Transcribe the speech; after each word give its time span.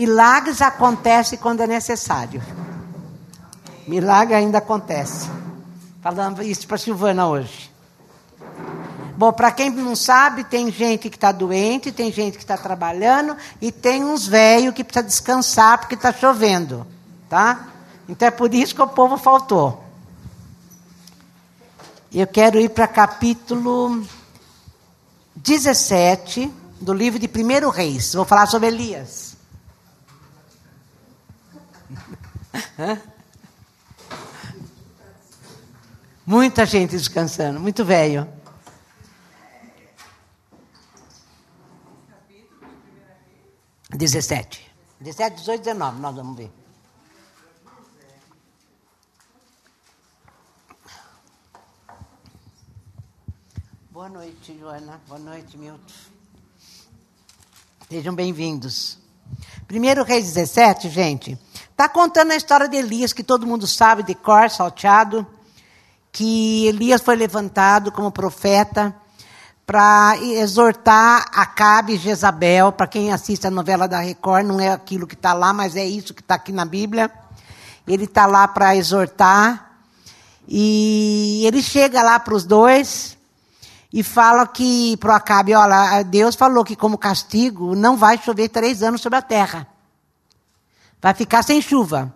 Milagres 0.00 0.62
acontecem 0.62 1.36
quando 1.36 1.60
é 1.60 1.66
necessário. 1.66 2.40
Milagre 3.84 4.36
ainda 4.36 4.58
acontece. 4.58 5.28
Falando 6.00 6.40
isso 6.40 6.68
para 6.68 6.78
Silvana 6.78 7.26
hoje. 7.26 7.68
Bom, 9.16 9.32
para 9.32 9.50
quem 9.50 9.70
não 9.70 9.96
sabe, 9.96 10.44
tem 10.44 10.70
gente 10.70 11.10
que 11.10 11.16
está 11.16 11.32
doente, 11.32 11.90
tem 11.90 12.12
gente 12.12 12.36
que 12.36 12.44
está 12.44 12.56
trabalhando 12.56 13.36
e 13.60 13.72
tem 13.72 14.04
uns 14.04 14.24
velhos 14.24 14.72
que 14.72 14.84
precisa 14.84 15.04
descansar 15.04 15.78
porque 15.78 15.96
está 15.96 16.12
chovendo, 16.12 16.86
tá? 17.28 17.66
Então 18.08 18.28
é 18.28 18.30
por 18.30 18.54
isso 18.54 18.76
que 18.76 18.82
o 18.82 18.86
povo 18.86 19.16
faltou. 19.16 19.82
Eu 22.14 22.28
quero 22.28 22.60
ir 22.60 22.70
para 22.70 22.86
capítulo 22.86 24.06
17 25.34 26.48
do 26.80 26.92
livro 26.92 27.18
de 27.18 27.26
1 27.26 27.68
Reis. 27.70 28.14
Vou 28.14 28.24
falar 28.24 28.46
sobre 28.46 28.68
Elias. 28.68 29.27
Muita 36.26 36.66
gente 36.66 36.90
descansando, 36.90 37.58
muito 37.58 37.84
velho. 37.84 38.28
Dezessete. 43.90 44.70
Dezessete, 45.00 45.36
dezoito, 45.36 45.64
dezenove, 45.64 46.00
nós 46.00 46.14
vamos 46.14 46.36
ver. 46.36 46.50
Boa 53.90 54.08
noite, 54.08 54.56
Joana. 54.58 55.00
Boa 55.08 55.18
noite, 55.18 55.56
Milton. 55.58 55.94
Sejam 57.88 58.14
bem-vindos. 58.14 58.98
Primeiro 59.66 60.04
Reis 60.04 60.26
17, 60.26 60.88
gente, 60.88 61.38
está 61.78 61.88
contando 61.88 62.32
a 62.32 62.36
história 62.36 62.66
de 62.66 62.76
Elias, 62.76 63.12
que 63.12 63.22
todo 63.22 63.46
mundo 63.46 63.64
sabe, 63.64 64.02
de 64.02 64.12
cor, 64.12 64.50
salteado, 64.50 65.24
que 66.10 66.66
Elias 66.66 67.00
foi 67.00 67.14
levantado 67.14 67.92
como 67.92 68.10
profeta 68.10 68.92
para 69.64 70.16
exortar 70.20 71.26
Acabe 71.32 71.94
e 71.94 71.96
Jezabel. 71.96 72.72
Para 72.72 72.88
quem 72.88 73.12
assiste 73.12 73.46
a 73.46 73.50
novela 73.50 73.86
da 73.86 74.00
Record, 74.00 74.44
não 74.44 74.58
é 74.58 74.72
aquilo 74.72 75.06
que 75.06 75.14
está 75.14 75.32
lá, 75.32 75.52
mas 75.52 75.76
é 75.76 75.84
isso 75.86 76.12
que 76.12 76.20
está 76.20 76.34
aqui 76.34 76.50
na 76.50 76.64
Bíblia. 76.64 77.12
Ele 77.86 78.06
está 78.06 78.26
lá 78.26 78.48
para 78.48 78.74
exortar. 78.74 79.78
E 80.48 81.44
ele 81.46 81.62
chega 81.62 82.02
lá 82.02 82.18
para 82.18 82.34
os 82.34 82.42
dois 82.42 83.16
e 83.92 84.02
fala 84.02 84.48
que 84.48 84.96
para 84.96 85.14
Acabe, 85.14 85.54
olha, 85.54 86.02
Deus 86.02 86.34
falou 86.34 86.64
que 86.64 86.74
como 86.74 86.98
castigo 86.98 87.76
não 87.76 87.96
vai 87.96 88.18
chover 88.18 88.48
três 88.48 88.82
anos 88.82 89.00
sobre 89.00 89.20
a 89.20 89.22
terra. 89.22 89.77
Vai 91.00 91.14
ficar 91.14 91.42
sem 91.42 91.60
chuva. 91.62 92.14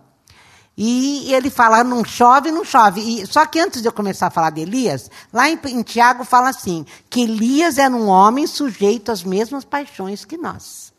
E 0.75 1.31
ele 1.33 1.51
fala, 1.51 1.83
não 1.83 2.03
chove, 2.03 2.51
não 2.51 2.65
chove. 2.65 2.99
E, 2.99 3.27
só 3.27 3.45
que 3.45 3.59
antes 3.59 3.81
de 3.81 3.87
eu 3.87 3.93
começar 3.93 4.27
a 4.27 4.31
falar 4.31 4.49
de 4.49 4.61
Elias, 4.61 5.09
lá 5.31 5.49
em, 5.49 5.59
em 5.67 5.83
Tiago 5.83 6.23
fala 6.23 6.49
assim, 6.49 6.85
que 7.09 7.21
Elias 7.21 7.77
era 7.77 7.93
um 7.93 8.07
homem 8.07 8.47
sujeito 8.47 9.11
às 9.11 9.23
mesmas 9.23 9.63
paixões 9.63 10.25
que 10.25 10.35
nós. 10.35 10.91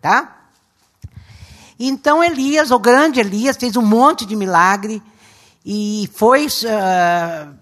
Tá? 0.00 0.48
Então 1.78 2.24
Elias, 2.24 2.70
o 2.70 2.78
grande 2.78 3.20
Elias, 3.20 3.56
fez 3.56 3.76
um 3.76 3.82
monte 3.82 4.24
de 4.24 4.34
milagre 4.34 5.02
e 5.64 6.08
foi 6.14 6.46
uh, 6.46 7.54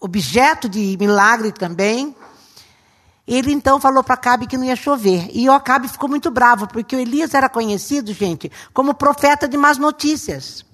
objeto 0.00 0.70
de 0.70 0.96
milagre 0.98 1.52
também. 1.52 2.16
Ele 3.28 3.52
então 3.52 3.78
falou 3.78 4.02
para 4.02 4.14
Acabe 4.14 4.46
que 4.46 4.56
não 4.56 4.64
ia 4.64 4.74
chover. 4.74 5.28
E 5.34 5.46
o 5.50 5.52
Acabe 5.52 5.86
ficou 5.86 6.08
muito 6.08 6.30
bravo, 6.30 6.66
porque 6.66 6.96
o 6.96 6.98
Elias 6.98 7.34
era 7.34 7.46
conhecido, 7.46 8.10
gente, 8.14 8.50
como 8.72 8.94
profeta 8.94 9.46
de 9.46 9.54
más 9.54 9.76
notícias. 9.76 10.64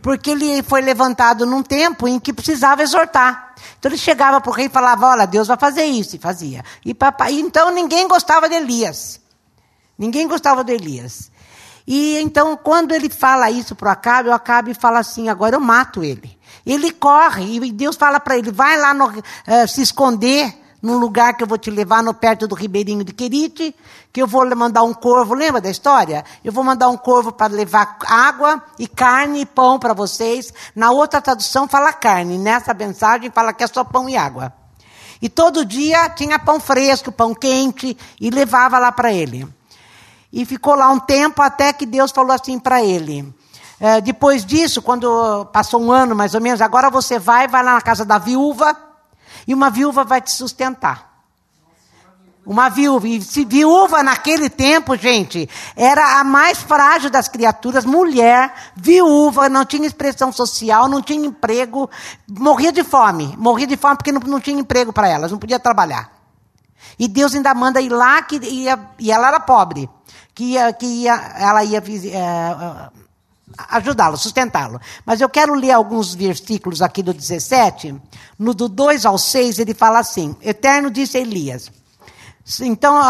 Porque 0.00 0.30
ele 0.30 0.62
foi 0.62 0.80
levantado 0.80 1.44
num 1.44 1.62
tempo 1.62 2.08
em 2.08 2.18
que 2.18 2.32
precisava 2.32 2.82
exortar. 2.82 3.54
Então 3.78 3.90
ele 3.90 3.98
chegava 3.98 4.40
para 4.40 4.50
o 4.50 4.54
rei 4.54 4.66
e 4.66 4.70
falava: 4.70 5.06
Olha, 5.06 5.26
Deus 5.26 5.48
vai 5.48 5.58
fazer 5.58 5.84
isso, 5.84 6.16
e 6.16 6.18
fazia. 6.18 6.64
E 6.82 6.94
papai, 6.94 7.34
então 7.34 7.70
ninguém 7.70 8.08
gostava 8.08 8.48
de 8.48 8.54
Elias. 8.54 9.20
Ninguém 9.98 10.26
gostava 10.26 10.64
de 10.64 10.72
Elias. 10.72 11.30
E 11.86 12.18
então, 12.22 12.56
quando 12.56 12.92
ele 12.92 13.10
fala 13.10 13.50
isso 13.50 13.74
para 13.74 13.88
o 13.88 13.92
Acabe, 13.92 14.30
o 14.30 14.32
Acabe 14.32 14.72
fala 14.72 15.00
assim: 15.00 15.28
Agora 15.28 15.56
eu 15.56 15.60
mato 15.60 16.02
ele. 16.02 16.38
Ele 16.64 16.90
corre, 16.90 17.56
e 17.56 17.72
Deus 17.72 17.96
fala 17.96 18.18
para 18.18 18.38
ele: 18.38 18.50
Vai 18.50 18.78
lá 18.78 18.94
no, 18.94 19.08
uh, 19.08 19.22
se 19.68 19.82
esconder 19.82 20.67
num 20.80 20.98
lugar 20.98 21.36
que 21.36 21.42
eu 21.42 21.46
vou 21.46 21.58
te 21.58 21.70
levar 21.70 22.02
no 22.02 22.14
perto 22.14 22.46
do 22.46 22.54
ribeirinho 22.54 23.04
de 23.04 23.12
Querite, 23.12 23.74
que 24.12 24.22
eu 24.22 24.26
vou 24.26 24.44
mandar 24.54 24.82
um 24.82 24.94
corvo, 24.94 25.34
lembra 25.34 25.60
da 25.60 25.70
história? 25.70 26.24
Eu 26.44 26.52
vou 26.52 26.62
mandar 26.62 26.88
um 26.88 26.96
corvo 26.96 27.32
para 27.32 27.52
levar 27.52 27.98
água 28.06 28.62
e 28.78 28.86
carne 28.86 29.40
e 29.40 29.46
pão 29.46 29.78
para 29.78 29.92
vocês. 29.92 30.52
Na 30.74 30.90
outra 30.90 31.20
tradução 31.20 31.66
fala 31.66 31.92
carne, 31.92 32.38
nessa 32.38 32.72
mensagem 32.72 33.30
fala 33.30 33.52
que 33.52 33.64
é 33.64 33.66
só 33.66 33.82
pão 33.82 34.08
e 34.08 34.16
água. 34.16 34.52
E 35.20 35.28
todo 35.28 35.64
dia 35.64 36.08
tinha 36.10 36.38
pão 36.38 36.60
fresco, 36.60 37.10
pão 37.10 37.34
quente, 37.34 37.96
e 38.20 38.30
levava 38.30 38.78
lá 38.78 38.92
para 38.92 39.12
ele. 39.12 39.48
E 40.32 40.44
ficou 40.44 40.74
lá 40.74 40.88
um 40.90 41.00
tempo 41.00 41.42
até 41.42 41.72
que 41.72 41.84
Deus 41.84 42.12
falou 42.12 42.32
assim 42.32 42.58
para 42.58 42.82
ele. 42.82 43.34
É, 43.80 44.00
depois 44.00 44.44
disso, 44.44 44.82
quando 44.82 45.44
passou 45.46 45.80
um 45.80 45.90
ano 45.90 46.14
mais 46.14 46.34
ou 46.34 46.40
menos, 46.40 46.60
agora 46.60 46.90
você 46.90 47.18
vai, 47.18 47.48
vai 47.48 47.64
lá 47.64 47.74
na 47.74 47.80
casa 47.80 48.04
da 48.04 48.18
viúva, 48.18 48.76
e 49.48 49.54
uma 49.54 49.70
viúva 49.70 50.04
vai 50.04 50.20
te 50.20 50.30
sustentar. 50.30 51.08
Uma 52.44 52.68
viúva. 52.68 53.08
E 53.08 53.20
se 53.22 53.46
viúva 53.46 54.02
naquele 54.02 54.50
tempo, 54.50 54.94
gente, 54.94 55.48
era 55.74 56.20
a 56.20 56.24
mais 56.24 56.58
frágil 56.58 57.08
das 57.08 57.28
criaturas, 57.28 57.86
mulher, 57.86 58.52
viúva, 58.76 59.48
não 59.48 59.64
tinha 59.64 59.86
expressão 59.86 60.30
social, 60.30 60.86
não 60.86 61.00
tinha 61.00 61.26
emprego, 61.26 61.88
morria 62.28 62.70
de 62.70 62.84
fome. 62.84 63.34
Morria 63.38 63.66
de 63.66 63.76
fome 63.76 63.96
porque 63.96 64.12
não, 64.12 64.20
não 64.20 64.38
tinha 64.38 64.60
emprego 64.60 64.92
para 64.92 65.08
elas, 65.08 65.32
não 65.32 65.38
podia 65.38 65.58
trabalhar. 65.58 66.12
E 66.98 67.08
Deus 67.08 67.34
ainda 67.34 67.54
manda 67.54 67.80
ir 67.80 67.88
lá, 67.88 68.20
que 68.20 68.36
ia, 68.36 68.78
e 68.98 69.10
ela 69.10 69.28
era 69.28 69.40
pobre, 69.40 69.88
que, 70.34 70.44
ia, 70.52 70.72
que 70.74 70.86
ia, 70.86 71.14
ela 71.36 71.64
ia 71.64 71.78
é, 71.78 72.90
ajudá-lo, 73.56 74.16
sustentá-lo. 74.16 74.80
Mas 75.04 75.20
eu 75.20 75.28
quero 75.28 75.54
ler 75.54 75.72
alguns 75.72 76.14
versículos 76.14 76.82
aqui 76.82 77.02
do 77.02 77.14
17. 77.14 77.94
No 78.38 78.54
do 78.54 78.68
2 78.68 79.06
ao 79.06 79.18
6, 79.18 79.58
ele 79.58 79.74
fala 79.74 79.98
assim: 79.98 80.36
Eterno 80.42 80.90
disse 80.90 81.18
Elias. 81.18 81.70
Então, 82.60 83.00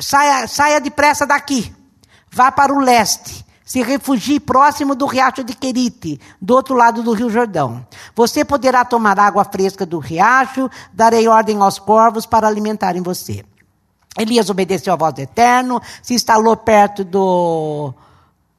saia, 0.00 0.46
saia 0.46 0.80
depressa 0.80 1.26
daqui. 1.26 1.74
Vá 2.30 2.50
para 2.50 2.72
o 2.72 2.78
leste. 2.78 3.44
Se 3.64 3.82
refugie 3.82 4.38
próximo 4.38 4.94
do 4.94 5.06
riacho 5.06 5.42
de 5.42 5.52
Querite, 5.52 6.20
do 6.40 6.54
outro 6.54 6.76
lado 6.76 7.02
do 7.02 7.12
rio 7.12 7.28
Jordão. 7.28 7.84
Você 8.14 8.44
poderá 8.44 8.84
tomar 8.84 9.18
água 9.18 9.44
fresca 9.44 9.84
do 9.84 9.98
riacho, 9.98 10.70
darei 10.92 11.26
ordem 11.26 11.60
aos 11.60 11.76
corvos 11.76 12.24
para 12.26 12.46
alimentarem 12.46 13.02
você. 13.02 13.44
Elias 14.16 14.48
obedeceu 14.48 14.92
à 14.92 14.96
voz 14.96 15.14
do 15.14 15.20
Eterno, 15.20 15.82
se 16.00 16.14
instalou 16.14 16.56
perto 16.56 17.04
do, 17.04 17.92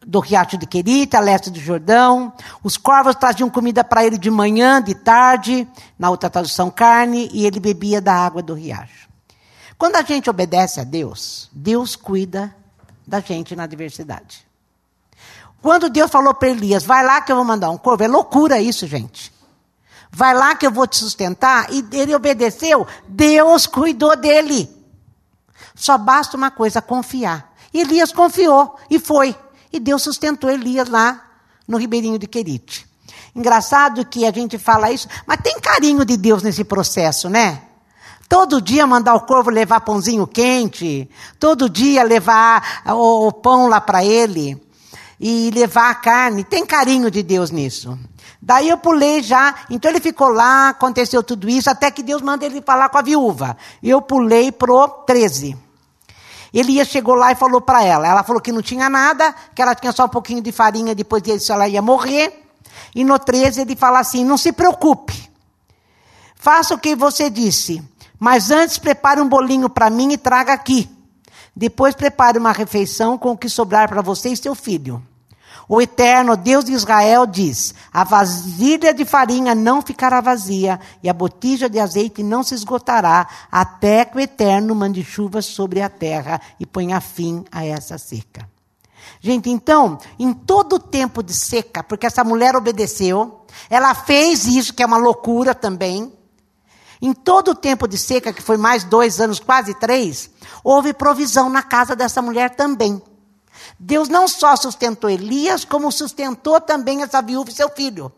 do 0.07 0.21
riacho 0.21 0.57
de 0.57 0.65
Querita, 0.65 1.17
a 1.17 1.21
leste 1.21 1.51
do 1.51 1.59
Jordão. 1.59 2.31
Os 2.63 2.77
corvos 2.77 3.13
traziam 3.15 3.49
comida 3.49 3.83
para 3.83 4.05
ele 4.05 4.17
de 4.17 4.31
manhã, 4.31 4.81
de 4.81 4.95
tarde, 4.95 5.67
na 5.99 6.09
outra 6.09 6.29
tradução, 6.29 6.71
carne, 6.71 7.29
e 7.33 7.45
ele 7.45 7.59
bebia 7.59 7.99
da 7.99 8.13
água 8.13 8.41
do 8.41 8.53
riacho. 8.53 9.09
Quando 9.77 9.97
a 9.97 10.01
gente 10.01 10.29
obedece 10.29 10.79
a 10.79 10.85
Deus, 10.85 11.49
Deus 11.51 11.97
cuida 11.97 12.55
da 13.05 13.19
gente 13.19 13.53
na 13.53 13.63
adversidade. 13.63 14.47
Quando 15.61 15.89
Deus 15.89 16.09
falou 16.09 16.33
para 16.33 16.49
Elias, 16.49 16.85
vai 16.85 17.03
lá 17.03 17.19
que 17.19 17.29
eu 17.29 17.35
vou 17.35 17.43
mandar 17.45 17.69
um 17.69 17.77
corvo, 17.77 18.03
é 18.03 18.07
loucura 18.07 18.61
isso, 18.61 18.87
gente. 18.87 19.33
Vai 20.09 20.33
lá 20.33 20.55
que 20.55 20.65
eu 20.65 20.71
vou 20.71 20.87
te 20.87 20.95
sustentar, 20.95 21.67
e 21.69 21.85
ele 21.91 22.15
obedeceu, 22.15 22.87
Deus 23.09 23.67
cuidou 23.67 24.15
dele. 24.15 24.69
Só 25.75 25.97
basta 25.97 26.37
uma 26.37 26.49
coisa, 26.49 26.81
confiar. 26.81 27.53
Elias 27.73 28.13
confiou 28.13 28.77
e 28.89 28.97
foi. 28.99 29.35
E 29.71 29.79
Deus 29.79 30.01
sustentou 30.01 30.49
Elias 30.49 30.89
lá 30.89 31.23
no 31.67 31.77
ribeirinho 31.77 32.17
de 32.17 32.27
Querite. 32.27 32.87
Engraçado 33.35 34.05
que 34.05 34.25
a 34.25 34.31
gente 34.31 34.57
fala 34.57 34.91
isso, 34.91 35.07
mas 35.25 35.39
tem 35.41 35.59
carinho 35.59 36.03
de 36.03 36.17
Deus 36.17 36.41
nesse 36.41 36.63
processo, 36.63 37.29
né? 37.29 37.61
Todo 38.27 38.61
dia 38.61 38.85
mandar 38.85 39.15
o 39.15 39.21
corvo 39.21 39.49
levar 39.49 39.81
pãozinho 39.81 40.27
quente, 40.27 41.09
todo 41.39 41.69
dia 41.69 42.03
levar 42.03 42.81
o, 42.87 43.27
o 43.27 43.31
pão 43.31 43.67
lá 43.67 43.79
para 43.79 44.03
ele 44.03 44.61
e 45.19 45.49
levar 45.53 45.91
a 45.91 45.95
carne. 45.95 46.43
Tem 46.43 46.65
carinho 46.65 47.09
de 47.09 47.23
Deus 47.23 47.51
nisso. 47.51 47.97
Daí 48.41 48.69
eu 48.69 48.77
pulei 48.77 49.23
já, 49.23 49.55
então 49.69 49.89
ele 49.89 49.99
ficou 49.99 50.29
lá, 50.29 50.69
aconteceu 50.69 51.23
tudo 51.23 51.49
isso, 51.49 51.69
até 51.69 51.89
que 51.89 52.03
Deus 52.03 52.21
manda 52.21 52.45
ele 52.45 52.61
falar 52.61 52.89
com 52.89 52.97
a 52.97 53.01
viúva. 53.01 53.57
Eu 53.81 54.01
pulei 54.01 54.51
pro 54.51 54.87
13. 55.05 55.66
Elias 56.53 56.87
chegou 56.87 57.15
lá 57.15 57.31
e 57.31 57.35
falou 57.35 57.61
para 57.61 57.83
ela. 57.83 58.07
Ela 58.07 58.23
falou 58.23 58.41
que 58.41 58.51
não 58.51 58.61
tinha 58.61 58.89
nada, 58.89 59.33
que 59.53 59.61
ela 59.61 59.75
tinha 59.75 59.91
só 59.91 60.05
um 60.05 60.09
pouquinho 60.09 60.41
de 60.41 60.51
farinha, 60.51 60.95
depois 60.95 61.21
disso 61.21 61.51
ela 61.51 61.67
ia 61.67 61.81
morrer. 61.81 62.43
E 62.95 63.03
no 63.03 63.17
13 63.19 63.61
ele 63.61 63.75
fala 63.75 63.99
assim: 63.99 64.23
não 64.23 64.37
se 64.37 64.51
preocupe, 64.51 65.29
faça 66.35 66.73
o 66.73 66.77
que 66.77 66.95
você 66.95 67.29
disse, 67.29 67.83
mas 68.19 68.51
antes 68.51 68.77
prepare 68.77 69.21
um 69.21 69.27
bolinho 69.27 69.69
para 69.69 69.89
mim 69.89 70.11
e 70.11 70.17
traga 70.17 70.53
aqui. 70.53 70.89
Depois 71.55 71.95
prepare 71.95 72.37
uma 72.37 72.51
refeição 72.51 73.17
com 73.17 73.31
o 73.31 73.37
que 73.37 73.49
sobrar 73.49 73.89
para 73.89 74.01
você 74.01 74.29
e 74.29 74.37
seu 74.37 74.53
filho. 74.53 75.01
O 75.69 75.81
eterno 75.81 76.37
Deus 76.37 76.63
de 76.63 76.71
Israel 76.71 77.25
diz: 77.25 77.75
a 77.91 78.03
vasilha 78.03 78.93
de 78.93 79.03
farinha 79.03 79.53
não 79.53 79.81
ficará 79.81 80.21
vazia, 80.21 80.79
e 81.03 81.09
a 81.09 81.13
botija 81.13 81.69
de 81.69 81.79
azeite 81.79 82.23
não 82.23 82.41
se 82.41 82.55
esgotará, 82.55 83.27
até 83.51 84.05
que 84.05 84.17
o 84.17 84.19
eterno 84.19 84.73
mande 84.73 85.03
chuva 85.03 85.41
sobre 85.41 85.81
a 85.81 85.89
terra 85.89 86.39
e 86.59 86.65
ponha 86.65 87.01
fim 87.01 87.43
a 87.51 87.65
essa 87.65 87.97
seca. 87.97 88.47
Gente, 89.19 89.49
então, 89.49 89.97
em 90.17 90.33
todo 90.33 90.73
o 90.73 90.79
tempo 90.79 91.21
de 91.21 91.33
seca, 91.33 91.83
porque 91.83 92.05
essa 92.05 92.23
mulher 92.23 92.55
obedeceu, 92.55 93.41
ela 93.69 93.93
fez 93.93 94.45
isso, 94.45 94.73
que 94.73 94.83
é 94.83 94.85
uma 94.85 94.97
loucura 94.97 95.53
também. 95.55 96.13
Em 97.01 97.13
todo 97.13 97.51
o 97.51 97.55
tempo 97.55 97.87
de 97.87 97.97
seca, 97.97 98.33
que 98.33 98.41
foi 98.41 98.57
mais 98.57 98.83
dois 98.83 99.19
anos, 99.19 99.39
quase 99.39 99.73
três, 99.73 100.29
houve 100.63 100.93
provisão 100.93 101.49
na 101.49 101.61
casa 101.61 101.95
dessa 101.95 102.21
mulher 102.21 102.55
também. 102.55 103.01
Deus 103.79 104.09
não 104.09 104.27
só 104.27 104.55
sustentou 104.55 105.09
Elias, 105.09 105.63
como 105.63 105.91
sustentou 105.91 106.59
também 106.59 107.03
essa 107.03 107.21
viúva 107.21 107.49
e 107.49 107.53
seu 107.53 107.69
filho. 107.69 108.11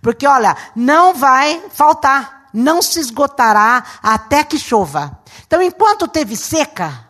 Porque, 0.00 0.26
olha, 0.26 0.56
não 0.74 1.14
vai 1.14 1.62
faltar, 1.70 2.48
não 2.52 2.82
se 2.82 3.00
esgotará 3.00 3.84
até 4.02 4.42
que 4.42 4.58
chova. 4.58 5.18
Então, 5.46 5.62
enquanto 5.62 6.08
teve 6.08 6.36
seca, 6.36 7.08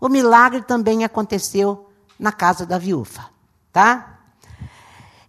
o 0.00 0.08
milagre 0.08 0.62
também 0.62 1.04
aconteceu 1.04 1.88
na 2.18 2.32
casa 2.32 2.66
da 2.66 2.78
viúva, 2.78 3.26
tá? 3.72 4.18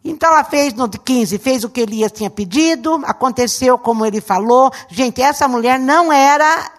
Então 0.03 0.31
ela 0.31 0.43
fez 0.43 0.73
no 0.73 0.89
15, 0.89 1.37
fez 1.37 1.63
o 1.63 1.69
que 1.69 1.81
Elias 1.81 2.11
tinha 2.11 2.29
pedido, 2.29 3.01
aconteceu 3.05 3.77
como 3.77 4.05
ele 4.05 4.21
falou. 4.21 4.71
Gente, 4.87 5.21
essa 5.21 5.47
mulher 5.47 5.77
não 5.77 6.11
era 6.11 6.71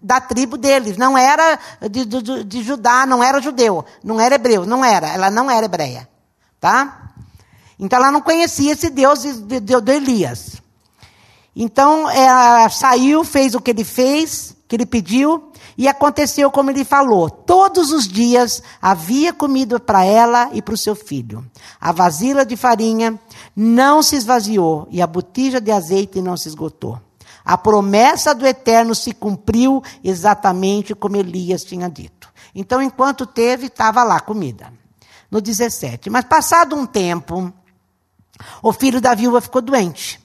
da 0.00 0.20
tribo 0.20 0.56
deles, 0.56 0.96
não 0.96 1.16
era 1.16 1.58
de, 1.90 2.04
de, 2.04 2.44
de, 2.44 2.62
Judá, 2.62 3.04
não 3.06 3.22
era 3.22 3.40
judeu, 3.40 3.84
não 4.02 4.20
era 4.20 4.34
hebreu, 4.34 4.64
não 4.64 4.84
era, 4.84 5.08
ela 5.08 5.30
não 5.30 5.50
era 5.50 5.66
hebreia, 5.66 6.08
tá? 6.60 7.12
Então 7.78 7.98
ela 7.98 8.12
não 8.12 8.20
conhecia 8.20 8.72
esse 8.72 8.90
Deus 8.90 9.22
de, 9.22 9.60
de, 9.60 9.80
de 9.80 9.92
Elias. 9.92 10.62
Então 11.54 12.08
ela 12.10 12.68
saiu, 12.68 13.24
fez 13.24 13.54
o 13.54 13.60
que 13.60 13.70
ele 13.70 13.84
fez, 13.84 14.56
que 14.68 14.76
ele 14.76 14.86
pediu, 14.86 15.52
e 15.76 15.88
aconteceu 15.88 16.50
como 16.50 16.70
ele 16.70 16.84
falou: 16.84 17.28
todos 17.28 17.92
os 17.92 18.06
dias 18.06 18.62
havia 18.80 19.32
comida 19.32 19.78
para 19.78 20.04
ela 20.04 20.50
e 20.52 20.62
para 20.62 20.74
o 20.74 20.78
seu 20.78 20.94
filho. 20.94 21.44
A 21.80 21.92
vasilha 21.92 22.44
de 22.44 22.56
farinha 22.56 23.18
não 23.54 24.02
se 24.02 24.16
esvaziou 24.16 24.86
e 24.90 25.02
a 25.02 25.06
botija 25.06 25.60
de 25.60 25.70
azeite 25.70 26.20
não 26.20 26.36
se 26.36 26.48
esgotou. 26.48 26.98
A 27.44 27.58
promessa 27.58 28.34
do 28.34 28.46
eterno 28.46 28.94
se 28.94 29.12
cumpriu 29.12 29.82
exatamente 30.02 30.94
como 30.94 31.16
Elias 31.16 31.64
tinha 31.64 31.88
dito. 31.88 32.32
Então, 32.54 32.80
enquanto 32.82 33.26
teve, 33.26 33.66
estava 33.66 34.02
lá 34.02 34.20
comida. 34.20 34.72
No 35.30 35.40
17. 35.40 36.10
Mas 36.10 36.24
passado 36.24 36.76
um 36.76 36.86
tempo, 36.86 37.52
o 38.62 38.72
filho 38.72 39.00
da 39.00 39.14
viúva 39.14 39.40
ficou 39.40 39.62
doente. 39.62 40.20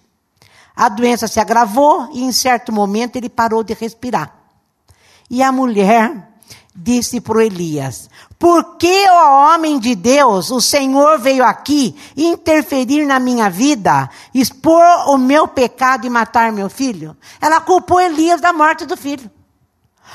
A 0.76 0.90
doença 0.90 1.28
se 1.28 1.40
agravou 1.40 2.10
e, 2.14 2.22
em 2.24 2.32
certo 2.32 2.72
momento, 2.72 3.16
ele 3.16 3.30
parou 3.30 3.64
de 3.64 3.74
respirar. 3.74 4.36
E 5.30 5.42
a 5.42 5.52
mulher 5.52 6.30
disse 6.76 7.20
para 7.20 7.44
Elias: 7.44 8.10
Por 8.40 8.78
que, 8.78 9.10
ó 9.10 9.54
homem 9.56 9.80
de 9.80 9.96
Deus, 9.96 10.52
o 10.52 10.62
Senhor 10.62 11.18
veio 11.18 11.44
aqui 11.44 11.96
interferir 12.16 13.06
na 13.06 13.20
minha 13.20 13.50
vida, 13.50 14.10
expor 14.34 15.10
o 15.10 15.18
meu 15.18 15.48
pecado 15.48 16.06
e 16.06 16.10
matar 16.10 16.52
meu 16.52 16.70
filho? 16.70 17.18
Ela 17.42 17.60
culpou 17.60 18.00
Elias 18.00 18.40
da 18.40 18.54
morte 18.54 18.86
do 18.86 18.96
filho. 18.96 19.30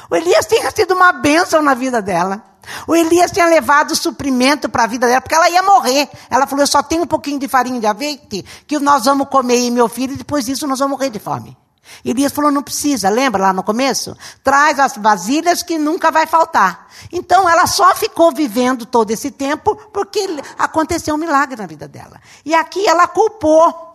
O 0.09 0.15
Elias 0.15 0.47
tinha 0.47 0.71
sido 0.71 0.95
uma 0.95 1.13
bênção 1.13 1.61
na 1.63 1.75
vida 1.75 2.01
dela. 2.01 2.45
O 2.87 2.95
Elias 2.95 3.33
tinha 3.33 3.47
levado 3.47 3.97
suprimento 3.97 4.69
para 4.69 4.85
a 4.85 4.87
vida 4.87 5.09
dela, 5.09 5.21
porque 5.21 5.35
ela 5.35 5.51
ia 5.51 5.63
morrer. 5.63 6.09
Ela 6.31 6.47
falou: 6.47 6.63
Eu 6.63 6.67
só 6.69 6.81
tenho 6.81 7.03
um 7.03 7.07
pouquinho 7.07 7.41
de 7.41 7.49
farinha 7.49 7.81
de 7.81 7.87
azeite 7.87 8.45
que 8.69 8.79
nós 8.79 9.05
vamos 9.05 9.29
comer 9.29 9.59
e 9.59 9.71
meu 9.71 9.89
filho, 9.89 10.15
e 10.15 10.17
depois 10.17 10.45
disso 10.45 10.67
nós 10.67 10.79
vamos 10.79 10.97
morrer 10.97 11.11
de 11.11 11.19
fome. 11.19 11.57
Elias 12.05 12.33
falou: 12.33 12.51
não 12.51 12.63
precisa, 12.63 13.09
lembra 13.09 13.43
lá 13.43 13.53
no 13.53 13.63
começo? 13.63 14.17
Traz 14.43 14.79
as 14.79 14.97
vasilhas 14.97 15.63
que 15.63 15.79
nunca 15.79 16.11
vai 16.11 16.27
faltar. 16.27 16.89
Então 17.13 17.49
ela 17.49 17.67
só 17.67 17.95
ficou 17.95 18.33
vivendo 18.33 18.87
todo 18.87 19.11
esse 19.11 19.31
tempo 19.31 19.77
porque 19.93 20.27
aconteceu 20.59 21.15
um 21.15 21.19
milagre 21.19 21.57
na 21.57 21.67
vida 21.67 21.89
dela. 21.89 22.21
E 22.45 22.55
aqui 22.55 22.87
ela 22.87 23.07
culpou. 23.07 23.91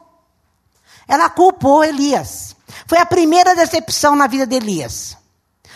Ela 1.07 1.29
culpou 1.29 1.83
Elias. 1.83 2.55
Foi 2.85 2.97
a 2.97 3.05
primeira 3.05 3.55
decepção 3.55 4.15
na 4.15 4.27
vida 4.27 4.45
de 4.45 4.55
Elias. 4.55 5.17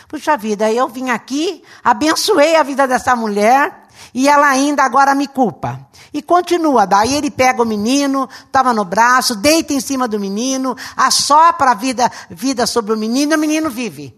Puxa 0.07 0.35
vida, 0.35 0.69
eu 0.69 0.89
vim 0.89 1.09
aqui, 1.09 1.63
abençoei 1.81 2.57
a 2.57 2.63
vida 2.63 2.85
dessa 2.85 3.15
mulher 3.15 3.87
e 4.13 4.27
ela 4.27 4.47
ainda 4.47 4.83
agora 4.83 5.15
me 5.15 5.25
culpa. 5.25 5.87
E 6.13 6.21
continua. 6.21 6.85
Daí 6.85 7.15
ele 7.15 7.31
pega 7.31 7.61
o 7.61 7.65
menino, 7.65 8.27
estava 8.45 8.73
no 8.73 8.83
braço, 8.83 9.35
deita 9.35 9.73
em 9.73 9.79
cima 9.79 10.07
do 10.07 10.19
menino, 10.19 10.75
assopra 10.95 11.71
a 11.71 11.75
vida, 11.75 12.11
vida 12.29 12.67
sobre 12.67 12.93
o 12.93 12.97
menino 12.97 13.33
e 13.33 13.35
o 13.35 13.39
menino 13.39 13.69
vive. 13.69 14.15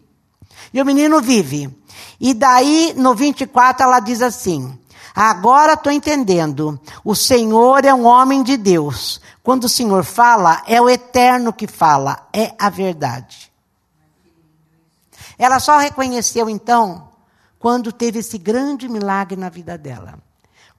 E 0.74 0.82
o 0.82 0.86
menino 0.86 1.22
vive. 1.22 1.70
E 2.20 2.34
daí, 2.34 2.94
no 2.98 3.14
24, 3.14 3.84
ela 3.84 4.00
diz 4.00 4.22
assim: 4.22 4.78
Agora 5.14 5.74
estou 5.74 5.92
entendendo. 5.92 6.80
O 7.04 7.16
Senhor 7.16 7.86
é 7.86 7.94
um 7.94 8.06
homem 8.06 8.42
de 8.42 8.58
Deus. 8.58 9.22
Quando 9.44 9.66
o 9.66 9.70
Senhor 9.70 10.04
fala, 10.04 10.64
é 10.66 10.82
o 10.82 10.90
eterno 10.90 11.54
que 11.54 11.68
fala, 11.68 12.28
é 12.34 12.54
a 12.58 12.70
verdade. 12.70 13.52
Ela 15.38 15.60
só 15.60 15.78
reconheceu 15.78 16.50
então 16.50 17.10
quando 17.60 17.92
teve 17.92 18.20
esse 18.20 18.38
grande 18.38 18.88
milagre 18.88 19.36
na 19.36 19.50
vida 19.50 19.78
dela 19.78 20.18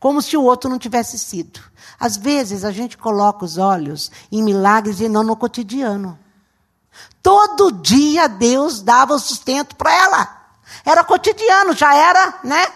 como 0.05 0.21
se 0.21 0.37
o 0.37 0.43
outro 0.43 0.69
não 0.69 0.79
tivesse 0.79 1.19
sido. 1.19 1.61
Às 1.99 2.19
vezes 2.19 2.63
a 2.63 2.71
gente 2.71 2.99
coloca 2.99 3.43
os 3.43 3.57
olhos 3.57 4.11
em 4.31 4.43
milagres 4.43 5.01
e 5.01 5.09
não 5.09 5.23
no 5.23 5.35
cotidiano. 5.35 6.19
Todo 7.23 7.73
dia 7.73 8.29
Deus 8.29 8.83
dava 8.83 9.15
o 9.15 9.19
sustento 9.19 9.75
para 9.75 9.91
ela. 9.91 10.47
Era 10.85 11.03
cotidiano, 11.05 11.73
já 11.73 11.95
era, 11.95 12.39
né? 12.45 12.67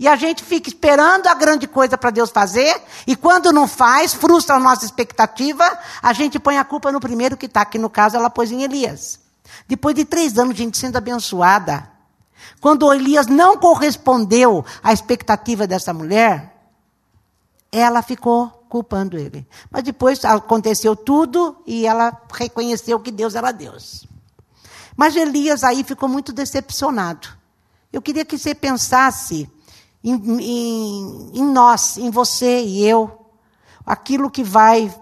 E 0.00 0.08
a 0.08 0.16
gente 0.16 0.42
fica 0.42 0.68
esperando 0.68 1.28
a 1.28 1.34
grande 1.34 1.68
coisa 1.68 1.96
para 1.96 2.10
Deus 2.10 2.30
fazer, 2.30 2.82
e 3.06 3.14
quando 3.14 3.52
não 3.52 3.68
faz, 3.68 4.12
frustra 4.12 4.56
a 4.56 4.58
nossa 4.60 4.84
expectativa, 4.84 5.78
a 6.02 6.12
gente 6.12 6.40
põe 6.40 6.58
a 6.58 6.64
culpa 6.64 6.90
no 6.90 6.98
primeiro 6.98 7.36
que 7.36 7.46
está, 7.46 7.64
que 7.64 7.78
no 7.78 7.88
caso 7.88 8.16
ela 8.16 8.28
pôs 8.28 8.50
em 8.50 8.64
Elias. 8.64 9.20
Depois 9.68 9.94
de 9.94 10.04
três 10.04 10.36
anos, 10.40 10.56
gente 10.56 10.76
sendo 10.76 10.96
abençoada, 10.96 11.88
quando 12.60 12.92
Elias 12.92 13.28
não 13.28 13.56
correspondeu 13.56 14.64
à 14.82 14.92
expectativa 14.92 15.68
dessa 15.68 15.94
mulher, 15.94 16.53
ela 17.78 18.02
ficou 18.02 18.48
culpando 18.68 19.16
ele. 19.18 19.46
Mas 19.70 19.82
depois 19.82 20.24
aconteceu 20.24 20.94
tudo 20.94 21.56
e 21.66 21.86
ela 21.86 22.16
reconheceu 22.32 23.00
que 23.00 23.10
Deus 23.10 23.34
era 23.34 23.52
Deus. 23.52 24.06
Mas 24.96 25.16
Elias 25.16 25.64
aí 25.64 25.82
ficou 25.82 26.08
muito 26.08 26.32
decepcionado. 26.32 27.28
Eu 27.92 28.00
queria 28.00 28.24
que 28.24 28.38
você 28.38 28.54
pensasse 28.54 29.50
em, 30.02 30.14
em, 30.14 31.30
em 31.34 31.44
nós, 31.44 31.96
em 31.96 32.10
você 32.10 32.62
e 32.62 32.86
eu, 32.86 33.26
aquilo 33.84 34.30
que 34.30 34.44
vai 34.44 34.94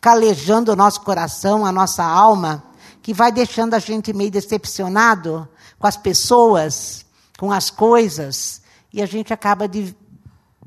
calejando 0.00 0.72
o 0.72 0.76
nosso 0.76 1.00
coração, 1.02 1.64
a 1.66 1.72
nossa 1.72 2.04
alma, 2.04 2.64
que 3.02 3.12
vai 3.14 3.30
deixando 3.30 3.74
a 3.74 3.78
gente 3.78 4.12
meio 4.12 4.30
decepcionado 4.30 5.48
com 5.78 5.86
as 5.86 5.96
pessoas, 5.96 7.04
com 7.38 7.52
as 7.52 7.70
coisas, 7.70 8.62
e 8.92 9.02
a 9.02 9.06
gente 9.06 9.32
acaba 9.32 9.68
de 9.68 9.94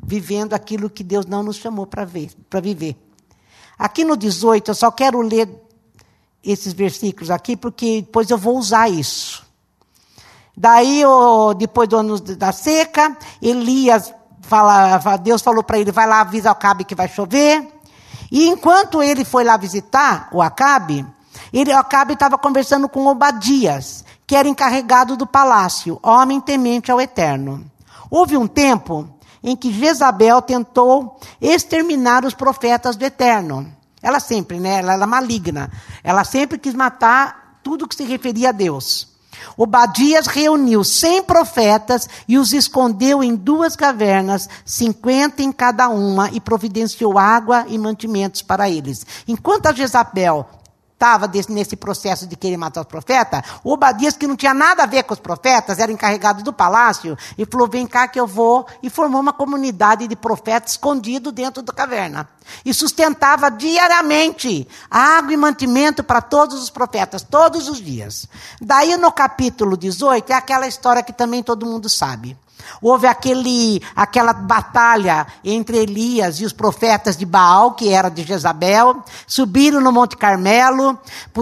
vivendo 0.04 0.54
aquilo 0.54 0.90
que 0.90 1.04
Deus 1.04 1.26
não 1.26 1.44
nos 1.44 1.58
chamou 1.58 1.86
para 1.86 2.06
viver. 2.62 2.96
Aqui 3.78 4.04
no 4.04 4.18
18, 4.18 4.72
eu 4.72 4.76
só 4.76 4.92
quero 4.92 5.22
ler 5.22 5.50
esses 6.44 6.74
versículos 6.74 7.30
aqui, 7.30 7.56
porque 7.56 8.02
depois 8.02 8.30
eu 8.30 8.38
vou 8.38 8.58
usar 8.58 8.90
isso. 8.90 9.46
Daí, 10.56 11.02
depois 11.58 11.88
do 11.88 11.98
ano 11.98 12.20
da 12.20 12.52
seca, 12.52 13.18
Elias 13.42 14.14
fala, 14.42 15.18
Deus 15.18 15.42
falou 15.42 15.64
para 15.64 15.80
ele: 15.80 15.92
vai 15.92 16.08
lá, 16.08 16.22
avisa 16.22 16.52
Acabe 16.52 16.84
que 16.84 16.96
vai 16.96 17.08
chover. 17.08 17.68
E 18.32 18.48
enquanto 18.48 19.02
ele 19.02 19.26
foi 19.26 19.44
lá 19.44 19.58
visitar 19.58 20.30
o 20.32 20.42
Acabe, 20.42 21.06
ele, 21.52 21.74
o 21.74 21.78
Acabe 21.78 22.14
estava 22.14 22.38
conversando 22.38 22.88
com 22.88 23.06
Obadias, 23.08 24.06
que 24.26 24.36
era 24.36 24.48
encarregado 24.48 25.18
do 25.18 25.28
palácio, 25.28 26.00
homem 26.02 26.40
temente 26.40 26.92
ao 26.92 27.02
Eterno. 27.02 27.66
Houve 28.10 28.38
um 28.38 28.48
tempo 28.48 29.10
em 29.44 29.56
que 29.56 29.72
Jezabel 29.72 30.42
tentou 30.42 31.20
exterminar 31.40 32.26
os 32.26 32.34
profetas 32.34 32.96
do 32.96 33.06
Eterno. 33.06 33.72
Ela 34.02 34.20
sempre, 34.20 34.60
né? 34.60 34.80
Ela 34.80 34.94
era 34.94 35.08
maligna. 35.08 35.72
Ela 36.04 36.24
sempre 36.24 36.58
quis 36.58 36.74
matar 36.74 37.60
tudo 37.64 37.88
que 37.88 37.96
se 37.96 38.04
referia 38.04 38.50
a 38.50 38.52
Deus. 38.52 39.10
Obadias 39.58 40.28
reuniu 40.28 40.84
cem 40.84 41.24
profetas 41.24 42.08
e 42.28 42.38
os 42.38 42.54
escondeu 42.54 43.24
em 43.24 43.36
duas 43.36 43.76
cavernas, 43.76 44.48
cinquenta 44.66 45.42
em 45.42 45.52
cada 45.52 45.90
uma, 45.90 46.30
e 46.32 46.40
providenciou 46.40 47.18
água 47.18 47.66
e 47.68 47.78
mantimentos 47.78 48.42
para 48.42 48.70
eles. 48.70 49.06
Enquanto 49.28 49.68
a 49.68 49.74
Jezabel 49.74 50.48
estava 51.02 51.28
nesse 51.50 51.76
processo 51.76 52.28
de 52.28 52.36
querer 52.36 52.58
matar 52.58 52.82
os 52.82 52.88
profetas, 52.88 53.42
Obadias, 53.64 54.16
que 54.16 54.28
não 54.28 54.36
tinha 54.36 54.54
nada 54.54 54.84
a 54.84 54.86
ver 54.86 55.04
com 55.04 55.16
os 55.16 55.20
profetas, 55.20 55.80
era 55.80 55.92
encarregado 55.92 56.44
do 56.44 56.54
palácio, 56.54 57.18
e 57.36 57.44
falou: 57.44 57.68
vem 57.68 57.88
cá 57.88 58.08
que 58.08 58.20
eu 58.20 58.28
vou, 58.28 58.68
e 58.84 58.90
formou 58.90 59.20
uma 59.20 59.34
comunidade 59.34 60.08
de 60.08 60.16
profetas 60.16 60.74
escondido 60.74 61.32
dentro 61.32 61.64
da 61.64 61.74
caverna. 61.74 62.30
E 62.64 62.72
sustentava 62.74 63.50
diariamente 63.50 64.68
água 64.90 65.34
e 65.34 65.38
mantimento 65.38 66.04
para 66.04 66.22
todos 66.22 66.62
os 66.62 66.70
profetas, 66.70 67.24
todos 67.24 67.68
os 67.68 67.82
dias. 67.82 68.28
Daí 68.62 68.96
no 68.98 69.12
capítulo 69.12 69.76
18 69.76 70.32
é 70.32 70.36
aquela 70.36 70.68
história 70.68 71.02
que 71.02 71.14
também 71.14 71.42
todo 71.42 71.66
mundo 71.66 71.90
sabe. 71.90 72.38
Houve 72.82 73.08
aquele, 73.08 73.82
aquela 73.96 74.34
batalha 74.34 75.28
entre 75.44 75.78
Elias 75.78 76.40
e 76.40 76.46
os 76.46 76.54
profetas 76.54 77.18
de 77.18 77.26
Baal, 77.26 77.72
que 77.72 77.90
era 77.90 78.10
de 78.10 78.24
Jezabel. 78.24 79.04
Subiram 79.28 79.82
no 79.82 79.92
Monte 79.92 80.18
Carmelo, 80.18 80.98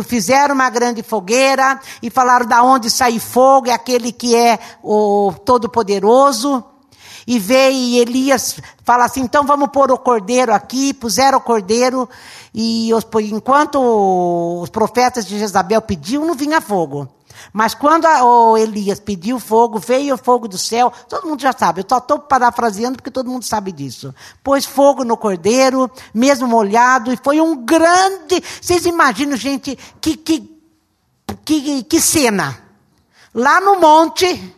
fizeram 0.05 0.55
uma 0.55 0.69
grande 0.69 1.03
fogueira 1.03 1.79
e 2.01 2.09
falaram 2.09 2.45
da 2.45 2.63
onde 2.63 2.89
sai 2.89 3.19
fogo, 3.19 3.69
é 3.69 3.73
aquele 3.73 4.11
que 4.11 4.35
é 4.35 4.59
o 4.83 5.33
Todo-Poderoso. 5.45 6.63
E 7.27 7.37
veio 7.37 7.75
e 7.75 7.99
Elias 7.99 8.59
fala 8.83 9.05
assim: 9.05 9.21
então 9.21 9.45
vamos 9.45 9.69
pôr 9.69 9.91
o 9.91 9.97
cordeiro 9.99 10.51
aqui. 10.51 10.95
Puseram 10.95 11.37
o 11.37 11.41
cordeiro, 11.41 12.09
e 12.53 12.91
os, 12.93 13.05
enquanto 13.21 13.79
os 14.61 14.69
profetas 14.69 15.27
de 15.27 15.37
Jezabel 15.37 15.81
pediam, 15.81 16.25
não 16.25 16.33
vinha 16.33 16.59
fogo. 16.59 17.07
Mas 17.51 17.73
quando 17.73 18.05
a, 18.05 18.23
o 18.23 18.57
Elias 18.57 18.99
pediu 18.99 19.39
fogo, 19.39 19.79
veio 19.79 20.15
o 20.15 20.17
fogo 20.17 20.47
do 20.47 20.57
céu, 20.57 20.91
todo 21.07 21.27
mundo 21.27 21.41
já 21.41 21.51
sabe, 21.51 21.81
eu 21.81 21.85
só 21.87 21.97
estou 21.97 22.19
parafraseando 22.19 22.97
porque 22.97 23.11
todo 23.11 23.29
mundo 23.29 23.43
sabe 23.43 23.71
disso. 23.71 24.13
Pôs 24.43 24.65
fogo 24.65 25.03
no 25.03 25.17
cordeiro, 25.17 25.89
mesmo 26.13 26.47
molhado, 26.47 27.11
e 27.11 27.17
foi 27.17 27.41
um 27.41 27.55
grande. 27.65 28.41
Vocês 28.61 28.85
imaginam, 28.85 29.35
gente, 29.35 29.77
que, 29.99 30.15
que, 30.15 30.49
que, 31.43 31.83
que 31.83 32.01
cena. 32.01 32.61
Lá 33.33 33.59
no 33.61 33.79
monte, 33.79 34.55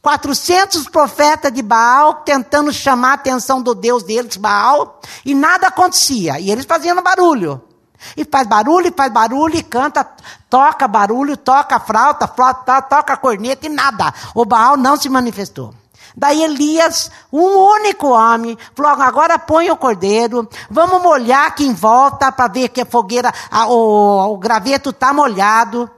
400 0.00 0.88
profetas 0.88 1.52
de 1.52 1.62
Baal 1.62 2.14
tentando 2.24 2.72
chamar 2.72 3.10
a 3.10 3.14
atenção 3.14 3.60
do 3.60 3.74
Deus 3.74 4.02
deles, 4.02 4.36
Baal, 4.36 5.00
e 5.24 5.34
nada 5.34 5.68
acontecia. 5.68 6.38
E 6.38 6.50
eles 6.50 6.64
faziam 6.64 7.00
barulho. 7.02 7.67
E 8.16 8.24
faz 8.24 8.46
barulho, 8.46 8.88
e 8.88 8.92
faz 8.92 9.12
barulho, 9.12 9.56
e 9.56 9.62
canta, 9.62 10.08
toca 10.48 10.86
barulho, 10.86 11.36
toca 11.36 11.80
flauta, 11.80 12.28
flauta, 12.28 12.82
toca 12.82 13.16
corneta 13.16 13.66
e 13.66 13.68
nada. 13.68 14.12
O 14.34 14.44
Baal 14.44 14.76
não 14.76 14.96
se 14.96 15.08
manifestou. 15.08 15.74
Daí 16.16 16.42
Elias, 16.42 17.10
um 17.32 17.44
único 17.44 18.08
homem, 18.08 18.58
falou: 18.74 19.00
agora 19.02 19.38
põe 19.38 19.70
o 19.70 19.76
cordeiro, 19.76 20.48
vamos 20.68 21.00
molhar 21.00 21.46
aqui 21.46 21.64
em 21.64 21.72
volta 21.72 22.32
para 22.32 22.52
ver 22.52 22.70
que 22.70 22.80
a 22.80 22.86
fogueira, 22.86 23.32
a, 23.50 23.68
o, 23.68 24.32
o 24.32 24.38
graveto 24.38 24.90
está 24.90 25.12
molhado. 25.12 25.88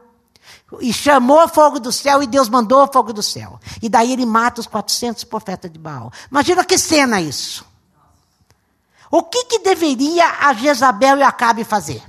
E 0.81 0.93
chamou 0.93 1.49
fogo 1.49 1.81
do 1.81 1.91
céu 1.91 2.23
e 2.23 2.29
Deus 2.29 2.49
mandou 2.49 2.87
fogo 2.93 3.13
do 3.13 3.23
céu. 3.25 3.59
E 3.83 3.89
daí 3.89 4.13
ele 4.13 4.25
mata 4.25 4.61
os 4.61 4.69
400 4.69 5.25
profetas 5.25 5.69
de 5.69 5.79
Baal. 5.79 6.13
Imagina 6.31 6.65
que 6.65 6.79
cena 6.79 7.21
isso. 7.21 7.65
O 9.11 9.23
que, 9.25 9.45
que 9.45 9.59
deveria 9.59 10.25
a 10.41 10.53
Jezabel 10.53 11.19
e 11.19 11.23
Acabe 11.23 11.65
fazer? 11.65 12.03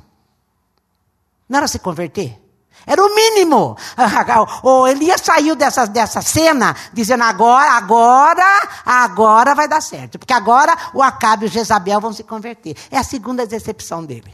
Não 1.49 1.57
era 1.57 1.67
se 1.67 1.79
converter? 1.79 2.39
Era 2.85 3.03
o 3.03 3.13
mínimo. 3.13 3.75
O 4.63 4.87
Elias 4.87 5.21
saiu 5.21 5.55
dessa, 5.55 5.85
dessa 5.85 6.21
cena 6.21 6.75
dizendo: 6.93 7.23
agora, 7.23 7.71
agora, 7.73 8.69
agora 8.85 9.55
vai 9.55 9.67
dar 9.67 9.81
certo. 9.81 10.19
Porque 10.19 10.33
agora 10.33 10.75
o 10.93 11.01
Acabe 11.01 11.45
e 11.45 11.49
o 11.49 11.51
Jezabel 11.51 11.99
vão 11.99 12.13
se 12.13 12.23
converter. 12.23 12.75
É 12.89 12.97
a 12.97 13.03
segunda 13.03 13.45
decepção 13.45 14.03
dele. 14.03 14.33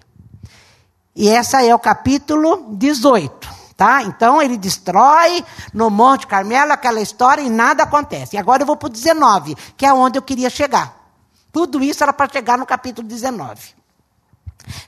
E 1.16 1.30
essa 1.30 1.64
é 1.64 1.74
o 1.74 1.80
capítulo 1.80 2.68
18. 2.74 3.58
Tá? 3.76 4.02
Então 4.02 4.42
ele 4.42 4.58
destrói 4.58 5.46
no 5.72 5.92
Monte 5.92 6.26
Carmelo 6.26 6.72
aquela 6.72 7.00
história 7.00 7.42
e 7.44 7.50
nada 7.50 7.84
acontece. 7.84 8.36
E 8.36 8.40
agora 8.40 8.64
eu 8.64 8.68
vou 8.68 8.76
para 8.76 8.88
o 8.88 8.90
19, 8.90 9.56
que 9.78 9.86
é 9.86 9.94
onde 9.94 10.18
eu 10.18 10.22
queria 10.22 10.50
chegar. 10.50 10.97
Tudo 11.52 11.84
isso 11.84 12.04
era 12.04 12.14
para 12.14 12.32
chegar 12.32 12.58
no 12.58 12.66
capítulo 12.66 13.08
19. 13.08 13.76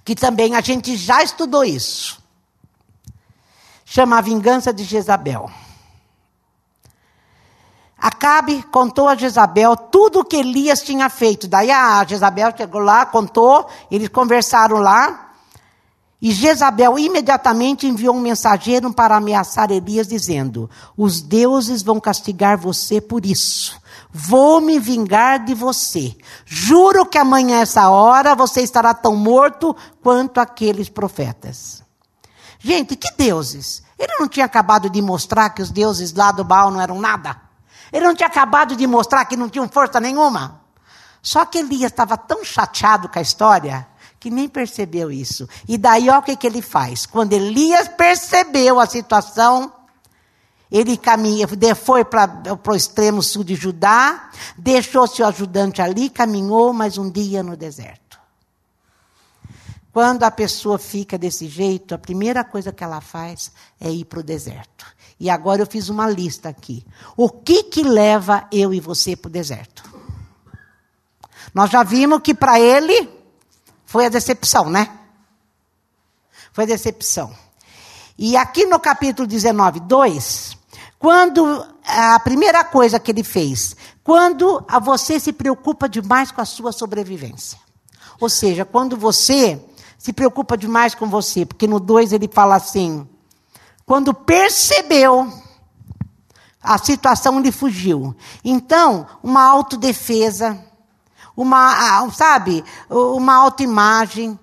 Que 0.04 0.16
também 0.16 0.56
a 0.56 0.62
gente 0.62 0.96
já 0.96 1.24
estudou 1.24 1.64
isso. 1.64 2.22
Chama 3.86 4.18
a 4.18 4.22
vingança 4.22 4.72
de 4.74 4.84
Jezabel. 4.84 5.50
Acabe 7.98 8.64
contou 8.72 9.10
a 9.10 9.16
Jezabel 9.16 9.76
tudo 9.76 10.20
o 10.20 10.26
que 10.26 10.38
Elias 10.38 10.82
tinha 10.82 11.10
feito. 11.10 11.48
Daí 11.48 11.70
a 11.70 12.04
Jezabel 12.06 12.54
chegou 12.56 12.82
lá, 12.82 13.06
contou, 13.06 13.70
eles 13.92 14.08
conversaram 14.08 14.78
lá. 14.78 15.29
E 16.22 16.32
Jezabel 16.32 17.00
imediatamente 17.00 17.88
enviou 17.88 18.14
um 18.14 18.20
mensageiro 18.20 18.94
para 18.94 19.16
ameaçar 19.16 19.72
Elias, 19.72 20.08
dizendo: 20.08 20.70
Os 20.98 21.22
deuses 21.22 21.82
vão 21.82 21.98
castigar 22.00 22.58
você 22.58 23.00
por 23.00 23.26
isso. 23.26 23.80
Vou 24.12 24.60
me 24.60 24.80
vingar 24.80 25.46
de 25.46 25.54
você. 25.54 26.18
Juro 26.46 27.06
que 27.06 27.18
amanhã, 27.18 27.62
essa 27.62 27.90
hora, 27.90 28.36
você 28.36 28.62
estará 28.62 28.94
tão 28.94 29.16
morto 29.16 29.74
quanto 30.04 30.40
aqueles 30.40 30.90
profetas. 30.90 31.84
Gente, 32.60 32.98
que 32.98 33.12
deuses? 33.16 33.82
Ele 33.98 34.14
não 34.20 34.28
tinha 34.28 34.46
acabado 34.46 34.90
de 34.90 35.02
mostrar 35.02 35.52
que 35.52 35.62
os 35.62 35.72
deuses 35.72 36.14
lá 36.14 36.32
do 36.34 36.44
Baal 36.44 36.70
não 36.70 36.82
eram 36.82 37.00
nada? 37.00 37.40
Ele 37.94 38.06
não 38.06 38.16
tinha 38.16 38.28
acabado 38.28 38.76
de 38.76 38.86
mostrar 38.86 39.24
que 39.24 39.38
não 39.38 39.48
tinham 39.48 39.70
força 39.70 40.02
nenhuma? 40.02 40.62
Só 41.22 41.46
que 41.46 41.60
Elias 41.60 41.92
estava 41.92 42.18
tão 42.18 42.44
chateado 42.44 43.08
com 43.08 43.20
a 43.20 43.22
história 43.22 43.88
que 44.20 44.30
nem 44.30 44.50
percebeu 44.50 45.12
isso. 45.12 45.48
E 45.68 45.78
daí, 45.78 46.10
olha 46.10 46.20
o 46.20 46.24
que, 46.24 46.36
que 46.36 46.46
ele 46.46 46.62
faz. 46.62 47.06
Quando 47.06 47.34
Elias 47.34 47.88
percebeu 47.88 48.80
a 48.80 48.86
situação, 48.86 49.72
ele 50.72 50.98
caminha, 50.98 51.48
foi 51.76 52.04
para 52.04 52.60
o 52.68 52.76
extremo 52.76 53.24
sul 53.24 53.44
de 53.44 53.56
Judá, 53.56 54.30
deixou 54.58 55.08
seu 55.08 55.26
ajudante 55.26 55.82
ali, 55.82 56.10
caminhou 56.10 56.74
mais 56.74 56.98
um 56.98 57.10
dia 57.10 57.42
no 57.42 57.56
deserto. 57.56 58.20
Quando 59.92 60.24
a 60.24 60.32
pessoa 60.32 60.78
fica 60.78 61.18
desse 61.18 61.48
jeito, 61.48 61.96
a 61.96 61.98
primeira 61.98 62.44
coisa 62.44 62.72
que 62.72 62.84
ela 62.84 63.02
faz 63.02 63.52
é 63.80 63.90
ir 63.90 64.06
para 64.06 64.20
o 64.20 64.24
deserto. 64.24 64.86
E 65.20 65.30
agora 65.30 65.64
eu 65.64 65.68
fiz 65.68 65.90
uma 65.90 66.08
lista 66.08 66.48
aqui. 66.48 66.86
O 67.18 67.30
que 67.30 67.64
que 67.64 67.82
leva 67.82 68.48
eu 68.52 68.74
e 68.74 68.80
você 68.80 69.16
para 69.16 69.28
o 69.28 69.32
deserto? 69.32 69.84
Nós 71.54 71.72
já 71.72 71.84
vimos 71.84 72.22
que 72.22 72.34
para 72.34 72.60
ele 72.60 73.19
foi 73.90 74.06
a 74.06 74.10
decepção, 74.10 74.70
né? 74.70 74.88
Foi 76.54 76.64
a 76.64 76.68
decepção. 76.68 77.36
E 78.20 78.38
aqui 78.38 78.68
no 78.68 78.80
capítulo 78.80 79.28
19, 79.28 79.80
2, 79.80 80.56
quando 81.00 81.66
a 81.84 82.20
primeira 82.20 82.64
coisa 82.64 83.00
que 83.00 83.10
ele 83.10 83.24
fez, 83.24 83.76
quando 84.04 84.64
você 84.84 85.20
se 85.20 85.34
preocupa 85.34 85.90
demais 85.90 86.30
com 86.30 86.40
a 86.40 86.46
sua 86.46 86.72
sobrevivência. 86.72 87.58
Ou 88.20 88.30
seja, 88.30 88.64
quando 88.64 88.96
você 88.96 89.60
se 89.98 90.14
preocupa 90.14 90.56
demais 90.56 90.94
com 90.94 91.10
você, 91.10 91.44
porque 91.44 91.66
no 91.66 91.80
2 91.80 92.14
ele 92.14 92.30
fala 92.32 92.58
assim: 92.58 93.10
quando 93.88 94.14
percebeu 94.14 95.34
a 96.62 96.78
situação 96.78 97.40
ele 97.40 97.52
fugiu. 97.52 98.16
Então, 98.46 99.08
uma 99.24 99.44
autodefesa, 99.46 100.64
uma, 101.42 102.12
sabe, 102.12 102.66
uma 102.90 103.34
autoimagem, 103.36 104.38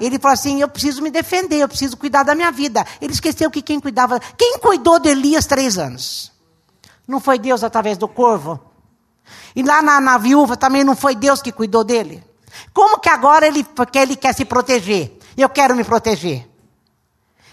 ele 0.00 0.18
falou 0.18 0.34
assim: 0.34 0.60
eu 0.60 0.68
preciso 0.68 1.00
me 1.00 1.12
defender, 1.12 1.58
eu 1.58 1.68
preciso 1.68 1.96
cuidar 1.96 2.24
da 2.24 2.34
minha 2.34 2.50
vida. 2.50 2.84
Ele 3.00 3.12
esqueceu 3.12 3.48
que 3.48 3.62
quem 3.62 3.78
cuidava. 3.78 4.18
Quem 4.36 4.58
cuidou 4.58 4.98
de 4.98 5.08
Elias 5.08 5.46
três 5.46 5.78
anos? 5.78 6.32
Não 7.06 7.20
foi 7.20 7.38
Deus 7.38 7.62
através 7.62 7.96
do 7.96 8.08
corvo? 8.08 8.58
E 9.54 9.62
lá 9.62 9.80
na, 9.80 10.00
na 10.00 10.18
viúva 10.18 10.56
também 10.56 10.82
não 10.82 10.96
foi 10.96 11.14
Deus 11.14 11.40
que 11.40 11.52
cuidou 11.52 11.84
dele? 11.84 12.24
Como 12.74 12.98
que 12.98 13.08
agora 13.08 13.46
ele, 13.46 13.62
porque 13.62 13.98
ele 13.98 14.16
quer 14.16 14.34
se 14.34 14.44
proteger? 14.44 15.16
Eu 15.36 15.48
quero 15.48 15.76
me 15.76 15.84
proteger. 15.84 16.48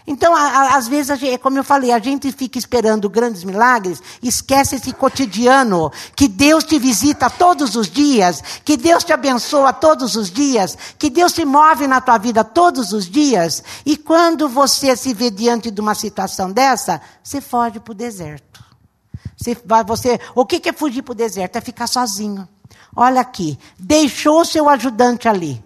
Então, 0.07 0.35
às 0.35 0.87
vezes, 0.87 1.19
gente, 1.19 1.37
como 1.37 1.57
eu 1.57 1.63
falei, 1.63 1.91
a 1.91 1.99
gente 1.99 2.31
fica 2.31 2.57
esperando 2.57 3.09
grandes 3.09 3.43
milagres, 3.43 4.01
esquece 4.23 4.75
esse 4.75 4.91
cotidiano, 4.91 5.91
que 6.15 6.27
Deus 6.27 6.63
te 6.63 6.79
visita 6.79 7.29
todos 7.29 7.75
os 7.75 7.87
dias, 7.87 8.41
que 8.65 8.75
Deus 8.75 9.03
te 9.03 9.13
abençoa 9.13 9.71
todos 9.71 10.15
os 10.15 10.31
dias, 10.31 10.77
que 10.97 11.09
Deus 11.09 11.33
se 11.33 11.45
move 11.45 11.87
na 11.87 12.01
tua 12.01 12.17
vida 12.17 12.43
todos 12.43 12.91
os 12.91 13.09
dias, 13.09 13.63
e 13.85 13.95
quando 13.95 14.49
você 14.49 14.95
se 14.95 15.13
vê 15.13 15.29
diante 15.29 15.69
de 15.69 15.79
uma 15.79 15.95
situação 15.95 16.51
dessa, 16.51 17.01
você 17.23 17.39
foge 17.39 17.79
para 17.79 17.91
o 17.91 17.95
deserto. 17.95 18.63
Você, 19.37 19.55
você, 19.85 20.19
o 20.35 20.45
que 20.45 20.67
é 20.67 20.73
fugir 20.73 21.01
para 21.01 21.13
o 21.13 21.15
deserto? 21.15 21.55
É 21.55 21.61
ficar 21.61 21.87
sozinho. 21.87 22.47
Olha 22.95 23.21
aqui, 23.21 23.57
deixou 23.77 24.43
seu 24.43 24.67
ajudante 24.67 25.27
ali. 25.27 25.63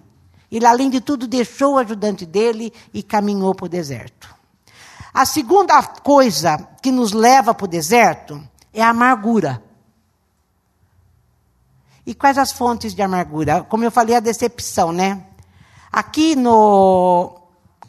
Ele, 0.55 0.67
além 0.67 0.87
de 0.87 1.01
tudo, 1.01 1.25
deixou 1.25 1.73
o 1.73 1.77
ajudante 1.79 2.27
dele 2.27 2.71
e 2.93 3.01
caminhou 3.01 3.55
para 3.55 3.65
o 3.65 3.69
deserto. 3.69 4.29
A 5.11 5.25
segunda 5.25 5.81
coisa 5.81 6.59
que 6.79 6.91
nos 6.91 7.11
leva 7.11 7.55
para 7.55 7.65
o 7.65 7.67
deserto 7.67 8.39
é 8.71 8.79
a 8.83 8.89
amargura. 8.89 9.63
E 12.05 12.13
quais 12.13 12.37
as 12.37 12.51
fontes 12.51 12.93
de 12.93 13.01
amargura? 13.01 13.63
Como 13.63 13.83
eu 13.83 13.89
falei, 13.89 14.15
a 14.15 14.19
decepção, 14.19 14.91
né? 14.91 15.25
Aqui 15.91 16.35
no 16.35 17.41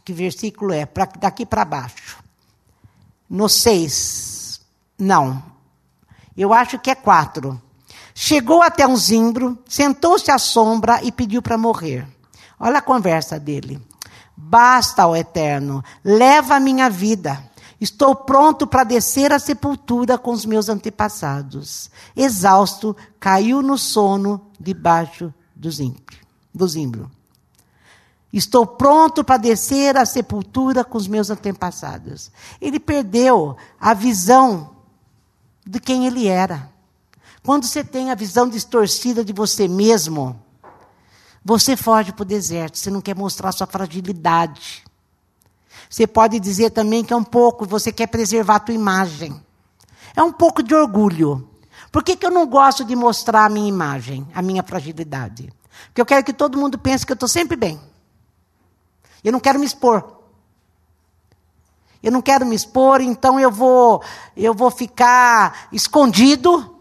que 0.02 0.14
versículo 0.14 0.72
é, 0.72 0.86
pra, 0.86 1.04
daqui 1.04 1.44
para 1.44 1.66
baixo. 1.66 2.18
No 3.28 3.46
6. 3.46 4.58
Não. 4.98 5.42
Eu 6.34 6.54
acho 6.54 6.78
que 6.78 6.90
é 6.90 6.94
4. 6.94 7.60
Chegou 8.14 8.62
até 8.62 8.86
um 8.86 8.96
zimbro, 8.96 9.58
sentou-se 9.68 10.30
à 10.30 10.38
sombra 10.38 11.02
e 11.02 11.12
pediu 11.12 11.42
para 11.42 11.58
morrer. 11.58 12.13
Olha 12.58 12.78
a 12.78 12.82
conversa 12.82 13.38
dele. 13.38 13.80
Basta, 14.36 15.06
ó 15.06 15.14
Eterno, 15.14 15.82
leva 16.04 16.56
a 16.56 16.60
minha 16.60 16.88
vida. 16.90 17.42
Estou 17.80 18.14
pronto 18.14 18.66
para 18.66 18.84
descer 18.84 19.32
à 19.32 19.38
sepultura 19.38 20.16
com 20.16 20.30
os 20.30 20.46
meus 20.46 20.68
antepassados. 20.68 21.90
Exausto, 22.16 22.96
caiu 23.20 23.62
no 23.62 23.76
sono 23.76 24.48
debaixo 24.58 25.32
do 25.54 25.70
zimbro. 25.70 26.02
Do 26.52 26.66
zimbro. 26.66 27.10
Estou 28.32 28.66
pronto 28.66 29.22
para 29.22 29.36
descer 29.36 29.96
à 29.96 30.04
sepultura 30.04 30.84
com 30.84 30.98
os 30.98 31.06
meus 31.06 31.30
antepassados. 31.30 32.32
Ele 32.60 32.80
perdeu 32.80 33.56
a 33.80 33.94
visão 33.94 34.70
de 35.64 35.78
quem 35.78 36.06
ele 36.06 36.26
era. 36.26 36.72
Quando 37.44 37.64
você 37.64 37.84
tem 37.84 38.10
a 38.10 38.14
visão 38.14 38.48
distorcida 38.48 39.24
de 39.24 39.32
você 39.32 39.68
mesmo, 39.68 40.42
você 41.44 41.76
foge 41.76 42.12
para 42.12 42.22
o 42.22 42.26
deserto, 42.26 42.78
você 42.78 42.90
não 42.90 43.02
quer 43.02 43.14
mostrar 43.14 43.52
sua 43.52 43.66
fragilidade. 43.66 44.82
Você 45.90 46.06
pode 46.06 46.40
dizer 46.40 46.70
também 46.70 47.04
que 47.04 47.12
é 47.12 47.16
um 47.16 47.22
pouco, 47.22 47.66
você 47.66 47.92
quer 47.92 48.06
preservar 48.06 48.56
a 48.56 48.60
tua 48.60 48.74
imagem. 48.74 49.38
É 50.16 50.22
um 50.22 50.32
pouco 50.32 50.62
de 50.62 50.74
orgulho. 50.74 51.48
Por 51.92 52.02
que, 52.02 52.16
que 52.16 52.24
eu 52.24 52.30
não 52.30 52.46
gosto 52.46 52.84
de 52.84 52.96
mostrar 52.96 53.44
a 53.44 53.48
minha 53.48 53.68
imagem, 53.68 54.26
a 54.34 54.40
minha 54.40 54.62
fragilidade? 54.62 55.52
Porque 55.86 56.00
eu 56.00 56.06
quero 56.06 56.24
que 56.24 56.32
todo 56.32 56.58
mundo 56.58 56.78
pense 56.78 57.04
que 57.04 57.12
eu 57.12 57.14
estou 57.14 57.28
sempre 57.28 57.56
bem. 57.56 57.78
Eu 59.22 59.30
não 59.30 59.40
quero 59.40 59.58
me 59.58 59.66
expor. 59.66 60.22
Eu 62.02 62.10
não 62.10 62.22
quero 62.22 62.44
me 62.44 62.54
expor, 62.54 63.00
então 63.00 63.38
eu 63.38 63.50
vou, 63.50 64.02
eu 64.36 64.54
vou 64.54 64.70
ficar 64.70 65.68
escondido 65.72 66.76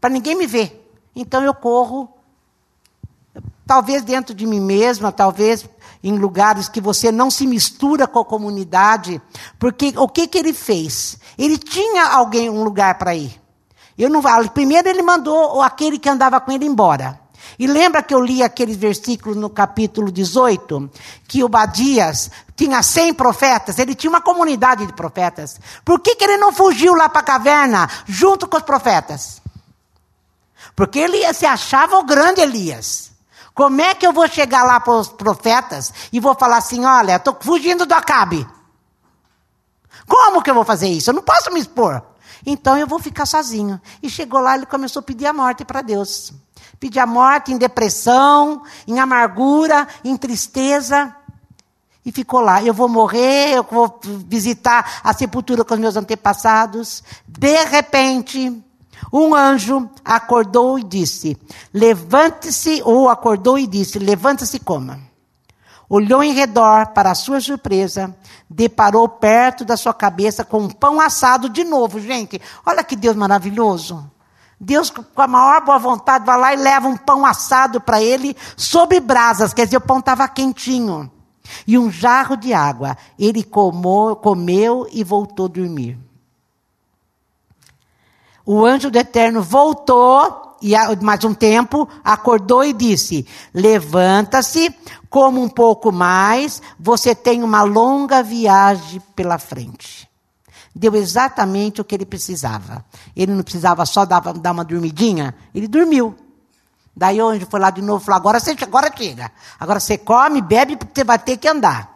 para 0.00 0.10
ninguém 0.10 0.36
me 0.36 0.46
ver. 0.46 0.80
Então 1.14 1.42
eu 1.42 1.54
corro 1.54 2.13
Talvez 3.66 4.02
dentro 4.02 4.34
de 4.34 4.46
mim 4.46 4.60
mesma, 4.60 5.10
talvez 5.10 5.68
em 6.02 6.18
lugares 6.18 6.68
que 6.68 6.80
você 6.80 7.10
não 7.10 7.30
se 7.30 7.46
mistura 7.46 8.06
com 8.06 8.18
a 8.18 8.24
comunidade, 8.24 9.20
porque 9.58 9.94
o 9.96 10.06
que, 10.06 10.26
que 10.26 10.36
ele 10.36 10.52
fez? 10.52 11.18
Ele 11.38 11.56
tinha 11.56 12.04
alguém, 12.08 12.50
um 12.50 12.62
lugar 12.62 12.98
para 12.98 13.14
ir. 13.14 13.40
Eu 13.96 14.10
não, 14.10 14.22
primeiro 14.48 14.88
ele 14.88 15.02
mandou 15.02 15.62
aquele 15.62 15.98
que 15.98 16.08
andava 16.08 16.40
com 16.40 16.52
ele 16.52 16.66
embora. 16.66 17.18
E 17.58 17.66
lembra 17.66 18.02
que 18.02 18.14
eu 18.14 18.20
li 18.20 18.42
aqueles 18.42 18.76
versículos 18.76 19.36
no 19.36 19.48
capítulo 19.48 20.10
18? 20.10 20.90
Que 21.28 21.44
o 21.44 21.48
Badias 21.48 22.30
tinha 22.56 22.82
100 22.82 23.14
profetas, 23.14 23.78
ele 23.78 23.94
tinha 23.94 24.10
uma 24.10 24.20
comunidade 24.20 24.86
de 24.86 24.92
profetas. 24.92 25.60
Por 25.84 26.00
que, 26.00 26.16
que 26.16 26.24
ele 26.24 26.36
não 26.36 26.52
fugiu 26.52 26.94
lá 26.94 27.08
para 27.08 27.20
a 27.20 27.24
caverna 27.24 27.88
junto 28.06 28.46
com 28.46 28.56
os 28.56 28.62
profetas? 28.62 29.40
Porque 30.74 30.98
ele 30.98 31.32
se 31.32 31.46
achava 31.46 31.96
o 31.98 32.04
grande 32.04 32.40
Elias. 32.40 33.03
Como 33.54 33.80
é 33.80 33.94
que 33.94 34.04
eu 34.04 34.12
vou 34.12 34.26
chegar 34.28 34.64
lá 34.64 34.80
para 34.80 34.94
os 34.94 35.08
profetas 35.08 35.94
e 36.12 36.18
vou 36.18 36.34
falar 36.34 36.56
assim: 36.56 36.84
olha, 36.84 37.16
estou 37.16 37.36
fugindo 37.40 37.86
do 37.86 37.94
Acabe? 37.94 38.46
Como 40.06 40.42
que 40.42 40.50
eu 40.50 40.54
vou 40.54 40.64
fazer 40.64 40.88
isso? 40.88 41.10
Eu 41.10 41.14
não 41.14 41.22
posso 41.22 41.52
me 41.52 41.60
expor. 41.60 42.02
Então 42.44 42.76
eu 42.76 42.86
vou 42.86 42.98
ficar 42.98 43.26
sozinho. 43.26 43.80
E 44.02 44.10
chegou 44.10 44.40
lá, 44.40 44.56
ele 44.56 44.66
começou 44.66 45.00
a 45.00 45.02
pedir 45.02 45.26
a 45.26 45.32
morte 45.32 45.64
para 45.64 45.82
Deus. 45.82 46.32
Pedir 46.80 46.98
a 46.98 47.06
morte 47.06 47.52
em 47.52 47.56
depressão, 47.56 48.62
em 48.86 48.98
amargura, 48.98 49.86
em 50.04 50.16
tristeza. 50.16 51.14
E 52.04 52.12
ficou 52.12 52.40
lá. 52.40 52.62
Eu 52.62 52.74
vou 52.74 52.88
morrer, 52.88 53.54
eu 53.54 53.62
vou 53.62 53.98
visitar 54.02 55.00
a 55.02 55.12
sepultura 55.14 55.64
com 55.64 55.74
os 55.74 55.80
meus 55.80 55.96
antepassados. 55.96 57.02
De 57.26 57.64
repente, 57.64 58.63
um 59.12 59.34
anjo 59.34 59.88
acordou 60.04 60.78
e 60.78 60.82
disse: 60.82 61.36
Levante-se, 61.72 62.82
ou 62.84 63.08
acordou 63.08 63.58
e 63.58 63.66
disse: 63.66 63.98
Levante-se 63.98 64.56
e 64.56 64.60
coma. 64.60 65.00
Olhou 65.88 66.22
em 66.22 66.32
redor, 66.32 66.88
para 66.88 67.14
sua 67.14 67.40
surpresa, 67.40 68.16
deparou 68.48 69.08
perto 69.08 69.64
da 69.64 69.76
sua 69.76 69.92
cabeça 69.92 70.44
com 70.44 70.60
um 70.60 70.70
pão 70.70 71.00
assado 71.00 71.48
de 71.48 71.62
novo, 71.62 72.00
gente. 72.00 72.40
Olha 72.64 72.82
que 72.82 72.96
Deus 72.96 73.14
maravilhoso. 73.14 74.10
Deus, 74.58 74.88
com 74.90 75.20
a 75.20 75.26
maior 75.26 75.64
boa 75.64 75.78
vontade, 75.78 76.24
vai 76.24 76.38
lá 76.38 76.54
e 76.54 76.56
leva 76.56 76.88
um 76.88 76.96
pão 76.96 77.26
assado 77.26 77.80
para 77.80 78.02
ele 78.02 78.36
sobre 78.56 78.98
brasas, 78.98 79.52
quer 79.52 79.66
dizer, 79.66 79.76
o 79.76 79.80
pão 79.80 79.98
estava 79.98 80.26
quentinho. 80.26 81.10
E 81.66 81.78
um 81.78 81.90
jarro 81.90 82.36
de 82.36 82.54
água. 82.54 82.96
Ele 83.18 83.44
comou, 83.44 84.16
comeu 84.16 84.88
e 84.90 85.04
voltou 85.04 85.46
a 85.46 85.50
dormir. 85.50 85.98
O 88.46 88.64
anjo 88.64 88.90
do 88.90 88.98
Eterno 88.98 89.42
voltou, 89.42 90.56
e 90.60 90.74
mais 91.02 91.24
um 91.24 91.32
tempo, 91.32 91.88
acordou 92.04 92.64
e 92.64 92.72
disse: 92.72 93.26
Levanta-se, 93.52 94.74
como 95.08 95.42
um 95.42 95.48
pouco 95.48 95.90
mais, 95.90 96.60
você 96.78 97.14
tem 97.14 97.42
uma 97.42 97.62
longa 97.62 98.22
viagem 98.22 99.00
pela 99.14 99.38
frente. 99.38 100.08
Deu 100.74 100.94
exatamente 100.94 101.80
o 101.80 101.84
que 101.84 101.94
ele 101.94 102.04
precisava. 102.04 102.84
Ele 103.14 103.32
não 103.32 103.42
precisava 103.42 103.86
só 103.86 104.04
dar, 104.04 104.20
dar 104.20 104.52
uma 104.52 104.64
dormidinha, 104.64 105.34
ele 105.54 105.68
dormiu. 105.68 106.14
Daí 106.96 107.20
o 107.20 107.28
anjo 107.28 107.46
foi 107.48 107.60
lá 107.60 107.70
de 107.70 107.80
novo 107.80 108.02
e 108.02 108.04
falou: 108.04 108.18
agora 108.18 108.40
você 108.40 108.56
agora 108.60 108.92
chega. 108.94 109.30
Agora 109.58 109.80
você 109.80 109.96
come, 109.96 110.42
bebe, 110.42 110.76
porque 110.76 111.00
você 111.00 111.04
vai 111.04 111.18
ter 111.18 111.36
que 111.36 111.48
andar. 111.48 111.92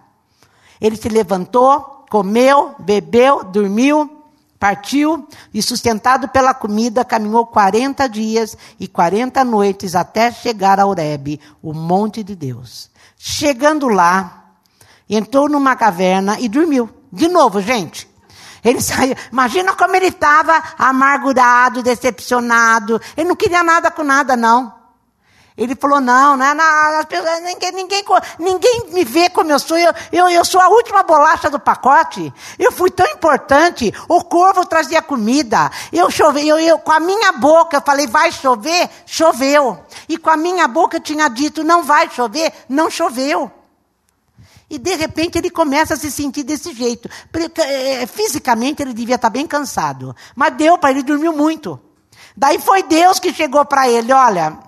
Ele 0.81 0.97
se 0.97 1.09
levantou, 1.09 2.07
comeu, 2.09 2.75
bebeu, 2.79 3.45
dormiu. 3.45 4.18
Partiu 4.59 5.29
e, 5.55 5.63
sustentado 5.63 6.29
pela 6.29 6.53
comida, 6.53 7.05
caminhou 7.05 7.47
40 7.47 8.09
dias 8.09 8.57
e 8.79 8.89
40 8.89 9.45
noites 9.45 9.95
até 9.95 10.33
chegar 10.33 10.81
a 10.81 10.87
Horebe, 10.87 11.41
o 11.63 11.73
monte 11.73 12.25
de 12.25 12.35
Deus. 12.35 12.91
Chegando 13.17 13.89
lá, 13.89 14.53
entrou 15.09 15.49
numa 15.49 15.77
caverna 15.77 16.41
e 16.41 16.49
dormiu. 16.49 16.91
De 17.13 17.29
novo, 17.29 17.61
gente. 17.61 18.09
Ele 18.65 18.81
saiu. 18.83 19.15
Imagina 19.31 19.75
como 19.75 19.95
ele 19.95 20.07
estava 20.07 20.61
amargurado, 20.77 21.83
decepcionado. 21.83 23.01
Ele 23.17 23.29
não 23.29 23.37
queria 23.37 23.63
nada 23.63 23.91
com 23.91 24.03
nada, 24.03 24.37
não. 24.37 24.78
Ele 25.59 25.75
falou: 25.75 26.01
não, 26.01 26.37
não, 26.37 26.55
não 26.55 27.05
pessoas, 27.05 27.43
ninguém, 27.43 27.73
ninguém, 27.73 28.05
ninguém 28.39 28.83
me 28.93 29.05
vê 29.05 29.29
como 29.29 29.51
eu 29.51 29.59
sou. 29.59 29.77
Eu, 29.77 29.93
eu, 30.13 30.29
eu 30.29 30.45
sou 30.45 30.61
a 30.61 30.69
última 30.69 31.03
bolacha 31.03 31.51
do 31.51 31.59
pacote. 31.59 32.33
Eu 32.57 32.71
fui 32.71 32.91
tão 32.93 33.05
importante. 33.07 33.93
O 34.09 34.23
corvo 34.23 34.65
trazia 34.65 35.03
comida. 35.03 35.69
Eu 35.93 36.09
chovei, 36.13 36.49
eu, 36.49 36.61
eu, 36.61 36.79
com 36.79 36.93
a 36.93 37.01
minha 37.01 37.33
boca, 37.33 37.79
eu 37.79 37.83
falei: 37.83 38.07
vai 38.07 38.31
chover? 38.31 38.89
Choveu. 39.05 39.85
E 40.09 40.17
com 40.17 40.31
a 40.31 40.37
minha 40.37 40.69
boca 40.69 40.99
eu 40.99 41.01
tinha 41.01 41.29
dito: 41.29 41.65
não 41.65 41.83
vai 41.83 42.09
chover? 42.09 42.53
Não 42.69 42.89
choveu. 42.89 43.51
E 44.71 44.79
de 44.79 44.95
repente 44.95 45.39
ele 45.39 45.51
começa 45.51 45.95
a 45.95 45.97
se 45.97 46.09
sentir 46.09 46.45
desse 46.45 46.73
jeito. 46.73 47.11
Eh, 47.57 48.07
fisicamente 48.07 48.81
ele 48.81 48.93
devia 48.93 49.17
estar 49.17 49.31
bem 49.31 49.47
cansado. 49.47 50.15
Mas 50.37 50.55
deu 50.55 50.79
para 50.79 50.93
ele, 50.93 51.03
dormiu 51.03 51.33
muito. 51.33 51.81
Daí 52.37 52.61
foi 52.61 52.85
Deus 52.85 53.19
que 53.19 53.35
chegou 53.35 53.65
para 53.65 53.89
ele: 53.89 54.13
olha, 54.13 54.68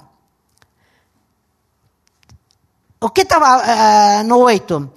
o 3.00 3.10
que 3.10 3.22
estava 3.22 3.58
uh, 3.58 4.20
eh, 4.20 4.22
no 4.24 4.38
8? 4.38 4.90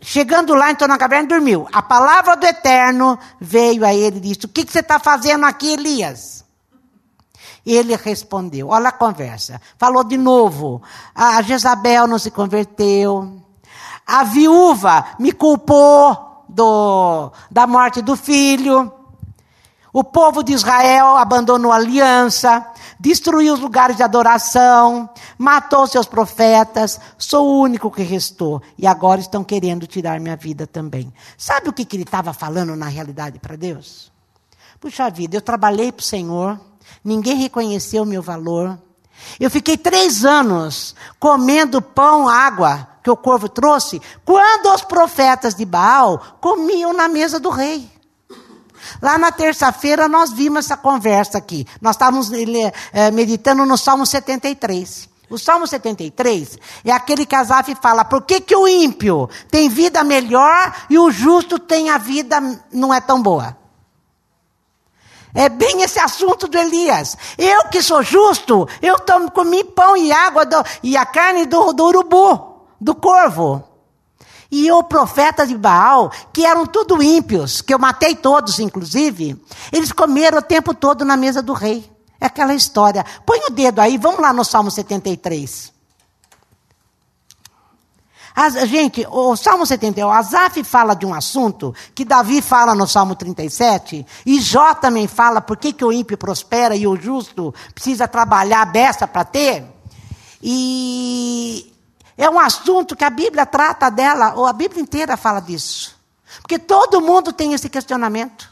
chegando 0.00 0.54
lá, 0.54 0.70
entrou 0.70 0.88
na 0.88 0.98
caverna 0.98 1.24
e 1.24 1.28
dormiu. 1.28 1.68
A 1.72 1.82
palavra 1.82 2.36
do 2.36 2.46
Eterno 2.46 3.18
veio 3.40 3.84
a 3.84 3.94
ele 3.94 4.16
e 4.16 4.20
disse: 4.20 4.46
O 4.46 4.48
que, 4.48 4.64
que 4.64 4.72
você 4.72 4.80
está 4.80 4.98
fazendo 4.98 5.44
aqui, 5.44 5.74
Elias? 5.74 6.44
Ele 7.64 7.94
respondeu: 7.96 8.68
Olha 8.68 8.88
a 8.88 8.92
conversa. 8.92 9.60
Falou 9.78 10.02
de 10.02 10.16
novo. 10.16 10.82
A 11.14 11.40
Jezabel 11.42 12.06
não 12.06 12.18
se 12.18 12.30
converteu. 12.30 13.40
A 14.06 14.24
viúva 14.24 15.04
me 15.18 15.32
culpou 15.32 16.44
do, 16.48 17.30
da 17.50 17.66
morte 17.66 18.02
do 18.02 18.16
filho. 18.16 18.92
O 19.92 20.04
povo 20.04 20.42
de 20.42 20.52
Israel 20.52 21.16
abandonou 21.16 21.72
a 21.72 21.76
aliança, 21.76 22.64
destruiu 23.00 23.54
os 23.54 23.60
lugares 23.60 23.96
de 23.96 24.02
adoração, 24.02 25.08
matou 25.38 25.86
seus 25.86 26.06
profetas, 26.06 27.00
sou 27.16 27.48
o 27.48 27.60
único 27.60 27.90
que 27.90 28.02
restou. 28.02 28.62
E 28.76 28.86
agora 28.86 29.20
estão 29.20 29.42
querendo 29.42 29.86
tirar 29.86 30.20
minha 30.20 30.36
vida 30.36 30.66
também. 30.66 31.12
Sabe 31.38 31.70
o 31.70 31.72
que, 31.72 31.84
que 31.84 31.96
ele 31.96 32.02
estava 32.02 32.34
falando 32.34 32.76
na 32.76 32.86
realidade 32.86 33.38
para 33.38 33.56
Deus? 33.56 34.12
Puxa 34.78 35.10
vida, 35.10 35.36
eu 35.36 35.42
trabalhei 35.42 35.90
para 35.90 36.02
o 36.02 36.04
Senhor, 36.04 36.60
ninguém 37.02 37.36
reconheceu 37.36 38.02
o 38.02 38.06
meu 38.06 38.22
valor. 38.22 38.78
Eu 39.38 39.50
fiquei 39.50 39.76
três 39.76 40.24
anos 40.24 40.94
comendo 41.18 41.80
pão, 41.80 42.28
água 42.28 42.86
que 43.02 43.10
o 43.10 43.16
corvo 43.16 43.48
trouxe, 43.48 44.00
quando 44.26 44.74
os 44.74 44.82
profetas 44.82 45.54
de 45.54 45.64
Baal 45.64 46.36
comiam 46.38 46.92
na 46.92 47.08
mesa 47.08 47.40
do 47.40 47.48
rei. 47.48 47.99
Lá 49.00 49.18
na 49.18 49.32
terça-feira 49.32 50.08
nós 50.08 50.32
vimos 50.32 50.66
essa 50.66 50.76
conversa 50.76 51.38
aqui. 51.38 51.66
Nós 51.80 51.96
estávamos 51.96 52.30
é, 52.92 53.10
meditando 53.10 53.64
no 53.64 53.76
Salmo 53.76 54.06
73. 54.06 55.08
O 55.30 55.38
Salmo 55.38 55.64
73 55.64 56.58
é 56.84 56.90
aquele 56.90 57.24
que 57.24 57.36
Asaf 57.36 57.74
fala: 57.80 58.04
por 58.04 58.22
que, 58.22 58.40
que 58.40 58.56
o 58.56 58.66
ímpio 58.66 59.30
tem 59.48 59.68
vida 59.68 60.02
melhor 60.02 60.74
e 60.90 60.98
o 60.98 61.10
justo 61.10 61.58
tem 61.58 61.88
a 61.88 61.98
vida 61.98 62.40
não 62.72 62.92
é 62.92 63.00
tão 63.00 63.22
boa? 63.22 63.56
É 65.32 65.48
bem 65.48 65.82
esse 65.82 66.00
assunto 66.00 66.48
do 66.48 66.58
Elias. 66.58 67.16
Eu 67.38 67.66
que 67.68 67.80
sou 67.80 68.02
justo, 68.02 68.68
eu 68.82 68.98
tomo, 68.98 69.30
comi 69.30 69.62
pão 69.62 69.96
e 69.96 70.10
água 70.10 70.44
do, 70.44 70.56
e 70.82 70.96
a 70.96 71.06
carne 71.06 71.46
do, 71.46 71.72
do 71.72 71.84
urubu, 71.84 72.66
do 72.80 72.94
corvo. 72.96 73.69
E 74.50 74.70
o 74.72 74.82
profeta 74.82 75.46
de 75.46 75.56
Baal, 75.56 76.10
que 76.32 76.44
eram 76.44 76.66
tudo 76.66 77.02
ímpios, 77.02 77.60
que 77.60 77.72
eu 77.72 77.78
matei 77.78 78.16
todos, 78.16 78.58
inclusive, 78.58 79.40
eles 79.70 79.92
comeram 79.92 80.38
o 80.38 80.42
tempo 80.42 80.74
todo 80.74 81.04
na 81.04 81.16
mesa 81.16 81.40
do 81.40 81.52
rei. 81.52 81.88
É 82.20 82.26
aquela 82.26 82.54
história. 82.54 83.04
Põe 83.24 83.40
o 83.46 83.50
dedo 83.50 83.80
aí, 83.80 83.96
vamos 83.96 84.20
lá 84.20 84.32
no 84.32 84.44
Salmo 84.44 84.70
73. 84.70 85.72
As, 88.34 88.54
gente, 88.68 89.06
o 89.10 89.36
Salmo 89.36 89.66
71, 89.66 90.10
Asaf 90.10 90.62
fala 90.64 90.94
de 90.94 91.04
um 91.04 91.12
assunto 91.12 91.74
que 91.94 92.04
Davi 92.04 92.40
fala 92.40 92.74
no 92.74 92.86
Salmo 92.86 93.14
37, 93.14 94.06
e 94.24 94.40
Jó 94.40 94.72
também 94.74 95.06
fala 95.06 95.40
por 95.40 95.56
que, 95.56 95.72
que 95.72 95.84
o 95.84 95.92
ímpio 95.92 96.16
prospera 96.16 96.76
e 96.76 96.86
o 96.86 96.96
justo 96.96 97.54
precisa 97.74 98.06
trabalhar 98.06 98.64
dessa 98.66 99.06
para 99.06 99.24
ter. 99.24 99.64
E 100.42 101.69
é 102.20 102.28
um 102.28 102.38
assunto 102.38 102.94
que 102.94 103.02
a 103.02 103.08
Bíblia 103.08 103.46
trata 103.46 103.90
dela, 103.90 104.34
ou 104.36 104.46
a 104.46 104.52
Bíblia 104.52 104.82
inteira 104.82 105.16
fala 105.16 105.40
disso. 105.40 105.96
Porque 106.42 106.58
todo 106.58 107.00
mundo 107.00 107.32
tem 107.32 107.54
esse 107.54 107.68
questionamento. 107.68 108.46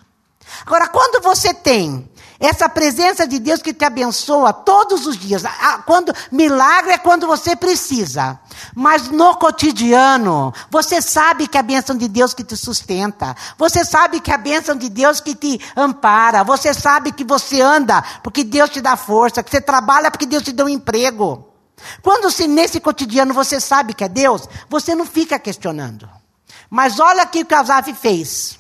Agora, 0.65 0.89
quando 0.89 1.23
você 1.23 1.53
tem 1.53 2.09
essa 2.41 2.69
presença 2.69 3.27
de 3.27 3.39
Deus 3.39 3.61
que 3.61 3.75
te 3.75 3.85
abençoa 3.85 4.53
todos 4.53 5.07
os 5.07 5.19
dias. 5.19 5.43
Quando 5.85 6.15
milagre 6.31 6.93
é 6.93 6.99
quando 6.99 7.27
você 7.27 7.55
precisa. 7.57 8.41
Mas 8.75 9.09
no 9.09 9.37
cotidiano, 9.37 10.55
você 10.71 11.03
sabe 11.03 11.47
que 11.47 11.57
é 11.57 11.61
a 11.61 11.65
bênção 11.65 11.97
de 11.97 12.09
Deus 12.09 12.33
que 12.33 12.45
te 12.45 12.57
sustenta. 12.57 13.37
Você 13.59 13.85
sabe 13.85 14.21
que 14.21 14.31
é 14.31 14.35
a 14.35 14.39
bênção 14.39 14.77
de 14.77 14.89
Deus 14.89 15.21
que 15.21 15.35
te 15.35 15.61
ampara. 15.77 16.43
Você 16.45 16.73
sabe 16.73 17.13
que 17.13 17.25
você 17.25 17.61
anda 17.61 18.03
porque 18.23 18.45
Deus 18.45 18.71
te 18.71 18.81
dá 18.81 18.97
força, 18.97 19.43
que 19.43 19.51
você 19.51 19.61
trabalha 19.61 20.11
porque 20.11 20.25
Deus 20.25 20.43
te 20.43 20.53
deu 20.53 20.67
um 20.67 20.71
emprego. 20.71 21.48
Quando 22.03 22.31
se 22.31 22.47
nesse 22.47 22.81
cotidiano 22.81 23.35
você 23.35 23.61
sabe 23.61 23.95
que 23.95 24.05
é 24.05 24.09
Deus, 24.09 24.49
você 24.69 24.95
não 24.95 25.07
fica 25.07 25.39
questionando. 25.39 26.09
Mas 26.71 27.01
olha 27.01 27.23
aqui 27.23 27.41
o 27.41 27.47
que 27.47 27.55
Asaf 27.55 27.93
fez. 27.95 28.59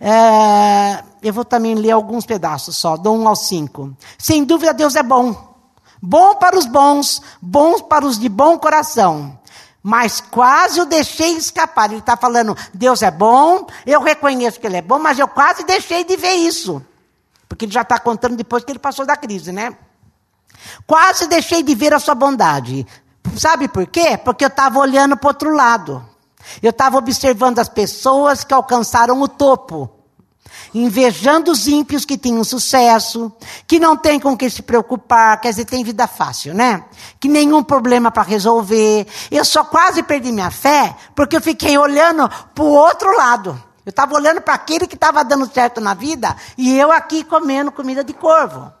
É, 0.00 1.04
eu 1.22 1.32
vou 1.32 1.44
também 1.44 1.74
ler 1.74 1.92
alguns 1.92 2.26
pedaços 2.26 2.76
só, 2.76 2.96
do 2.96 3.12
1 3.12 3.28
ao 3.28 3.36
5. 3.36 3.96
Sem 4.18 4.44
dúvida, 4.44 4.74
Deus 4.74 4.96
é 4.96 5.02
bom. 5.02 5.52
Bom 6.00 6.34
para 6.34 6.58
os 6.58 6.66
bons, 6.66 7.22
bom 7.40 7.78
para 7.80 8.04
os 8.04 8.18
de 8.18 8.28
bom 8.28 8.58
coração. 8.58 9.38
Mas 9.80 10.20
quase 10.20 10.80
o 10.80 10.84
deixei 10.86 11.36
escapar. 11.36 11.90
Ele 11.90 12.00
está 12.00 12.16
falando, 12.16 12.56
Deus 12.74 13.02
é 13.02 13.10
bom, 13.10 13.66
eu 13.86 14.00
reconheço 14.00 14.58
que 14.58 14.66
Ele 14.66 14.78
é 14.78 14.82
bom, 14.82 14.98
mas 14.98 15.18
eu 15.18 15.28
quase 15.28 15.64
deixei 15.64 16.04
de 16.04 16.16
ver 16.16 16.34
isso. 16.34 16.84
Porque 17.52 17.66
ele 17.66 17.72
já 17.72 17.82
está 17.82 17.98
contando 17.98 18.34
depois 18.34 18.64
que 18.64 18.72
ele 18.72 18.78
passou 18.78 19.04
da 19.04 19.14
crise, 19.14 19.52
né? 19.52 19.76
Quase 20.86 21.26
deixei 21.26 21.62
de 21.62 21.74
ver 21.74 21.94
a 21.94 21.98
sua 21.98 22.14
bondade. 22.14 22.86
Sabe 23.36 23.68
por 23.68 23.86
quê? 23.86 24.18
Porque 24.18 24.44
eu 24.44 24.48
estava 24.48 24.78
olhando 24.78 25.16
para 25.16 25.26
o 25.26 25.30
outro 25.30 25.54
lado. 25.54 26.04
Eu 26.62 26.70
estava 26.70 26.98
observando 26.98 27.58
as 27.58 27.68
pessoas 27.68 28.44
que 28.44 28.52
alcançaram 28.52 29.20
o 29.20 29.28
topo, 29.28 29.90
invejando 30.74 31.50
os 31.50 31.68
ímpios 31.68 32.04
que 32.04 32.18
tinham 32.18 32.42
sucesso, 32.42 33.32
que 33.66 33.78
não 33.78 33.96
têm 33.96 34.18
com 34.18 34.36
que 34.36 34.50
se 34.50 34.62
preocupar, 34.62 35.40
quer 35.40 35.50
dizer, 35.50 35.64
tem 35.66 35.84
vida 35.84 36.06
fácil, 36.06 36.54
né? 36.54 36.84
Que 37.20 37.28
nenhum 37.28 37.62
problema 37.62 38.10
para 38.10 38.22
resolver. 38.22 39.06
Eu 39.30 39.44
só 39.44 39.64
quase 39.64 40.02
perdi 40.02 40.32
minha 40.32 40.50
fé 40.50 40.94
porque 41.14 41.36
eu 41.36 41.40
fiquei 41.40 41.78
olhando 41.78 42.28
para 42.54 42.64
o 42.64 42.68
outro 42.68 43.16
lado. 43.16 43.62
Eu 43.84 43.90
estava 43.90 44.14
olhando 44.14 44.40
para 44.40 44.54
aquele 44.54 44.86
que 44.86 44.94
estava 44.94 45.24
dando 45.24 45.52
certo 45.52 45.80
na 45.80 45.94
vida 45.94 46.36
e 46.56 46.78
eu 46.78 46.92
aqui 46.92 47.24
comendo 47.24 47.72
comida 47.72 48.04
de 48.04 48.12
corvo. 48.12 48.72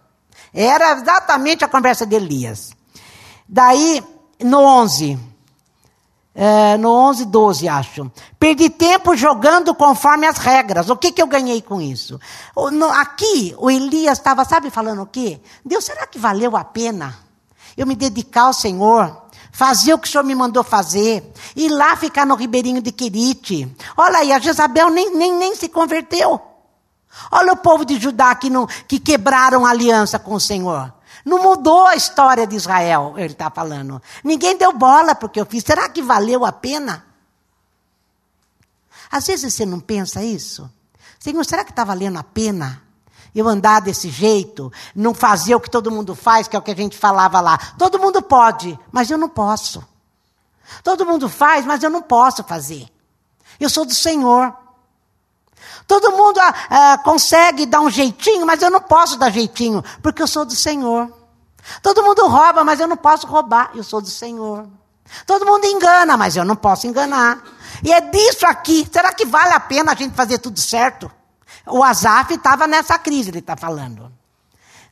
Era 0.52 0.92
exatamente 0.92 1.64
a 1.64 1.68
conversa 1.68 2.06
de 2.06 2.16
Elias. 2.16 2.72
Daí, 3.48 4.02
no 4.40 4.60
11 4.60 5.32
é, 6.34 6.78
no 6.78 6.90
11, 6.90 7.26
12, 7.26 7.68
acho. 7.68 8.10
Perdi 8.38 8.70
tempo 8.70 9.14
jogando 9.14 9.74
conforme 9.74 10.26
as 10.26 10.38
regras. 10.38 10.88
O 10.88 10.96
que, 10.96 11.12
que 11.12 11.20
eu 11.20 11.26
ganhei 11.26 11.60
com 11.60 11.80
isso? 11.80 12.18
O, 12.56 12.70
no, 12.70 12.86
aqui, 12.86 13.54
o 13.58 13.70
Elias 13.70 14.18
estava, 14.18 14.44
sabe, 14.44 14.70
falando 14.70 15.02
o 15.02 15.06
quê? 15.06 15.40
Deus, 15.64 15.84
será 15.84 16.06
que 16.06 16.18
valeu 16.18 16.56
a 16.56 16.64
pena 16.64 17.14
eu 17.76 17.86
me 17.86 17.94
dedicar 17.94 18.42
ao 18.42 18.52
Senhor? 18.52 19.20
Fazer 19.52 19.92
o 19.92 19.98
que 19.98 20.08
o 20.08 20.10
Senhor 20.10 20.24
me 20.24 20.34
mandou 20.34 20.64
fazer? 20.64 21.30
Ir 21.54 21.68
lá 21.68 21.94
ficar 21.96 22.24
no 22.24 22.34
Ribeirinho 22.34 22.80
de 22.80 22.90
Quirite? 22.90 23.70
Olha 23.94 24.20
aí, 24.20 24.32
a 24.32 24.38
Jezabel 24.38 24.88
nem, 24.88 25.14
nem, 25.14 25.34
nem 25.34 25.54
se 25.54 25.68
converteu. 25.68 26.40
Olha 27.30 27.52
o 27.52 27.56
povo 27.56 27.84
de 27.84 27.98
Judá 28.00 28.34
que, 28.34 28.48
não, 28.48 28.66
que 28.66 28.98
quebraram 28.98 29.66
a 29.66 29.70
aliança 29.70 30.18
com 30.18 30.34
o 30.34 30.40
Senhor. 30.40 30.92
Não 31.24 31.42
mudou 31.42 31.86
a 31.86 31.94
história 31.94 32.46
de 32.46 32.56
Israel, 32.56 33.14
ele 33.16 33.32
está 33.32 33.50
falando. 33.50 34.02
Ninguém 34.24 34.56
deu 34.56 34.72
bola 34.72 35.14
porque 35.14 35.40
eu 35.40 35.46
fiz. 35.46 35.62
Será 35.62 35.88
que 35.88 36.02
valeu 36.02 36.44
a 36.44 36.52
pena? 36.52 37.04
Às 39.10 39.26
vezes 39.26 39.52
você 39.52 39.66
não 39.66 39.78
pensa 39.78 40.22
isso. 40.22 40.70
Senhor, 41.20 41.44
será 41.44 41.64
que 41.64 41.70
está 41.70 41.84
valendo 41.84 42.18
a 42.18 42.24
pena 42.24 42.82
eu 43.34 43.46
andar 43.46 43.80
desse 43.80 44.08
jeito? 44.08 44.72
Não 44.94 45.14
fazer 45.14 45.54
o 45.54 45.60
que 45.60 45.70
todo 45.70 45.90
mundo 45.90 46.14
faz, 46.14 46.48
que 46.48 46.56
é 46.56 46.58
o 46.58 46.62
que 46.62 46.70
a 46.70 46.76
gente 46.76 46.96
falava 46.96 47.40
lá. 47.40 47.58
Todo 47.78 47.98
mundo 47.98 48.20
pode, 48.20 48.76
mas 48.90 49.10
eu 49.10 49.18
não 49.18 49.28
posso. 49.28 49.86
Todo 50.82 51.06
mundo 51.06 51.28
faz, 51.28 51.64
mas 51.64 51.82
eu 51.82 51.90
não 51.90 52.02
posso 52.02 52.42
fazer. 52.42 52.88
Eu 53.60 53.68
sou 53.68 53.84
do 53.84 53.94
Senhor. 53.94 54.61
Todo 55.86 56.12
mundo 56.12 56.38
ah, 56.38 56.54
ah, 56.70 56.98
consegue 56.98 57.66
dar 57.66 57.80
um 57.80 57.90
jeitinho, 57.90 58.46
mas 58.46 58.62
eu 58.62 58.70
não 58.70 58.80
posso 58.80 59.16
dar 59.16 59.30
jeitinho, 59.30 59.82
porque 60.02 60.22
eu 60.22 60.26
sou 60.26 60.44
do 60.44 60.54
Senhor. 60.54 61.12
Todo 61.82 62.02
mundo 62.02 62.26
rouba, 62.26 62.64
mas 62.64 62.80
eu 62.80 62.88
não 62.88 62.96
posso 62.96 63.26
roubar, 63.26 63.70
eu 63.74 63.84
sou 63.84 64.00
do 64.00 64.08
Senhor. 64.08 64.66
Todo 65.26 65.46
mundo 65.46 65.64
engana, 65.66 66.16
mas 66.16 66.36
eu 66.36 66.44
não 66.44 66.56
posso 66.56 66.86
enganar. 66.86 67.42
E 67.82 67.92
é 67.92 68.00
disso 68.00 68.46
aqui. 68.46 68.88
Será 68.90 69.12
que 69.12 69.24
vale 69.24 69.52
a 69.52 69.60
pena 69.60 69.92
a 69.92 69.94
gente 69.94 70.14
fazer 70.14 70.38
tudo 70.38 70.60
certo? 70.60 71.10
O 71.66 71.82
Azaf 71.82 72.32
estava 72.34 72.66
nessa 72.66 72.98
crise, 72.98 73.30
ele 73.30 73.38
está 73.38 73.56
falando. 73.56 74.10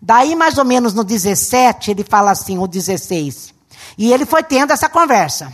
Daí, 0.00 0.34
mais 0.34 0.56
ou 0.56 0.64
menos 0.64 0.94
no 0.94 1.04
17, 1.04 1.90
ele 1.90 2.04
fala 2.04 2.30
assim, 2.30 2.58
o 2.58 2.66
16. 2.66 3.54
E 3.98 4.12
ele 4.12 4.24
foi 4.24 4.42
tendo 4.42 4.72
essa 4.72 4.88
conversa. 4.88 5.52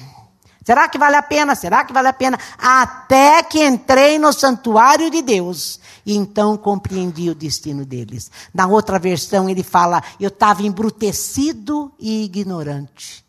Será 0.67 0.89
que 0.89 0.99
vale 0.99 1.15
a 1.15 1.23
pena? 1.23 1.55
Será 1.55 1.85
que 1.85 1.93
vale 1.93 2.09
a 2.09 2.13
pena? 2.13 2.37
Até 2.59 3.41
que 3.45 3.65
entrei 3.65 4.19
no 4.19 4.33
santuário 4.33 5.09
de 5.09 5.23
Deus. 5.23 5.79
E 6.05 6.17
então 6.17 6.57
compreendi 6.57 7.31
o 7.31 7.37
destino 7.37 7.87
deles. 7.87 8.33
Na 8.53 8.67
outra 8.67 8.99
versão, 8.99 9.49
ele 9.49 9.63
fala: 9.63 10.03
Eu 10.19 10.27
estava 10.27 10.65
embrutecido 10.65 11.93
e 12.01 12.25
ignorante. 12.25 13.25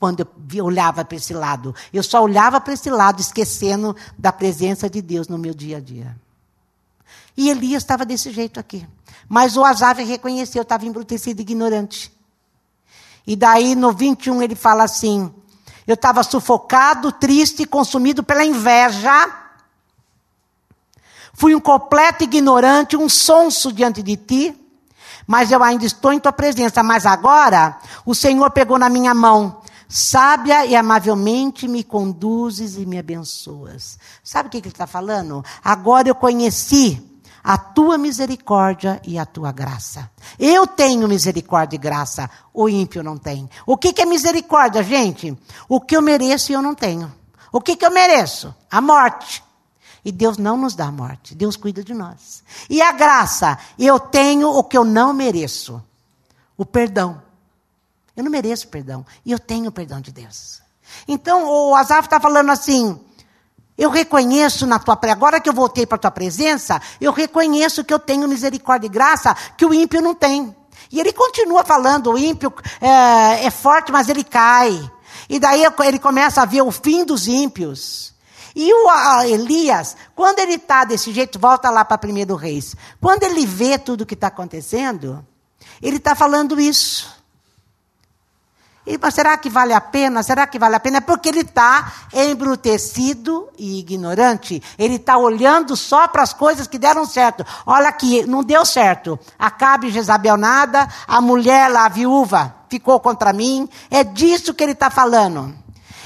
Quando 0.00 0.26
eu 0.54 0.64
olhava 0.64 1.04
para 1.04 1.16
esse 1.18 1.34
lado. 1.34 1.74
Eu 1.92 2.02
só 2.02 2.22
olhava 2.22 2.58
para 2.58 2.72
esse 2.72 2.88
lado, 2.88 3.20
esquecendo 3.20 3.94
da 4.18 4.32
presença 4.32 4.88
de 4.88 5.02
Deus 5.02 5.28
no 5.28 5.36
meu 5.36 5.52
dia 5.52 5.76
a 5.76 5.80
dia. 5.80 6.16
E 7.36 7.50
Elias 7.50 7.82
estava 7.82 8.06
desse 8.06 8.32
jeito 8.32 8.58
aqui. 8.58 8.88
Mas 9.28 9.58
o 9.58 9.64
Azave 9.64 10.04
reconheceu, 10.04 10.62
estava 10.62 10.86
embrutecido 10.86 11.42
e 11.42 11.42
ignorante. 11.42 12.10
E 13.26 13.36
daí 13.36 13.74
no 13.74 13.92
21 13.92 14.40
ele 14.42 14.54
fala 14.54 14.84
assim: 14.84 15.32
eu 15.86 15.94
estava 15.94 16.22
sufocado, 16.22 17.10
triste, 17.12 17.66
consumido 17.66 18.22
pela 18.22 18.44
inveja. 18.44 19.30
Fui 21.32 21.54
um 21.54 21.60
completo 21.60 22.24
ignorante, 22.24 22.96
um 22.96 23.08
sonso 23.08 23.72
diante 23.72 24.02
de 24.02 24.16
ti, 24.16 24.54
mas 25.26 25.50
eu 25.50 25.62
ainda 25.62 25.84
estou 25.84 26.12
em 26.12 26.20
tua 26.20 26.32
presença. 26.32 26.82
Mas 26.82 27.06
agora 27.06 27.78
o 28.04 28.14
Senhor 28.14 28.50
pegou 28.50 28.78
na 28.78 28.88
minha 28.88 29.14
mão, 29.14 29.60
sábia 29.88 30.64
e 30.66 30.76
amavelmente 30.76 31.66
me 31.66 31.82
conduzes 31.82 32.76
e 32.76 32.86
me 32.86 32.98
abençoas. 32.98 33.98
Sabe 34.22 34.48
o 34.48 34.50
que 34.50 34.58
ele 34.58 34.68
está 34.68 34.86
falando? 34.86 35.44
Agora 35.64 36.08
eu 36.08 36.14
conheci 36.14 37.11
a 37.42 37.58
tua 37.58 37.98
misericórdia 37.98 39.00
e 39.04 39.18
a 39.18 39.26
tua 39.26 39.52
graça. 39.52 40.10
Eu 40.38 40.66
tenho 40.66 41.08
misericórdia 41.08 41.76
e 41.76 41.78
graça, 41.78 42.30
o 42.52 42.68
ímpio 42.68 43.02
não 43.02 43.18
tem. 43.18 43.48
O 43.66 43.76
que, 43.76 43.92
que 43.92 44.02
é 44.02 44.06
misericórdia, 44.06 44.82
gente? 44.82 45.36
O 45.68 45.80
que 45.80 45.96
eu 45.96 46.02
mereço 46.02 46.52
e 46.52 46.54
eu 46.54 46.62
não 46.62 46.74
tenho. 46.74 47.12
O 47.50 47.60
que, 47.60 47.76
que 47.76 47.84
eu 47.84 47.90
mereço? 47.90 48.54
A 48.70 48.80
morte. 48.80 49.42
E 50.04 50.10
Deus 50.10 50.36
não 50.36 50.56
nos 50.56 50.74
dá 50.74 50.86
a 50.86 50.92
morte, 50.92 51.34
Deus 51.34 51.56
cuida 51.56 51.84
de 51.84 51.94
nós. 51.94 52.42
E 52.68 52.82
a 52.82 52.90
graça, 52.90 53.56
eu 53.78 54.00
tenho 54.00 54.48
o 54.48 54.64
que 54.64 54.76
eu 54.76 54.84
não 54.84 55.12
mereço: 55.12 55.80
o 56.56 56.66
perdão. 56.66 57.22
Eu 58.16 58.24
não 58.24 58.30
mereço 58.30 58.68
perdão, 58.68 59.06
e 59.24 59.30
eu 59.32 59.38
tenho 59.38 59.68
o 59.68 59.72
perdão 59.72 60.00
de 60.00 60.10
Deus. 60.10 60.60
Então, 61.06 61.48
o 61.48 61.74
Azaf 61.74 62.06
está 62.06 62.18
falando 62.18 62.50
assim: 62.50 63.00
eu 63.76 63.90
reconheço 63.90 64.66
na 64.66 64.78
tua 64.78 64.98
agora 65.10 65.40
que 65.40 65.48
eu 65.48 65.54
voltei 65.54 65.86
para 65.86 65.96
a 65.96 66.00
tua 66.00 66.10
presença, 66.10 66.80
eu 67.00 67.12
reconheço 67.12 67.84
que 67.84 67.92
eu 67.92 67.98
tenho 67.98 68.28
misericórdia 68.28 68.86
e 68.86 68.90
graça 68.90 69.34
que 69.56 69.64
o 69.64 69.72
ímpio 69.72 70.00
não 70.02 70.14
tem. 70.14 70.54
E 70.90 71.00
ele 71.00 71.12
continua 71.12 71.64
falando: 71.64 72.12
o 72.12 72.18
ímpio 72.18 72.52
é, 72.80 73.46
é 73.46 73.50
forte, 73.50 73.90
mas 73.90 74.08
ele 74.08 74.22
cai. 74.22 74.90
E 75.28 75.38
daí 75.38 75.64
ele 75.84 75.98
começa 75.98 76.42
a 76.42 76.44
ver 76.44 76.62
o 76.62 76.70
fim 76.70 77.04
dos 77.04 77.26
ímpios. 77.26 78.12
E 78.54 78.70
o 78.70 79.22
Elias, 79.24 79.96
quando 80.14 80.40
ele 80.40 80.54
está 80.54 80.84
desse 80.84 81.10
jeito, 81.10 81.38
volta 81.38 81.70
lá 81.70 81.84
para 81.84 81.96
primeiro 81.96 82.34
reis. 82.34 82.76
Quando 83.00 83.22
ele 83.22 83.46
vê 83.46 83.78
tudo 83.78 84.02
o 84.02 84.06
que 84.06 84.12
está 84.12 84.26
acontecendo, 84.26 85.26
ele 85.80 85.96
está 85.96 86.14
falando 86.14 86.60
isso. 86.60 87.21
Mas 89.00 89.14
será 89.14 89.36
que 89.38 89.48
vale 89.48 89.72
a 89.72 89.80
pena? 89.80 90.24
Será 90.24 90.44
que 90.44 90.58
vale 90.58 90.74
a 90.74 90.80
pena? 90.80 90.98
É 90.98 91.00
porque 91.00 91.28
ele 91.28 91.42
está 91.42 91.92
embrutecido 92.12 93.48
e 93.56 93.78
ignorante. 93.78 94.60
Ele 94.76 94.96
está 94.96 95.16
olhando 95.16 95.76
só 95.76 96.08
para 96.08 96.22
as 96.22 96.32
coisas 96.32 96.66
que 96.66 96.78
deram 96.78 97.06
certo. 97.06 97.46
Olha 97.64 97.88
aqui, 97.88 98.26
não 98.26 98.42
deu 98.42 98.66
certo. 98.66 99.18
Acabe 99.38 99.90
Jezabel 99.90 100.36
nada, 100.36 100.88
a 101.06 101.20
mulher 101.20 101.70
lá, 101.70 101.86
a 101.86 101.88
viúva, 101.88 102.56
ficou 102.68 102.98
contra 102.98 103.32
mim. 103.32 103.68
É 103.88 104.02
disso 104.02 104.52
que 104.52 104.64
ele 104.64 104.72
está 104.72 104.90
falando. 104.90 105.54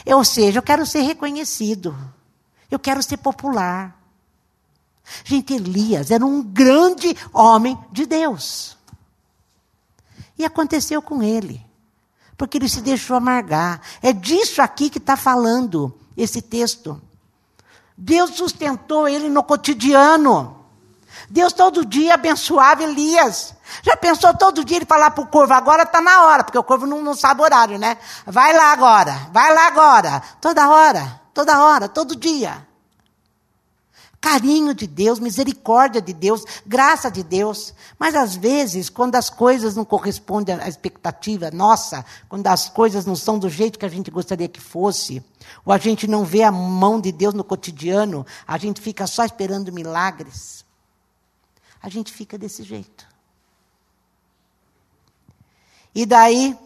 Ou 0.04 0.24
seja, 0.24 0.58
eu 0.58 0.62
quero 0.62 0.84
ser 0.84 1.00
reconhecido. 1.00 1.96
Eu 2.70 2.78
quero 2.78 3.02
ser 3.02 3.16
popular. 3.16 3.96
Gente, 5.24 5.54
Elias 5.54 6.10
era 6.10 6.24
um 6.26 6.42
grande 6.42 7.16
homem 7.32 7.78
de 7.90 8.04
Deus. 8.04 8.76
E 10.38 10.44
aconteceu 10.44 11.00
com 11.00 11.22
ele 11.22 11.65
porque 12.36 12.58
ele 12.58 12.68
se 12.68 12.80
deixou 12.80 13.16
amargar. 13.16 13.80
É 14.02 14.12
disso 14.12 14.60
aqui 14.60 14.90
que 14.90 14.98
está 14.98 15.16
falando 15.16 15.92
esse 16.16 16.42
texto. 16.42 17.00
Deus 17.96 18.36
sustentou 18.36 19.08
ele 19.08 19.28
no 19.28 19.42
cotidiano. 19.42 20.64
Deus 21.30 21.52
todo 21.52 21.84
dia 21.84 22.14
abençoava 22.14 22.82
Elias. 22.82 23.54
Já 23.82 23.96
pensou 23.96 24.34
todo 24.34 24.64
dia 24.64 24.76
ele 24.76 24.86
falar 24.86 25.10
para 25.10 25.24
o 25.24 25.26
corvo, 25.26 25.52
agora 25.54 25.82
está 25.82 26.00
na 26.00 26.24
hora, 26.24 26.44
porque 26.44 26.58
o 26.58 26.62
corvo 26.62 26.86
não, 26.86 27.02
não 27.02 27.14
sabe 27.14 27.42
horário, 27.42 27.78
né? 27.78 27.96
Vai 28.26 28.52
lá 28.54 28.72
agora, 28.72 29.28
vai 29.32 29.52
lá 29.52 29.66
agora. 29.66 30.22
Toda 30.40 30.68
hora, 30.68 31.20
toda 31.32 31.62
hora, 31.62 31.88
todo 31.88 32.14
dia 32.14 32.65
carinho 34.20 34.74
de 34.74 34.86
Deus, 34.86 35.18
misericórdia 35.18 36.00
de 36.00 36.12
Deus, 36.12 36.44
graça 36.66 37.10
de 37.10 37.22
Deus. 37.22 37.74
Mas 37.98 38.14
às 38.14 38.34
vezes, 38.34 38.88
quando 38.88 39.14
as 39.14 39.30
coisas 39.30 39.76
não 39.76 39.84
correspondem 39.84 40.54
à 40.56 40.68
expectativa 40.68 41.50
nossa, 41.50 42.04
quando 42.28 42.46
as 42.46 42.68
coisas 42.68 43.06
não 43.06 43.14
são 43.14 43.38
do 43.38 43.48
jeito 43.48 43.78
que 43.78 43.86
a 43.86 43.90
gente 43.90 44.10
gostaria 44.10 44.48
que 44.48 44.60
fosse, 44.60 45.22
ou 45.64 45.72
a 45.72 45.78
gente 45.78 46.06
não 46.06 46.24
vê 46.24 46.42
a 46.42 46.50
mão 46.50 47.00
de 47.00 47.12
Deus 47.12 47.34
no 47.34 47.44
cotidiano, 47.44 48.26
a 48.46 48.58
gente 48.58 48.80
fica 48.80 49.06
só 49.06 49.24
esperando 49.24 49.72
milagres. 49.72 50.64
A 51.82 51.88
gente 51.88 52.12
fica 52.12 52.36
desse 52.36 52.62
jeito. 52.62 53.06
E 55.94 56.04
daí, 56.04 56.58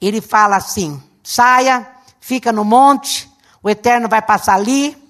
ele 0.00 0.20
fala 0.20 0.56
assim: 0.56 1.02
saia, 1.22 1.86
fica 2.20 2.52
no 2.52 2.64
monte, 2.64 3.30
o 3.62 3.68
Eterno 3.68 4.08
vai 4.08 4.22
passar 4.22 4.54
ali, 4.54 5.01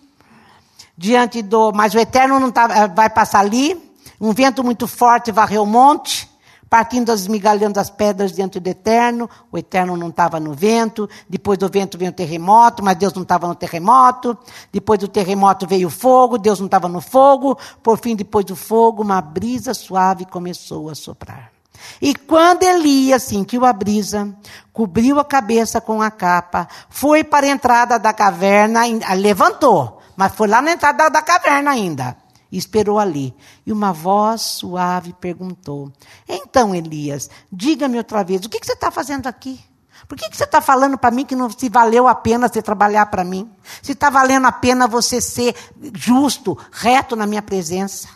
diante 0.96 1.42
do. 1.42 1.72
Mas 1.72 1.94
o 1.94 1.98
Eterno 1.98 2.38
não 2.38 2.50
tá, 2.50 2.68
eh, 2.70 2.88
vai 2.88 3.10
passar 3.10 3.40
ali. 3.40 3.92
Um 4.20 4.32
vento 4.32 4.62
muito 4.62 4.86
forte 4.86 5.32
varreu 5.32 5.64
o 5.64 5.66
monte, 5.66 6.30
partindo 6.70 7.12
esmigalhando 7.12 7.80
as 7.80 7.90
pedras 7.90 8.32
diante 8.32 8.60
do 8.60 8.68
Eterno. 8.68 9.28
O 9.50 9.58
Eterno 9.58 9.96
não 9.96 10.08
estava 10.08 10.38
no 10.38 10.52
vento. 10.54 11.08
Depois 11.28 11.58
do 11.58 11.68
vento 11.68 11.98
veio 11.98 12.10
o 12.10 12.14
terremoto, 12.14 12.84
mas 12.84 12.96
Deus 12.96 13.12
não 13.14 13.22
estava 13.22 13.48
no 13.48 13.54
terremoto. 13.54 14.38
Depois 14.72 14.98
do 15.00 15.08
terremoto 15.08 15.66
veio 15.66 15.88
o 15.88 15.90
fogo, 15.90 16.38
Deus 16.38 16.60
não 16.60 16.66
estava 16.66 16.88
no 16.88 17.00
fogo. 17.00 17.58
Por 17.82 17.98
fim, 17.98 18.14
depois 18.14 18.44
do 18.44 18.54
fogo, 18.54 19.02
uma 19.02 19.20
brisa 19.20 19.74
suave 19.74 20.24
começou 20.24 20.88
a 20.88 20.94
soprar. 20.94 21.52
E 22.00 22.14
quando 22.14 22.62
Elias 22.62 23.24
sentiu 23.24 23.64
a 23.64 23.72
brisa, 23.72 24.34
cobriu 24.72 25.18
a 25.18 25.24
cabeça 25.24 25.80
com 25.80 26.00
a 26.00 26.10
capa, 26.10 26.68
foi 26.88 27.24
para 27.24 27.46
a 27.46 27.50
entrada 27.50 27.98
da 27.98 28.12
caverna, 28.12 28.82
levantou, 29.16 30.01
mas 30.22 30.36
foi 30.36 30.46
lá 30.46 30.62
na 30.62 30.70
entrada 30.70 31.10
da 31.10 31.20
caverna 31.20 31.72
ainda. 31.72 32.16
E 32.48 32.56
esperou 32.56 33.00
ali. 33.00 33.34
E 33.66 33.72
uma 33.72 33.92
voz 33.92 34.40
suave 34.40 35.12
perguntou: 35.14 35.92
Então, 36.28 36.72
Elias, 36.72 37.28
diga-me 37.50 37.98
outra 37.98 38.22
vez, 38.22 38.44
o 38.44 38.48
que, 38.48 38.60
que 38.60 38.66
você 38.66 38.74
está 38.74 38.88
fazendo 38.88 39.26
aqui? 39.26 39.60
Por 40.06 40.16
que, 40.16 40.30
que 40.30 40.36
você 40.36 40.44
está 40.44 40.60
falando 40.60 40.96
para 40.96 41.10
mim 41.10 41.24
que 41.24 41.34
não 41.34 41.50
se 41.50 41.68
valeu 41.68 42.06
a 42.06 42.14
pena 42.14 42.46
você 42.46 42.62
trabalhar 42.62 43.06
para 43.06 43.24
mim? 43.24 43.50
Se 43.82 43.92
está 43.92 44.10
valendo 44.10 44.46
a 44.46 44.52
pena 44.52 44.86
você 44.86 45.20
ser 45.20 45.56
justo, 45.92 46.56
reto 46.70 47.16
na 47.16 47.26
minha 47.26 47.42
presença? 47.42 48.08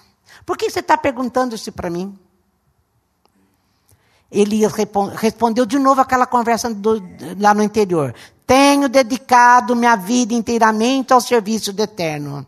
Por 0.45 0.57
que 0.57 0.71
você 0.71 0.79
está 0.79 0.97
perguntando 0.97 1.57
isso 1.57 1.73
para 1.73 1.91
mim? 1.91 2.17
Elias 4.31 4.73
respondeu 5.17 5.67
de 5.67 5.79
novo 5.81 6.01
aquela 6.01 6.25
conversa 6.25 6.73
do, 6.73 7.03
lá 7.37 7.53
no 7.53 7.65
interior. 7.65 8.15
Tenho 8.47 8.89
dedicado 8.89 9.75
minha 9.75 9.97
vida 9.97 10.33
inteiramente 10.33 11.13
ao 11.13 11.21
serviço 11.21 11.73
do 11.73 11.83
Eterno. 11.83 12.47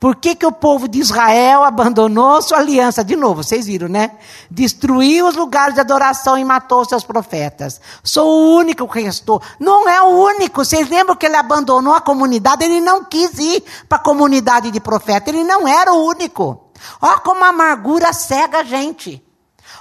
Por 0.00 0.14
que, 0.14 0.36
que 0.36 0.46
o 0.46 0.52
povo 0.52 0.86
de 0.86 1.00
Israel 1.00 1.64
abandonou 1.64 2.40
sua 2.40 2.58
aliança? 2.58 3.02
De 3.02 3.16
novo, 3.16 3.42
vocês 3.42 3.66
viram, 3.66 3.88
né? 3.88 4.12
Destruiu 4.48 5.26
os 5.26 5.34
lugares 5.34 5.74
de 5.74 5.80
adoração 5.80 6.38
e 6.38 6.44
matou 6.44 6.84
seus 6.84 7.02
profetas. 7.02 7.80
Sou 8.04 8.28
o 8.28 8.56
único 8.58 8.86
que 8.86 9.00
restou. 9.00 9.42
Não 9.58 9.88
é 9.88 10.00
o 10.02 10.10
único. 10.10 10.64
Vocês 10.64 10.88
lembram 10.88 11.16
que 11.16 11.26
ele 11.26 11.34
abandonou 11.34 11.94
a 11.94 12.00
comunidade? 12.00 12.64
Ele 12.64 12.80
não 12.80 13.04
quis 13.04 13.36
ir 13.38 13.64
para 13.88 13.98
a 13.98 14.02
comunidade 14.02 14.70
de 14.70 14.78
profeta. 14.78 15.30
Ele 15.30 15.42
não 15.42 15.66
era 15.66 15.92
o 15.92 16.06
único. 16.06 16.70
Olha 17.02 17.18
como 17.18 17.44
a 17.44 17.48
amargura 17.48 18.12
cega 18.12 18.60
a 18.60 18.64
gente. 18.64 19.20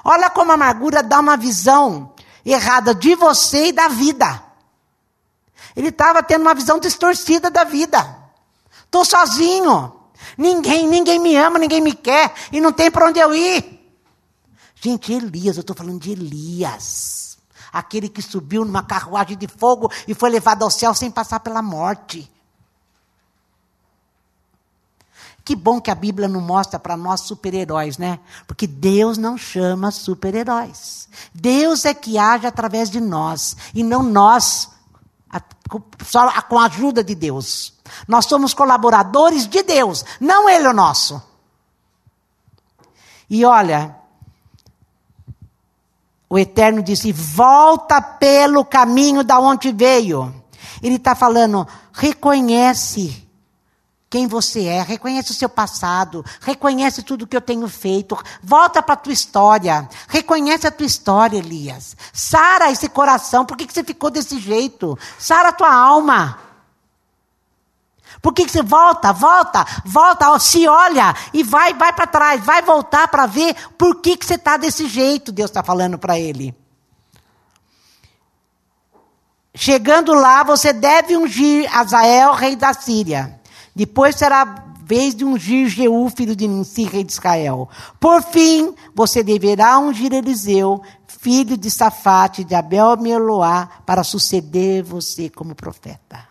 Olha 0.04 0.32
como 0.32 0.50
a 0.50 0.56
amargura 0.56 1.04
dá 1.04 1.19
uma 1.19 1.38
visão 1.38 2.12
errada 2.43 2.95
de 2.95 3.13
você 3.13 3.67
e 3.67 3.71
da 3.71 3.88
vida. 3.88 4.46
Ele 5.77 5.89
estava 5.89 6.23
tendo 6.23 6.41
uma 6.41 6.55
visão 6.55 6.79
distorcida 6.79 7.51
da 7.51 7.63
vida. 7.63 8.17
Estou 8.83 9.05
sozinho. 9.05 9.93
Ninguém, 10.35 10.87
ninguém 10.87 11.19
me 11.19 11.35
ama, 11.37 11.59
ninguém 11.59 11.79
me 11.79 11.93
quer 11.93 12.33
e 12.51 12.59
não 12.59 12.71
tem 12.71 12.89
para 12.89 13.07
onde 13.07 13.19
eu 13.19 13.31
ir. 13.35 13.79
Gente, 14.73 15.13
Elias, 15.13 15.55
eu 15.55 15.61
estou 15.61 15.75
falando 15.75 15.99
de 15.99 16.13
Elias. 16.13 17.37
Aquele 17.71 18.09
que 18.09 18.23
subiu 18.23 18.65
numa 18.65 18.81
carruagem 18.81 19.37
de 19.37 19.47
fogo 19.47 19.91
e 20.07 20.15
foi 20.15 20.31
levado 20.31 20.63
ao 20.63 20.71
céu 20.71 20.95
sem 20.95 21.11
passar 21.11 21.41
pela 21.41 21.61
morte. 21.61 22.27
Que 25.45 25.55
bom 25.55 25.79
que 25.79 25.91
a 25.91 25.95
Bíblia 25.95 26.27
não 26.27 26.41
mostra 26.41 26.79
para 26.79 26.97
nós 26.97 27.21
super-heróis, 27.21 27.99
né? 27.99 28.19
Porque 28.47 28.65
Deus 28.65 29.15
não 29.15 29.37
chama 29.37 29.91
super-heróis. 29.91 31.07
Deus 31.31 31.85
é 31.85 31.93
que 31.93 32.17
age 32.17 32.47
através 32.47 32.89
de 32.89 32.99
nós 32.99 33.55
e 33.75 33.83
não 33.83 34.01
nós 34.01 34.69
só 36.05 36.41
com 36.43 36.57
a 36.59 36.65
ajuda 36.65 37.03
de 37.03 37.13
Deus. 37.13 37.73
Nós 38.07 38.25
somos 38.25 38.53
colaboradores 38.53 39.47
de 39.47 39.63
Deus, 39.63 40.03
não 40.19 40.49
Ele 40.49 40.67
o 40.67 40.73
nosso. 40.73 41.21
E 43.29 43.43
olha, 43.43 43.95
o 46.29 46.37
Eterno 46.37 46.81
disse: 46.81 47.11
volta 47.11 48.01
pelo 48.01 48.63
caminho 48.63 49.23
da 49.23 49.39
onde 49.39 49.71
veio. 49.71 50.33
Ele 50.81 50.95
está 50.95 51.15
falando, 51.15 51.67
reconhece 51.91 53.26
quem 54.09 54.25
você 54.25 54.65
é, 54.65 54.81
reconhece 54.81 55.31
o 55.31 55.33
seu 55.33 55.49
passado, 55.49 56.23
reconhece 56.39 57.03
tudo 57.03 57.27
que 57.27 57.35
eu 57.35 57.41
tenho 57.41 57.67
feito, 57.67 58.17
volta 58.41 58.81
para 58.81 58.93
a 58.93 58.97
tua 58.97 59.11
história, 59.11 59.87
reconhece 60.07 60.65
a 60.65 60.71
tua 60.71 60.85
história, 60.85 61.37
Elias. 61.37 61.95
Sara 62.13 62.71
esse 62.71 62.87
coração, 62.87 63.45
por 63.45 63.57
que, 63.57 63.67
que 63.67 63.73
você 63.73 63.83
ficou 63.83 64.09
desse 64.09 64.39
jeito? 64.39 64.97
Sara 65.19 65.49
a 65.49 65.53
tua 65.53 65.73
alma. 65.73 66.39
Por 68.21 68.33
que, 68.33 68.45
que 68.45 68.51
você 68.51 68.63
volta, 68.63 69.11
volta, 69.11 69.65
volta, 69.85 70.39
se 70.39 70.67
olha 70.67 71.13
e 71.33 71.43
vai, 71.43 71.73
vai 71.73 71.91
para 71.91 72.07
trás, 72.07 72.43
vai 72.43 72.61
voltar 72.61 73.09
para 73.09 73.25
ver 73.25 73.55
por 73.77 73.95
que, 73.95 74.15
que 74.15 74.25
você 74.25 74.35
está 74.35 74.55
desse 74.55 74.87
jeito, 74.87 75.33
Deus 75.33 75.49
está 75.49 75.61
falando 75.61 75.99
para 75.99 76.17
ele. 76.17 76.55
Chegando 79.53 80.13
lá, 80.13 80.43
você 80.43 80.71
deve 80.71 81.17
ungir 81.17 81.67
Azael, 81.75 82.33
rei 82.33 82.55
da 82.55 82.73
Síria. 82.73 83.37
Depois 83.77 84.15
será 84.15 84.43
vez 84.83 85.13
de 85.13 85.23
ungir 85.23 85.69
Jeú, 85.69 86.09
filho 86.09 86.35
de 86.35 86.47
Ninsi, 86.47 86.85
rei 86.85 87.03
de 87.03 87.11
Israel. 87.11 87.69
Por 87.99 88.23
fim, 88.23 88.73
você 88.95 89.21
deverá 89.21 89.77
ungir 89.77 90.11
Eliseu, 90.11 90.81
filho 91.05 91.55
de 91.55 91.69
Safate, 91.69 92.43
de 92.43 92.55
Abel 92.55 92.97
Meloá, 92.97 93.69
para 93.85 94.03
suceder 94.03 94.83
você 94.83 95.29
como 95.29 95.53
profeta. 95.53 96.27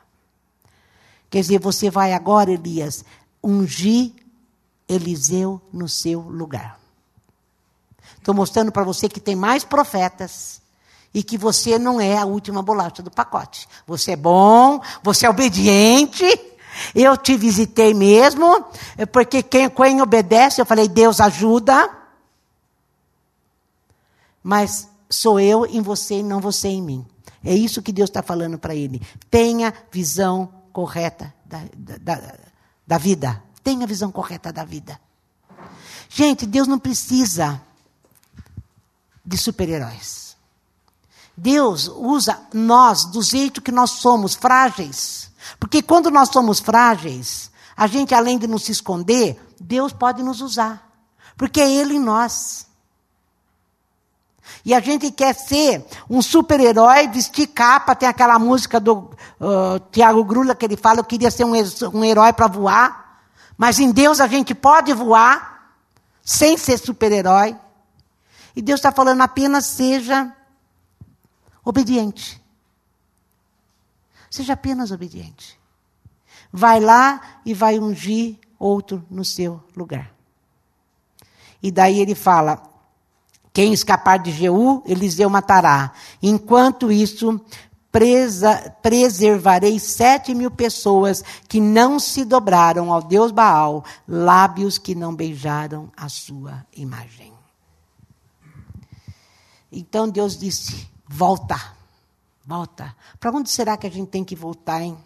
Quer 1.31 1.41
dizer, 1.41 1.61
você 1.61 1.89
vai 1.89 2.15
agora, 2.15 2.51
Elias, 2.51 3.05
ungir 3.41 4.11
Eliseu 4.89 5.61
no 5.73 5.89
seu 5.89 6.19
lugar. 6.23 6.81
Estou 8.19 8.35
mostrando 8.35 8.73
para 8.73 8.83
você 8.83 9.09
que 9.09 9.21
tem 9.21 9.37
mais 9.37 9.63
profetas 9.63 10.61
e 11.15 11.23
que 11.23 11.39
você 11.39 11.79
não 11.79 12.01
é 12.01 12.19
a 12.19 12.25
última 12.25 12.61
bolacha 12.61 13.05
do 13.05 13.11
pacote. 13.11 13.69
Você 13.87 14.13
é 14.13 14.17
bom, 14.17 14.81
você 15.01 15.27
é 15.27 15.31
obediente 15.31 16.56
eu 16.95 17.17
te 17.17 17.37
visitei 17.37 17.95
mesmo, 17.95 18.65
porque 19.13 19.43
quem, 19.43 19.69
quem 19.71 20.03
obedece, 20.03 20.61
eu 20.61 20.67
falei, 20.67 20.89
Deus 20.89 21.21
ajuda. 21.21 21.91
mas 24.43 24.89
sou 25.11 25.41
eu 25.41 25.67
em 25.67 25.81
você 25.83 26.21
e 26.21 26.23
não 26.23 26.41
você 26.41 26.69
em 26.69 26.83
mim. 26.83 27.07
É 27.45 27.55
isso 27.55 27.83
que 27.83 27.93
Deus 27.93 28.09
está 28.11 28.23
falando 28.23 28.59
para 28.59 28.75
ele. 28.75 29.01
Tenha 29.31 29.75
visão 29.91 30.49
correta 30.73 31.35
da, 31.45 31.63
da, 31.77 32.35
da 32.87 32.99
vida. 32.99 33.43
Tenha 33.63 33.87
visão 33.87 34.13
correta 34.13 34.53
da 34.53 34.65
vida. 34.65 35.01
Gente, 36.09 36.47
Deus 36.47 36.69
não 36.69 36.79
precisa 36.79 37.61
de 39.25 39.37
super-heróis. 39.37 40.37
Deus 41.37 41.89
usa 41.89 42.41
nós 42.55 43.05
do 43.05 43.23
jeito 43.23 43.61
que 43.61 43.73
nós 43.73 43.91
somos, 43.91 44.35
frágeis. 44.35 45.31
Porque 45.59 45.83
quando 45.83 46.11
nós 46.11 46.31
somos 46.31 46.61
frágeis, 46.61 47.51
a 47.77 47.87
gente, 47.87 48.15
além 48.15 48.39
de 48.39 48.47
não 48.47 48.59
se 48.59 48.73
esconder, 48.73 49.41
Deus 49.61 49.93
pode 49.93 50.23
nos 50.23 50.41
usar. 50.41 50.91
Porque 51.37 51.61
é 51.61 51.71
Ele 51.71 51.95
em 51.95 52.01
nós. 52.01 52.67
E 54.65 54.75
a 54.75 54.81
gente 54.81 55.11
quer 55.11 55.35
ser 55.35 55.85
um 56.09 56.23
super-herói, 56.23 57.09
vestir 57.09 57.49
capa, 57.49 57.95
tem 57.95 58.09
aquela 58.09 58.39
música 58.39 58.81
do 58.81 59.11
uh, 59.41 59.81
Tiago 59.91 60.25
Grula 60.25 60.55
que 60.55 60.65
ele 60.65 60.77
fala, 60.77 61.01
eu 61.01 61.05
queria 61.05 61.31
ser 61.31 61.45
um, 61.45 61.53
um 61.95 62.05
herói 62.05 62.33
para 62.33 62.47
voar. 62.47 63.23
Mas 63.57 63.79
em 63.79 63.91
Deus 63.91 64.21
a 64.21 64.27
gente 64.27 64.55
pode 64.55 64.93
voar, 64.93 65.73
sem 66.23 66.57
ser 66.57 66.79
super-herói. 66.79 67.57
E 68.55 68.63
Deus 68.63 68.79
está 68.79 68.91
falando 68.91 69.21
apenas 69.21 69.67
seja 69.67 70.33
obediente. 71.65 72.43
Seja 74.37 74.53
apenas 74.53 74.91
obediente. 74.91 75.59
Vai 76.53 76.79
lá 76.79 77.41
e 77.43 77.55
vai 77.55 77.79
ungir 77.79 78.39
outro 78.59 79.03
no 79.09 79.25
seu 79.25 79.65
lugar. 79.75 80.13
E 81.63 81.71
daí 81.71 81.99
ele 82.01 82.15
fala: 82.15 82.63
quem 83.51 83.73
escapar 83.73 84.19
de 84.19 84.31
Jeú, 84.31 84.83
Eliseu 84.85 85.31
matará. 85.31 85.91
Enquanto 86.23 86.93
isso, 86.93 87.41
presa, 87.91 88.77
preservarei 88.83 89.79
sete 89.79 90.35
mil 90.35 90.51
pessoas 90.51 91.25
que 91.49 91.59
não 91.59 91.99
se 91.99 92.23
dobraram 92.23 92.93
ao 92.93 93.01
Deus 93.01 93.33
Baal, 93.33 93.87
lábios 94.07 94.77
que 94.77 94.95
não 94.95 95.17
beijaram 95.17 95.91
a 95.97 96.11
sua 96.11 96.67
imagem. 96.77 97.33
Então 99.73 100.07
Deus 100.11 100.37
disse: 100.37 100.87
volta, 101.09 101.76
volta. 102.47 102.95
Para 103.19 103.33
onde 103.33 103.51
será 103.51 103.77
que 103.77 103.87
a 103.87 103.91
gente 103.91 104.09
tem 104.09 104.25
que 104.25 104.37
voltar, 104.37 104.83
hein? 104.83 104.97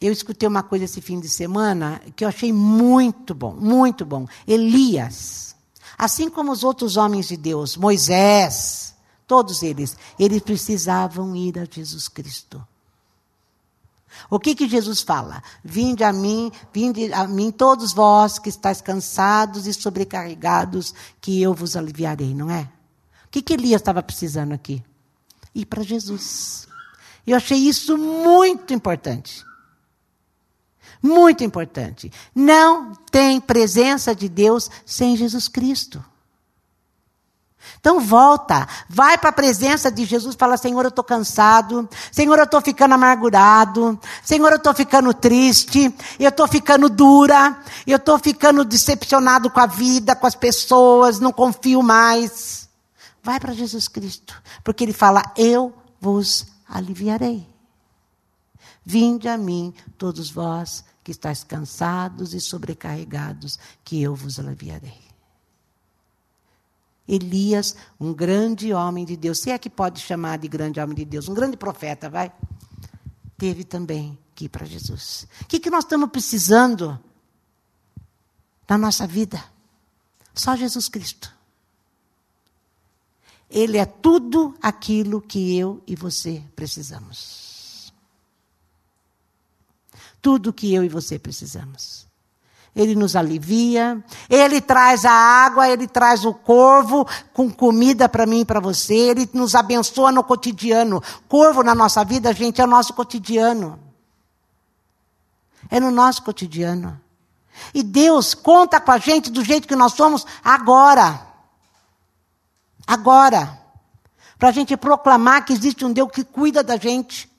Eu 0.00 0.12
escutei 0.12 0.48
uma 0.48 0.62
coisa 0.62 0.84
esse 0.84 1.00
fim 1.00 1.18
de 1.18 1.28
semana 1.28 2.00
que 2.14 2.24
eu 2.24 2.28
achei 2.28 2.52
muito 2.52 3.34
bom, 3.34 3.54
muito 3.54 4.04
bom. 4.04 4.26
Elias, 4.46 5.56
assim 5.96 6.30
como 6.30 6.52
os 6.52 6.62
outros 6.62 6.96
homens 6.96 7.28
de 7.28 7.36
Deus, 7.36 7.76
Moisés, 7.76 8.94
todos 9.26 9.62
eles, 9.62 9.96
eles 10.18 10.40
precisavam 10.40 11.34
ir 11.34 11.58
a 11.58 11.64
Jesus 11.64 12.06
Cristo. 12.08 12.64
O 14.30 14.38
que 14.38 14.54
que 14.54 14.68
Jesus 14.68 15.02
fala? 15.02 15.42
Vinde 15.64 16.02
a 16.02 16.12
mim, 16.12 16.50
vinde 16.72 17.12
a 17.12 17.26
mim 17.26 17.50
todos 17.50 17.92
vós 17.92 18.38
que 18.38 18.48
estáis 18.48 18.80
cansados 18.80 19.66
e 19.66 19.74
sobrecarregados, 19.74 20.94
que 21.20 21.40
eu 21.40 21.54
vos 21.54 21.76
aliviarei, 21.76 22.34
não 22.34 22.50
é? 22.50 22.68
Que 23.38 23.42
que 23.42 23.54
Elias 23.54 23.80
estava 23.80 24.02
precisando 24.02 24.52
aqui? 24.52 24.82
Ir 25.54 25.64
para 25.66 25.84
Jesus. 25.84 26.66
Eu 27.24 27.36
achei 27.36 27.56
isso 27.56 27.96
muito 27.96 28.74
importante. 28.74 29.44
Muito 31.00 31.44
importante. 31.44 32.10
Não 32.34 32.92
tem 33.12 33.40
presença 33.40 34.12
de 34.12 34.28
Deus 34.28 34.68
sem 34.84 35.16
Jesus 35.16 35.46
Cristo. 35.46 36.04
Então 37.78 38.00
volta, 38.00 38.66
vai 38.88 39.16
para 39.16 39.30
a 39.30 39.32
presença 39.32 39.88
de 39.88 40.04
Jesus, 40.04 40.34
fala: 40.34 40.56
Senhor, 40.56 40.84
eu 40.84 40.88
estou 40.88 41.04
cansado, 41.04 41.88
Senhor, 42.10 42.38
eu 42.38 42.44
estou 42.44 42.60
ficando 42.60 42.94
amargurado, 42.94 44.00
Senhor, 44.24 44.50
eu 44.50 44.56
estou 44.56 44.74
ficando 44.74 45.14
triste, 45.14 45.94
eu 46.18 46.28
estou 46.28 46.48
ficando 46.48 46.88
dura, 46.88 47.56
eu 47.86 47.98
estou 47.98 48.18
ficando 48.18 48.64
decepcionado 48.64 49.48
com 49.48 49.60
a 49.60 49.66
vida, 49.66 50.16
com 50.16 50.26
as 50.26 50.34
pessoas, 50.34 51.20
não 51.20 51.30
confio 51.30 51.84
mais. 51.84 52.67
Vai 53.22 53.38
para 53.40 53.52
Jesus 53.52 53.88
Cristo, 53.88 54.40
porque 54.62 54.84
Ele 54.84 54.92
fala: 54.92 55.22
Eu 55.36 55.74
vos 56.00 56.46
aliviarei. 56.68 57.46
Vinde 58.84 59.28
a 59.28 59.36
mim, 59.36 59.74
todos 59.96 60.30
vós 60.30 60.84
que 61.04 61.10
estáis 61.10 61.44
cansados 61.44 62.34
e 62.34 62.40
sobrecarregados, 62.40 63.58
que 63.84 64.00
eu 64.02 64.14
vos 64.14 64.38
aliviarei. 64.38 65.08
Elias, 67.06 67.74
um 67.98 68.12
grande 68.12 68.72
homem 68.74 69.04
de 69.04 69.16
Deus, 69.16 69.40
se 69.40 69.50
é 69.50 69.58
que 69.58 69.70
pode 69.70 70.00
chamar 70.00 70.38
de 70.38 70.46
grande 70.46 70.78
homem 70.78 70.94
de 70.94 71.06
Deus, 71.06 71.28
um 71.28 71.34
grande 71.34 71.56
profeta, 71.56 72.10
vai, 72.10 72.30
teve 73.38 73.64
também 73.64 74.18
que 74.34 74.44
ir 74.44 74.48
para 74.50 74.66
Jesus. 74.66 75.26
O 75.40 75.46
que, 75.46 75.58
que 75.58 75.70
nós 75.70 75.84
estamos 75.84 76.10
precisando 76.10 77.00
na 78.68 78.76
nossa 78.76 79.06
vida? 79.06 79.42
Só 80.34 80.54
Jesus 80.54 80.88
Cristo. 80.88 81.37
Ele 83.50 83.78
é 83.78 83.86
tudo 83.86 84.54
aquilo 84.60 85.20
que 85.20 85.56
eu 85.56 85.82
e 85.86 85.96
você 85.96 86.42
precisamos 86.54 87.48
tudo 90.20 90.52
que 90.52 90.74
eu 90.74 90.84
e 90.84 90.88
você 90.88 91.18
precisamos. 91.18 92.06
Ele 92.74 92.94
nos 92.94 93.16
alivia, 93.16 94.02
ele 94.28 94.60
traz 94.60 95.04
a 95.04 95.10
água, 95.10 95.68
ele 95.68 95.88
traz 95.88 96.24
o 96.24 96.32
corvo 96.32 97.06
com 97.32 97.50
comida 97.50 98.08
para 98.08 98.26
mim 98.26 98.40
e 98.40 98.44
para 98.44 98.60
você, 98.60 98.94
ele 98.94 99.28
nos 99.32 99.54
abençoa 99.54 100.12
no 100.12 100.22
cotidiano. 100.22 101.02
Corvo 101.26 101.62
na 101.62 101.74
nossa 101.74 102.04
vida, 102.04 102.32
gente, 102.32 102.60
é 102.60 102.64
o 102.64 102.68
nosso 102.68 102.92
cotidiano. 102.92 103.80
É 105.70 105.80
no 105.80 105.90
nosso 105.90 106.22
cotidiano. 106.22 107.00
E 107.74 107.82
Deus 107.82 108.34
conta 108.34 108.80
com 108.80 108.92
a 108.92 108.98
gente 108.98 109.30
do 109.30 109.42
jeito 109.42 109.66
que 109.66 109.74
nós 109.74 109.94
somos 109.94 110.24
agora. 110.44 111.27
Agora. 112.88 113.58
Para 114.38 114.48
a 114.48 114.52
gente 114.52 114.76
proclamar 114.76 115.44
que 115.44 115.52
existe 115.52 115.84
um 115.84 115.92
Deus 115.92 116.10
que 116.10 116.24
cuida 116.24 116.62
da 116.62 116.76
gente. 116.78 117.30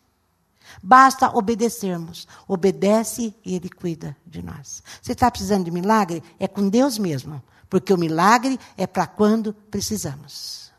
Basta 0.83 1.35
obedecermos. 1.35 2.27
Obedece 2.47 3.33
e 3.43 3.55
Ele 3.55 3.69
cuida 3.69 4.15
de 4.27 4.43
nós. 4.43 4.83
Você 5.01 5.13
está 5.13 5.31
precisando 5.31 5.65
de 5.65 5.71
milagre? 5.71 6.21
É 6.39 6.47
com 6.47 6.69
Deus 6.69 6.99
mesmo. 6.99 7.41
Porque 7.69 7.91
o 7.93 7.97
milagre 7.97 8.59
é 8.77 8.85
para 8.85 9.07
quando 9.07 9.53
precisamos. 9.71 10.71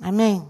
Amém? 0.00 0.46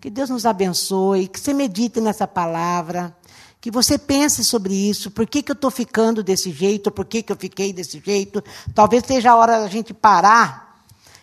Que 0.00 0.08
Deus 0.08 0.30
nos 0.30 0.46
abençoe, 0.46 1.28
que 1.28 1.38
você 1.38 1.52
medite 1.52 2.00
nessa 2.00 2.26
palavra, 2.26 3.14
que 3.60 3.70
você 3.70 3.98
pense 3.98 4.42
sobre 4.44 4.74
isso. 4.74 5.10
Por 5.10 5.26
que, 5.26 5.42
que 5.42 5.50
eu 5.50 5.54
estou 5.54 5.70
ficando 5.70 6.22
desse 6.22 6.50
jeito? 6.52 6.90
Por 6.90 7.04
que, 7.04 7.22
que 7.22 7.32
eu 7.32 7.36
fiquei 7.36 7.72
desse 7.72 8.00
jeito? 8.00 8.42
Talvez 8.74 9.04
seja 9.04 9.32
a 9.32 9.36
hora 9.36 9.60
da 9.60 9.68
gente 9.68 9.92
parar. 9.92 10.69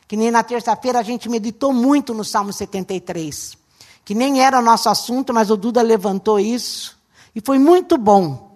Que 0.07 0.15
nem 0.15 0.31
na 0.31 0.43
terça-feira 0.43 0.99
a 0.99 1.03
gente 1.03 1.29
meditou 1.29 1.73
muito 1.73 2.13
no 2.13 2.23
Salmo 2.23 2.53
73 2.53 3.57
que 4.07 4.15
nem 4.15 4.41
era 4.41 4.57
o 4.57 4.61
nosso 4.61 4.87
assunto, 4.87 5.33
mas 5.33 5.51
o 5.51 5.57
Duda 5.57 5.81
levantou 5.81 6.39
isso, 6.39 6.97
e 7.35 7.41
foi 7.41 7.59
muito 7.59 7.97
bom. 7.97 8.55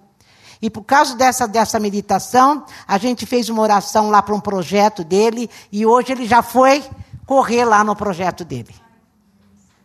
E 0.61 0.69
por 0.69 0.81
causa 0.83 1.13
dessa, 1.13 1.45
dessa 1.45 1.77
meditação, 1.77 2.65
a 2.87 2.97
gente 2.97 3.25
fez 3.25 3.49
uma 3.49 3.61
oração 3.61 4.09
lá 4.09 4.21
para 4.21 4.33
um 4.33 4.39
projeto 4.39 5.03
dele, 5.03 5.49
e 5.69 5.85
hoje 5.85 6.13
ele 6.13 6.25
já 6.25 6.41
foi 6.41 6.81
correr 7.25 7.65
lá 7.65 7.83
no 7.83 7.97
projeto 7.97 8.45
dele. 8.45 8.73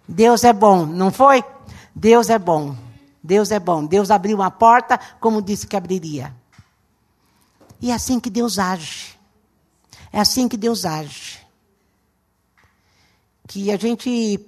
Deus 0.07 0.44
é 0.44 0.52
bom, 0.52 0.87
não 0.87 1.11
foi? 1.11 1.44
Deus 1.92 2.31
é 2.31 2.38
bom. 2.38 2.76
Deus 3.20 3.50
é 3.50 3.59
bom. 3.59 3.85
Deus 3.85 4.12
abriu 4.12 4.37
uma 4.37 4.52
porta 4.52 5.00
como 5.18 5.42
disse 5.42 5.66
que 5.66 5.76
abriria. 5.76 6.33
E 7.81 7.90
é 7.90 7.94
assim 7.94 8.20
que 8.20 8.31
Deus 8.31 8.57
age. 8.57 9.18
É 10.12 10.20
assim 10.20 10.46
que 10.46 10.57
Deus 10.57 10.85
age. 10.85 11.44
Que 13.46 13.70
a 13.70 13.76
gente 13.76 14.40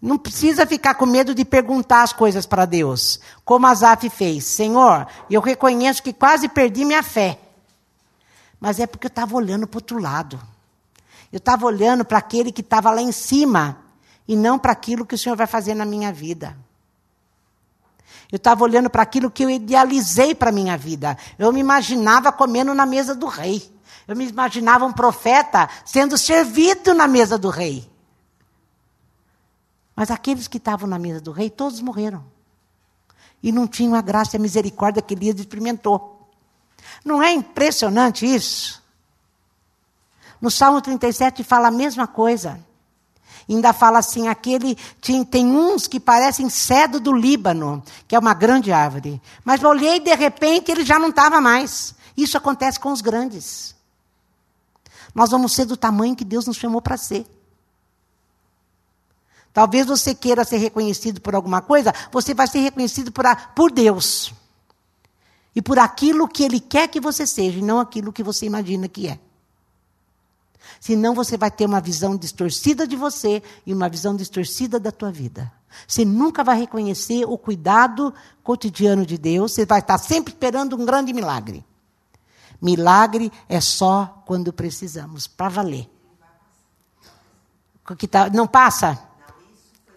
não 0.00 0.16
precisa 0.16 0.66
ficar 0.66 0.94
com 0.94 1.04
medo 1.04 1.34
de 1.34 1.44
perguntar 1.44 2.02
as 2.02 2.12
coisas 2.12 2.46
para 2.46 2.64
Deus, 2.64 3.20
como 3.44 3.66
Asaf 3.66 4.08
fez. 4.08 4.44
Senhor, 4.44 5.06
eu 5.28 5.40
reconheço 5.40 6.02
que 6.02 6.12
quase 6.12 6.48
perdi 6.48 6.84
minha 6.84 7.02
fé. 7.02 7.38
Mas 8.58 8.80
é 8.80 8.86
porque 8.86 9.06
eu 9.06 9.10
estava 9.10 9.36
olhando 9.36 9.66
para 9.66 9.76
o 9.76 9.80
outro 9.80 9.98
lado. 9.98 10.40
Eu 11.32 11.38
estava 11.38 11.66
olhando 11.66 12.04
para 12.04 12.18
aquele 12.18 12.50
que 12.50 12.62
estava 12.62 12.90
lá 12.90 13.02
em 13.02 13.12
cima 13.12 13.78
e 14.26 14.34
não 14.36 14.58
para 14.58 14.72
aquilo 14.72 15.04
que 15.04 15.14
o 15.14 15.18
Senhor 15.18 15.36
vai 15.36 15.46
fazer 15.46 15.74
na 15.74 15.84
minha 15.84 16.12
vida. 16.12 16.56
Eu 18.32 18.36
estava 18.36 18.62
olhando 18.62 18.88
para 18.88 19.02
aquilo 19.02 19.30
que 19.30 19.44
eu 19.44 19.50
idealizei 19.50 20.34
para 20.34 20.50
a 20.50 20.52
minha 20.52 20.76
vida. 20.78 21.16
Eu 21.38 21.52
me 21.52 21.60
imaginava 21.60 22.30
comendo 22.30 22.72
na 22.74 22.86
mesa 22.86 23.14
do 23.14 23.26
rei. 23.26 23.70
Eu 24.06 24.16
me 24.16 24.28
imaginava 24.28 24.84
um 24.84 24.92
profeta 24.92 25.68
sendo 25.84 26.16
servido 26.16 26.94
na 26.94 27.08
mesa 27.08 27.36
do 27.36 27.48
rei. 27.48 27.89
Mas 30.00 30.10
aqueles 30.10 30.48
que 30.48 30.56
estavam 30.56 30.88
na 30.88 30.98
mesa 30.98 31.20
do 31.20 31.30
rei, 31.30 31.50
todos 31.50 31.82
morreram. 31.82 32.24
E 33.42 33.52
não 33.52 33.68
tinham 33.68 33.94
a 33.94 34.00
graça 34.00 34.34
e 34.34 34.38
a 34.38 34.40
misericórdia 34.40 35.02
que 35.02 35.12
Elias 35.12 35.38
experimentou. 35.38 36.26
Não 37.04 37.22
é 37.22 37.30
impressionante 37.34 38.24
isso? 38.24 38.82
No 40.40 40.50
Salmo 40.50 40.80
37 40.80 41.44
fala 41.44 41.68
a 41.68 41.70
mesma 41.70 42.06
coisa. 42.06 42.58
Ainda 43.46 43.74
fala 43.74 43.98
assim: 43.98 44.26
aquele. 44.26 44.74
Tem 45.30 45.46
uns 45.46 45.86
que 45.86 46.00
parecem 46.00 46.48
cedo 46.48 46.98
do 46.98 47.12
Líbano, 47.12 47.82
que 48.08 48.16
é 48.16 48.18
uma 48.18 48.32
grande 48.32 48.72
árvore. 48.72 49.20
Mas 49.44 49.62
olhei 49.62 49.96
e 49.96 50.00
de 50.00 50.14
repente 50.14 50.72
ele 50.72 50.82
já 50.82 50.98
não 50.98 51.10
estava 51.10 51.42
mais. 51.42 51.94
Isso 52.16 52.38
acontece 52.38 52.80
com 52.80 52.90
os 52.90 53.02
grandes. 53.02 53.76
Nós 55.14 55.30
vamos 55.30 55.52
ser 55.52 55.66
do 55.66 55.76
tamanho 55.76 56.16
que 56.16 56.24
Deus 56.24 56.46
nos 56.46 56.56
chamou 56.56 56.80
para 56.80 56.96
ser. 56.96 57.26
Talvez 59.52 59.86
você 59.86 60.14
queira 60.14 60.44
ser 60.44 60.58
reconhecido 60.58 61.20
por 61.20 61.34
alguma 61.34 61.60
coisa, 61.60 61.92
você 62.12 62.32
vai 62.32 62.46
ser 62.46 62.60
reconhecido 62.60 63.10
por, 63.10 63.26
a, 63.26 63.34
por 63.34 63.72
Deus. 63.72 64.32
E 65.54 65.60
por 65.60 65.78
aquilo 65.78 66.28
que 66.28 66.44
Ele 66.44 66.60
quer 66.60 66.88
que 66.88 67.00
você 67.00 67.26
seja, 67.26 67.58
e 67.58 67.62
não 67.62 67.80
aquilo 67.80 68.12
que 68.12 68.22
você 68.22 68.46
imagina 68.46 68.88
que 68.88 69.08
é. 69.08 69.18
Senão 70.78 71.14
você 71.14 71.36
vai 71.36 71.50
ter 71.50 71.66
uma 71.66 71.80
visão 71.80 72.16
distorcida 72.16 72.86
de 72.86 72.96
você 72.96 73.42
e 73.66 73.74
uma 73.74 73.88
visão 73.88 74.14
distorcida 74.14 74.78
da 74.78 74.92
tua 74.92 75.10
vida. 75.10 75.52
Você 75.86 76.04
nunca 76.04 76.42
vai 76.42 76.58
reconhecer 76.58 77.24
o 77.24 77.36
cuidado 77.36 78.14
cotidiano 78.42 79.04
de 79.04 79.18
Deus, 79.18 79.52
você 79.52 79.66
vai 79.66 79.80
estar 79.80 79.98
sempre 79.98 80.32
esperando 80.32 80.76
um 80.76 80.84
grande 80.84 81.12
milagre. 81.12 81.64
Milagre 82.62 83.32
é 83.48 83.60
só 83.60 84.22
quando 84.26 84.52
precisamos, 84.52 85.26
para 85.26 85.48
valer. 85.48 85.88
Tá, 88.08 88.30
não 88.30 88.46
passa? 88.46 89.09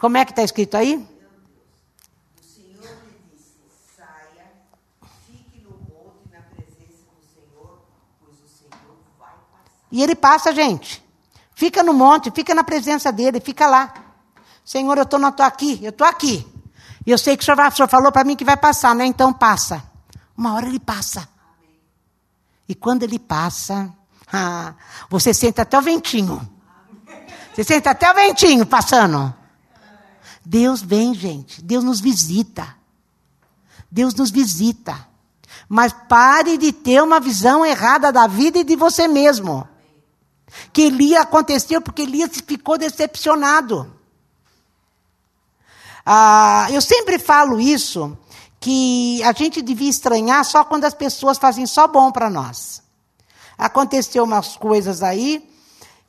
Como 0.03 0.17
é 0.17 0.25
que 0.25 0.33
está 0.33 0.43
escrito 0.43 0.75
aí? 0.75 1.07
E 9.89 10.03
ele 10.03 10.13
passa, 10.13 10.53
gente. 10.53 11.01
Fica 11.55 11.81
no 11.81 11.93
monte, 11.93 12.29
fica 12.31 12.53
na 12.53 12.65
presença 12.65 13.13
dele, 13.13 13.39
fica 13.39 13.65
lá. 13.65 13.93
Senhor, 14.65 14.97
eu 14.97 15.03
estou 15.03 15.21
aqui, 15.39 15.79
eu 15.81 15.91
estou 15.91 16.05
aqui. 16.05 16.45
E 17.05 17.11
eu 17.11 17.17
sei 17.17 17.37
que 17.37 17.43
o 17.43 17.45
senhor, 17.45 17.55
vai, 17.55 17.69
o 17.69 17.71
senhor 17.71 17.87
falou 17.87 18.11
para 18.11 18.25
mim 18.25 18.35
que 18.35 18.43
vai 18.43 18.57
passar, 18.57 18.93
né? 18.93 19.05
Então 19.05 19.31
passa. 19.31 19.81
Uma 20.37 20.53
hora 20.55 20.67
ele 20.67 20.81
passa. 20.81 21.29
E 22.67 22.75
quando 22.75 23.03
ele 23.03 23.19
passa, 23.19 23.89
ah, 24.33 24.73
você 25.09 25.33
sente 25.33 25.61
até 25.61 25.79
o 25.79 25.81
ventinho. 25.81 26.45
Você 27.53 27.63
sente 27.63 27.87
até 27.87 28.11
o 28.11 28.13
ventinho 28.13 28.65
passando. 28.65 29.42
Deus 30.45 30.81
vem, 30.81 31.13
gente. 31.13 31.61
Deus 31.61 31.83
nos 31.83 31.99
visita. 31.99 32.75
Deus 33.89 34.13
nos 34.15 34.31
visita. 34.31 35.07
Mas 35.69 35.93
pare 36.07 36.57
de 36.57 36.71
ter 36.71 37.01
uma 37.01 37.19
visão 37.19 37.65
errada 37.65 38.11
da 38.11 38.27
vida 38.27 38.59
e 38.59 38.63
de 38.63 38.75
você 38.75 39.07
mesmo 39.07 39.67
que 40.71 40.83
Elias 40.83 41.21
aconteceu 41.23 41.81
porque 41.81 42.03
Elias 42.03 42.31
ficou 42.45 42.77
decepcionado. 42.77 43.91
Ah, 46.05 46.67
eu 46.69 46.81
sempre 46.81 47.17
falo 47.17 47.59
isso, 47.59 48.17
que 48.59 49.23
a 49.23 49.31
gente 49.33 49.61
devia 49.61 49.89
estranhar 49.89 50.43
só 50.43 50.63
quando 50.63 50.85
as 50.85 50.93
pessoas 50.93 51.37
fazem 51.37 51.65
só 51.65 51.87
bom 51.87 52.11
para 52.11 52.29
nós. 52.29 52.81
Aconteceu 53.57 54.23
umas 54.23 54.57
coisas 54.57 55.01
aí, 55.01 55.49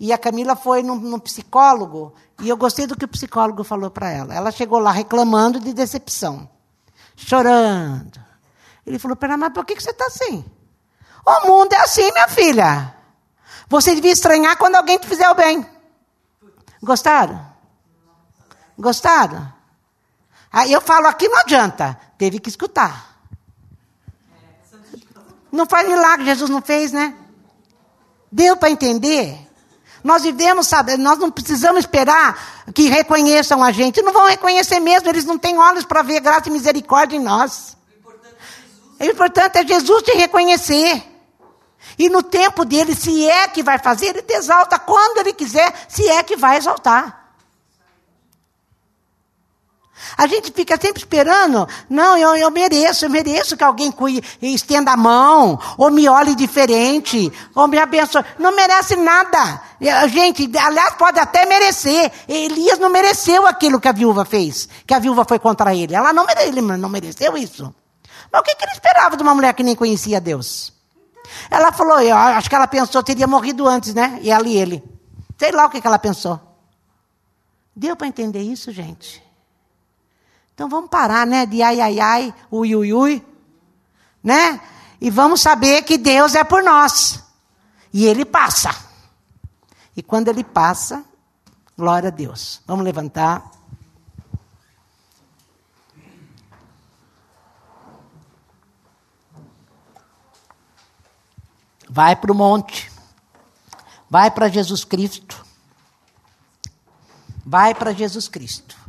e 0.04 0.12
a 0.12 0.18
Camila 0.18 0.54
foi 0.54 0.82
num, 0.82 1.18
psicólogo, 1.18 2.12
e 2.38 2.46
eu 2.46 2.58
gostei 2.58 2.86
do 2.86 2.94
que 2.94 3.06
o 3.06 3.08
psicólogo 3.08 3.64
falou 3.64 3.90
para 3.90 4.10
ela. 4.10 4.34
Ela 4.34 4.52
chegou 4.52 4.78
lá 4.78 4.92
reclamando 4.92 5.58
de 5.58 5.72
decepção, 5.72 6.46
chorando. 7.16 8.20
Ele 8.86 8.98
falou 8.98 9.16
ela, 9.18 9.38
mas 9.38 9.54
por 9.54 9.64
que, 9.64 9.74
que 9.74 9.82
você 9.82 9.92
está 9.92 10.04
assim? 10.04 10.44
O 11.24 11.46
mundo 11.46 11.72
é 11.72 11.80
assim, 11.80 12.12
minha 12.12 12.28
filha. 12.28 12.94
Você 13.66 13.94
devia 13.94 14.12
estranhar 14.12 14.58
quando 14.58 14.76
alguém 14.76 14.98
te 14.98 15.06
fizer 15.06 15.26
o 15.30 15.34
bem. 15.34 15.66
Gostaram? 16.82 17.42
Gostaram? 18.78 19.50
Aí 20.52 20.70
eu 20.70 20.82
falo 20.82 21.06
aqui, 21.06 21.26
não 21.28 21.38
adianta. 21.38 21.98
Teve 22.18 22.40
que 22.40 22.50
escutar. 22.50 23.22
Não 25.50 25.64
faz 25.64 25.88
milagre, 25.88 26.26
Jesus 26.26 26.50
não 26.50 26.60
fez, 26.60 26.92
né? 26.92 27.16
Deu 28.30 28.54
para 28.54 28.68
entender? 28.68 29.44
Nós 30.04 30.22
vivemos, 30.22 30.68
sabe, 30.68 30.98
nós 30.98 31.18
não 31.18 31.30
precisamos 31.30 31.80
esperar 31.80 32.64
que 32.74 32.90
reconheçam 32.90 33.64
a 33.64 33.72
gente. 33.72 34.02
Não 34.02 34.12
vão 34.12 34.26
reconhecer 34.26 34.78
mesmo, 34.78 35.08
eles 35.08 35.24
não 35.24 35.38
têm 35.38 35.58
olhos 35.58 35.86
para 35.86 36.02
ver 36.02 36.20
graça 36.20 36.50
e 36.50 36.52
misericórdia 36.52 37.16
em 37.16 37.20
nós. 37.20 37.74
O 39.00 39.04
importante 39.04 39.58
é 39.58 39.66
Jesus 39.66 40.02
te 40.02 40.12
reconhecer. 40.12 41.02
E 41.98 42.10
no 42.10 42.22
tempo 42.22 42.66
dele, 42.66 42.94
se 42.94 43.26
é 43.26 43.48
que 43.48 43.62
vai 43.62 43.78
fazer, 43.78 44.08
ele 44.08 44.22
te 44.22 44.34
exalta 44.34 44.78
quando 44.78 45.18
ele 45.18 45.32
quiser, 45.32 45.72
se 45.88 46.06
é 46.06 46.22
que 46.22 46.36
vai 46.36 46.58
exaltar. 46.58 47.23
A 50.16 50.26
gente 50.26 50.52
fica 50.52 50.78
sempre 50.80 50.98
esperando, 51.00 51.66
não, 51.88 52.16
eu, 52.16 52.36
eu 52.36 52.50
mereço, 52.50 53.04
eu 53.04 53.10
mereço 53.10 53.56
que 53.56 53.64
alguém 53.64 53.90
cuide, 53.90 54.22
estenda 54.42 54.92
a 54.92 54.96
mão, 54.96 55.58
ou 55.78 55.90
me 55.90 56.08
olhe 56.08 56.34
diferente, 56.34 57.32
ou 57.54 57.66
me 57.66 57.78
abençoe. 57.78 58.24
Não 58.38 58.54
merece 58.54 58.96
nada. 58.96 59.60
Gente, 60.08 60.50
aliás, 60.58 60.94
pode 60.94 61.18
até 61.18 61.46
merecer. 61.46 62.12
Elias 62.28 62.78
não 62.78 62.90
mereceu 62.90 63.46
aquilo 63.46 63.80
que 63.80 63.88
a 63.88 63.92
viúva 63.92 64.24
fez, 64.24 64.68
que 64.86 64.94
a 64.94 64.98
viúva 64.98 65.24
foi 65.26 65.38
contra 65.38 65.74
ele. 65.74 65.94
Ela 65.94 66.12
não, 66.12 66.26
ele 66.40 66.60
não 66.60 66.88
mereceu 66.88 67.36
isso. 67.36 67.74
Mas 68.30 68.40
o 68.40 68.44
que, 68.44 68.54
que 68.54 68.64
ele 68.64 68.72
esperava 68.72 69.16
de 69.16 69.22
uma 69.22 69.34
mulher 69.34 69.54
que 69.54 69.62
nem 69.62 69.74
conhecia 69.74 70.20
Deus? 70.20 70.72
Ela 71.50 71.72
falou, 71.72 72.00
eu 72.00 72.16
acho 72.16 72.48
que 72.48 72.54
ela 72.54 72.66
pensou 72.66 73.02
teria 73.02 73.26
morrido 73.26 73.66
antes, 73.66 73.94
né? 73.94 74.18
E 74.22 74.30
ela 74.30 74.46
e 74.46 74.56
ele. 74.56 74.82
Sei 75.38 75.50
lá 75.50 75.66
o 75.66 75.70
que, 75.70 75.80
que 75.80 75.86
ela 75.86 75.98
pensou. 75.98 76.40
Deu 77.74 77.96
para 77.96 78.06
entender 78.06 78.42
isso, 78.42 78.70
gente? 78.70 79.23
Então 80.54 80.68
vamos 80.68 80.88
parar, 80.88 81.26
né? 81.26 81.44
De 81.44 81.62
ai, 81.62 81.80
ai, 81.80 82.00
ai, 82.00 82.34
ui, 82.50 82.74
ui, 82.76 82.92
ui. 82.92 83.26
Né? 84.22 84.60
E 85.00 85.10
vamos 85.10 85.40
saber 85.40 85.82
que 85.82 85.98
Deus 85.98 86.34
é 86.34 86.44
por 86.44 86.62
nós. 86.62 87.22
E 87.92 88.06
Ele 88.06 88.24
passa. 88.24 88.74
E 89.96 90.02
quando 90.02 90.28
Ele 90.28 90.44
passa, 90.44 91.04
glória 91.76 92.08
a 92.08 92.12
Deus. 92.12 92.62
Vamos 92.66 92.84
levantar. 92.84 93.50
Vai 101.88 102.16
para 102.16 102.32
o 102.32 102.34
monte. 102.34 102.90
Vai 104.08 104.30
para 104.30 104.48
Jesus 104.48 104.84
Cristo. 104.84 105.44
Vai 107.44 107.74
para 107.74 107.92
Jesus 107.92 108.28
Cristo. 108.28 108.83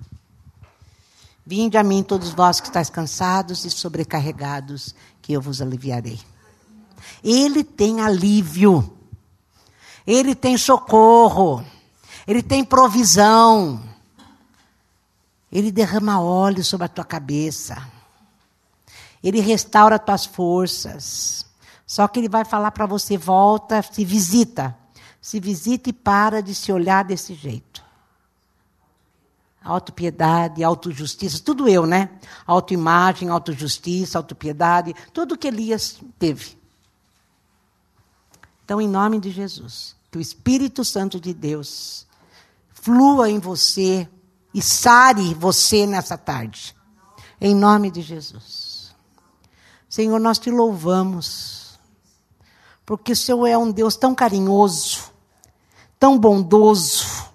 Vinde 1.46 1.78
a 1.78 1.84
mim, 1.84 2.02
todos 2.02 2.32
vós 2.32 2.60
que 2.60 2.68
estáis 2.68 2.90
cansados 2.90 3.66
e 3.66 3.70
sobrecarregados, 3.70 4.96
que 5.22 5.34
eu 5.34 5.40
vos 5.40 5.62
aliviarei. 5.62 6.20
Ele 7.24 7.64
tem 7.64 8.02
alívio. 8.02 8.92
Ele 10.08 10.34
tem 10.34 10.58
socorro. 10.58 11.64
Ele 12.26 12.42
tem 12.42 12.64
provisão. 12.64 13.80
Ele 15.52 15.72
derrama 15.72 16.20
óleo 16.20 16.64
sobre 16.64 16.86
a 16.86 16.90
tua 16.90 17.06
cabeça. 17.06 17.88
Ele 19.24 19.40
restaura 19.40 19.98
as 19.98 20.04
tuas 20.04 20.26
forças. 20.26 21.46
Só 21.86 22.08
que 22.08 22.20
ele 22.20 22.30
vai 22.30 22.44
falar 22.44 22.72
para 22.72 22.88
você: 22.88 23.18
volta, 23.18 23.84
se 23.84 24.04
visita. 24.04 24.76
Se 25.22 25.40
visita 25.40 25.92
e 25.92 25.94
para 25.94 26.42
de 26.42 26.56
se 26.56 26.72
olhar 26.72 27.04
desse 27.04 27.36
jeito. 27.36 27.85
Autopiedade, 29.66 30.64
autojustiça, 30.64 31.42
tudo 31.44 31.68
eu, 31.68 31.86
né? 31.86 32.12
Autoimagem, 32.46 33.30
autojustiça, 33.30 34.18
autopiedade, 34.18 34.96
tudo 35.12 35.38
que 35.38 35.48
Elias 35.48 36.00
teve. 36.20 36.58
Então, 38.64 38.80
em 38.80 38.88
nome 38.88 39.20
de 39.20 39.32
Jesus, 39.32 39.96
que 40.12 40.18
o 40.18 40.22
Espírito 40.22 40.86
Santo 40.86 41.20
de 41.20 41.34
Deus 41.34 42.06
flua 42.72 43.30
em 43.30 43.40
você 43.40 44.08
e 44.54 44.62
sare 44.62 45.34
você 45.34 45.86
nessa 45.86 46.18
tarde. 46.18 46.76
Em 47.42 47.54
nome 47.56 47.92
de 47.92 48.02
Jesus. 48.02 48.96
Senhor, 49.90 50.20
nós 50.20 50.40
te 50.40 50.52
louvamos 50.52 51.66
porque 52.86 53.14
o 53.14 53.16
Senhor 53.16 53.48
é 53.48 53.58
um 53.58 53.72
Deus 53.72 53.96
tão 53.96 54.14
carinhoso, 54.14 55.12
tão 56.00 56.20
bondoso, 56.20 57.26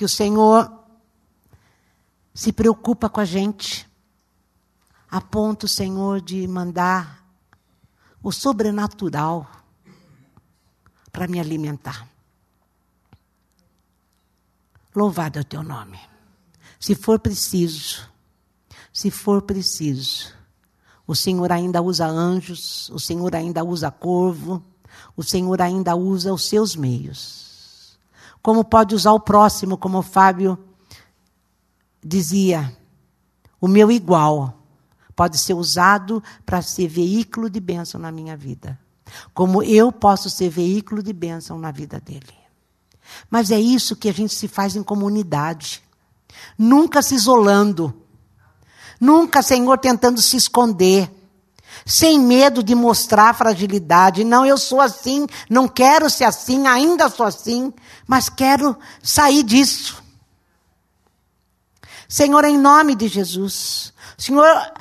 que 0.00 0.04
o 0.06 0.08
Senhor 0.08 0.72
se 2.32 2.54
preocupa 2.54 3.10
com 3.10 3.20
a 3.20 3.24
gente, 3.26 3.86
a 5.10 5.20
ponto, 5.20 5.68
Senhor, 5.68 6.22
de 6.22 6.48
mandar 6.48 7.22
o 8.22 8.32
sobrenatural 8.32 9.46
para 11.12 11.28
me 11.28 11.38
alimentar. 11.38 12.08
Louvado 14.96 15.38
é 15.38 15.42
o 15.42 15.44
teu 15.44 15.62
nome. 15.62 16.00
Se 16.78 16.94
for 16.94 17.18
preciso, 17.18 18.08
se 18.90 19.10
for 19.10 19.42
preciso, 19.42 20.32
O 21.06 21.14
Senhor 21.14 21.52
ainda 21.52 21.82
usa 21.82 22.06
anjos, 22.06 22.88
o 22.88 22.98
Senhor 22.98 23.34
ainda 23.34 23.62
usa 23.62 23.90
corvo, 23.90 24.64
o 25.14 25.22
Senhor 25.22 25.60
ainda 25.60 25.94
usa 25.94 26.32
os 26.32 26.48
seus 26.48 26.74
meios. 26.74 27.49
Como 28.42 28.64
pode 28.64 28.94
usar 28.94 29.12
o 29.12 29.20
próximo, 29.20 29.76
como 29.76 29.98
o 29.98 30.02
Fábio 30.02 30.58
dizia, 32.02 32.76
o 33.60 33.68
meu 33.68 33.90
igual 33.90 34.54
pode 35.14 35.36
ser 35.36 35.54
usado 35.54 36.22
para 36.46 36.62
ser 36.62 36.88
veículo 36.88 37.50
de 37.50 37.60
bênção 37.60 38.00
na 38.00 38.10
minha 38.10 38.36
vida. 38.36 38.78
Como 39.34 39.62
eu 39.62 39.92
posso 39.92 40.30
ser 40.30 40.48
veículo 40.48 41.02
de 41.02 41.12
bênção 41.12 41.58
na 41.58 41.70
vida 41.70 42.00
dele. 42.00 42.32
Mas 43.28 43.50
é 43.50 43.60
isso 43.60 43.96
que 43.96 44.08
a 44.08 44.12
gente 44.12 44.34
se 44.34 44.48
faz 44.48 44.76
em 44.76 44.82
comunidade. 44.82 45.82
Nunca 46.56 47.02
se 47.02 47.14
isolando. 47.14 47.94
Nunca, 49.00 49.42
Senhor, 49.42 49.78
tentando 49.78 50.20
se 50.20 50.36
esconder. 50.36 51.10
Sem 51.86 52.18
medo 52.18 52.62
de 52.62 52.74
mostrar 52.74 53.34
fragilidade. 53.34 54.24
Não, 54.24 54.44
eu 54.44 54.58
sou 54.58 54.80
assim, 54.80 55.26
não 55.48 55.66
quero 55.66 56.08
ser 56.10 56.24
assim, 56.24 56.66
ainda 56.66 57.08
sou 57.08 57.26
assim, 57.26 57.72
mas 58.06 58.28
quero 58.28 58.76
sair 59.02 59.42
disso. 59.42 60.02
Senhor, 62.08 62.44
em 62.44 62.58
nome 62.58 62.94
de 62.94 63.06
Jesus. 63.06 63.92
O 64.18 64.22
Senhor 64.22 64.72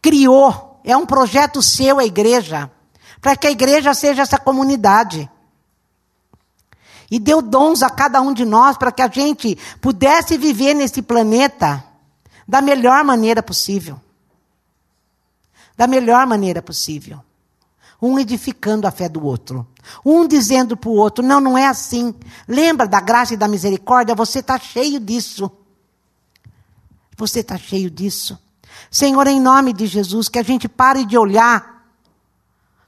criou, 0.00 0.80
é 0.84 0.96
um 0.96 1.04
projeto 1.04 1.60
seu 1.60 1.98
a 1.98 2.04
igreja, 2.04 2.70
para 3.20 3.34
que 3.36 3.46
a 3.46 3.50
igreja 3.50 3.92
seja 3.92 4.22
essa 4.22 4.38
comunidade. 4.38 5.28
E 7.10 7.18
deu 7.18 7.42
dons 7.42 7.82
a 7.82 7.90
cada 7.90 8.20
um 8.20 8.32
de 8.32 8.44
nós 8.44 8.76
para 8.76 8.92
que 8.92 9.02
a 9.02 9.08
gente 9.08 9.58
pudesse 9.80 10.38
viver 10.38 10.74
nesse 10.74 11.02
planeta 11.02 11.84
da 12.46 12.60
melhor 12.60 13.02
maneira 13.02 13.42
possível. 13.42 14.00
Da 15.76 15.86
melhor 15.86 16.26
maneira 16.26 16.62
possível. 16.62 17.20
Um 18.00 18.18
edificando 18.18 18.86
a 18.86 18.90
fé 18.90 19.08
do 19.08 19.24
outro. 19.24 19.66
Um 20.04 20.26
dizendo 20.26 20.76
para 20.76 20.90
o 20.90 20.94
outro: 20.94 21.24
não, 21.24 21.40
não 21.40 21.56
é 21.56 21.66
assim. 21.66 22.14
Lembra 22.46 22.86
da 22.86 23.00
graça 23.00 23.34
e 23.34 23.36
da 23.36 23.48
misericórdia? 23.48 24.14
Você 24.14 24.40
está 24.40 24.58
cheio 24.58 25.00
disso. 25.00 25.50
Você 27.16 27.40
está 27.40 27.56
cheio 27.56 27.90
disso. 27.90 28.38
Senhor, 28.90 29.26
em 29.26 29.40
nome 29.40 29.72
de 29.72 29.86
Jesus, 29.86 30.28
que 30.28 30.38
a 30.38 30.42
gente 30.42 30.68
pare 30.68 31.04
de 31.04 31.16
olhar 31.16 31.86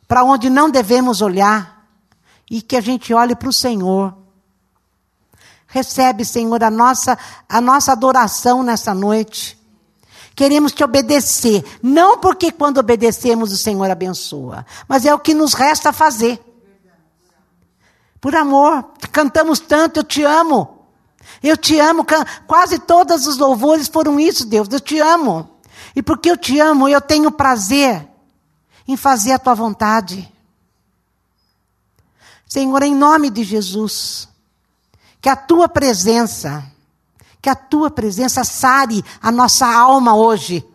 para 0.06 0.24
onde 0.24 0.48
não 0.48 0.70
devemos 0.70 1.20
olhar 1.20 1.86
e 2.50 2.62
que 2.62 2.76
a 2.76 2.80
gente 2.80 3.12
olhe 3.12 3.34
para 3.34 3.48
o 3.48 3.52
Senhor. 3.52 4.16
Recebe, 5.66 6.24
Senhor, 6.24 6.62
a 6.64 6.70
nossa, 6.70 7.18
a 7.46 7.60
nossa 7.60 7.92
adoração 7.92 8.62
nessa 8.62 8.94
noite. 8.94 9.57
Queremos 10.38 10.70
te 10.70 10.84
obedecer, 10.84 11.64
não 11.82 12.18
porque 12.18 12.52
quando 12.52 12.78
obedecemos 12.78 13.50
o 13.50 13.56
Senhor 13.56 13.90
abençoa, 13.90 14.64
mas 14.86 15.04
é 15.04 15.12
o 15.12 15.18
que 15.18 15.34
nos 15.34 15.52
resta 15.52 15.92
fazer. 15.92 16.40
Por 18.20 18.36
amor, 18.36 18.84
cantamos 19.10 19.58
tanto, 19.58 19.98
eu 19.98 20.04
te 20.04 20.22
amo. 20.22 20.86
Eu 21.42 21.56
te 21.56 21.80
amo, 21.80 22.06
quase 22.46 22.78
todos 22.78 23.26
os 23.26 23.36
louvores 23.36 23.88
foram 23.88 24.20
isso, 24.20 24.46
Deus, 24.46 24.68
eu 24.70 24.78
te 24.78 25.00
amo. 25.00 25.58
E 25.96 26.04
porque 26.04 26.30
eu 26.30 26.36
te 26.36 26.60
amo, 26.60 26.88
eu 26.88 27.00
tenho 27.00 27.32
prazer 27.32 28.06
em 28.86 28.96
fazer 28.96 29.32
a 29.32 29.40
tua 29.40 29.54
vontade. 29.54 30.32
Senhor, 32.46 32.84
em 32.84 32.94
nome 32.94 33.28
de 33.28 33.42
Jesus, 33.42 34.28
que 35.20 35.28
a 35.28 35.34
tua 35.34 35.68
presença, 35.68 36.64
que 37.40 37.48
a 37.48 37.54
tua 37.54 37.90
presença 37.90 38.44
sare 38.44 39.04
a 39.20 39.30
nossa 39.30 39.66
alma 39.66 40.14
hoje. 40.14 40.66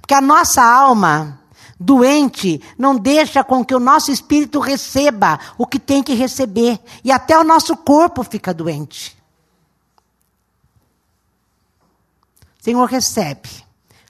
Porque 0.00 0.14
a 0.14 0.20
nossa 0.20 0.62
alma 0.62 1.40
doente 1.78 2.60
não 2.78 2.96
deixa 2.96 3.42
com 3.42 3.64
que 3.64 3.74
o 3.74 3.80
nosso 3.80 4.10
espírito 4.10 4.60
receba 4.60 5.38
o 5.58 5.66
que 5.66 5.78
tem 5.78 6.02
que 6.02 6.14
receber. 6.14 6.80
E 7.04 7.10
até 7.10 7.38
o 7.38 7.44
nosso 7.44 7.76
corpo 7.76 8.22
fica 8.22 8.54
doente. 8.54 9.16
Senhor, 12.60 12.84
recebe 12.86 13.62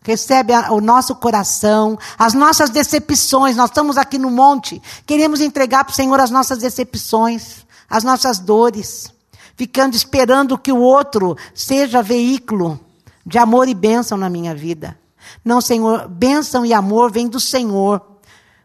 recebe 0.03 0.53
o 0.70 0.80
nosso 0.80 1.14
coração, 1.14 1.99
as 2.18 2.34
nossas 2.34 2.70
decepções. 2.70 3.57
Nós 3.57 3.70
estamos 3.70 3.97
aqui 3.97 4.18
no 4.18 4.30
monte, 4.30 4.82
queremos 5.07 5.40
entregar 5.40 5.84
para 5.84 5.93
o 5.93 5.95
Senhor 5.95 6.18
as 6.20 6.30
nossas 6.30 6.59
decepções, 6.59 7.64
as 7.88 8.05
nossas 8.05 8.38
dores, 8.38 9.12
ficando 9.57 9.94
esperando 9.94 10.59
que 10.59 10.72
o 10.72 10.78
outro 10.78 11.36
seja 11.55 12.03
veículo 12.03 12.78
de 13.24 13.38
amor 13.38 13.68
e 13.68 13.74
bênção 13.74 14.18
na 14.18 14.28
minha 14.28 14.55
vida. 14.55 14.98
Não, 15.44 15.61
Senhor, 15.61 16.09
bênção 16.09 16.66
e 16.66 16.72
amor 16.72 17.11
vem 17.11 17.28
do 17.28 17.40
Senhor. 17.40 18.00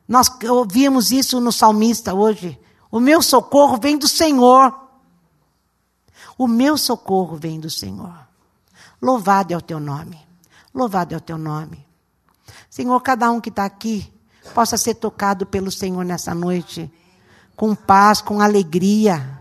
Nós 0.07 0.31
ouvimos 0.49 1.11
isso 1.11 1.39
no 1.39 1.51
salmista 1.51 2.13
hoje. 2.13 2.59
O 2.89 2.99
meu 2.99 3.21
socorro 3.21 3.77
vem 3.81 3.97
do 3.97 4.07
Senhor. 4.07 4.73
O 6.38 6.47
meu 6.47 6.77
socorro 6.77 7.35
vem 7.35 7.59
do 7.59 7.69
Senhor. 7.69 8.15
Louvado 9.01 9.53
é 9.53 9.57
o 9.57 9.61
teu 9.61 9.79
nome. 9.79 10.19
Louvado 10.73 11.13
é 11.13 11.17
o 11.17 11.21
teu 11.21 11.38
nome. 11.38 11.85
Senhor, 12.69 12.99
cada 13.01 13.29
um 13.31 13.41
que 13.41 13.49
está 13.49 13.65
aqui 13.65 14.11
possa 14.53 14.77
ser 14.77 14.95
tocado 14.95 15.45
pelo 15.45 15.71
Senhor 15.71 16.05
nessa 16.05 16.33
noite, 16.33 16.91
com 17.55 17.75
paz, 17.75 18.21
com 18.21 18.39
alegria, 18.39 19.36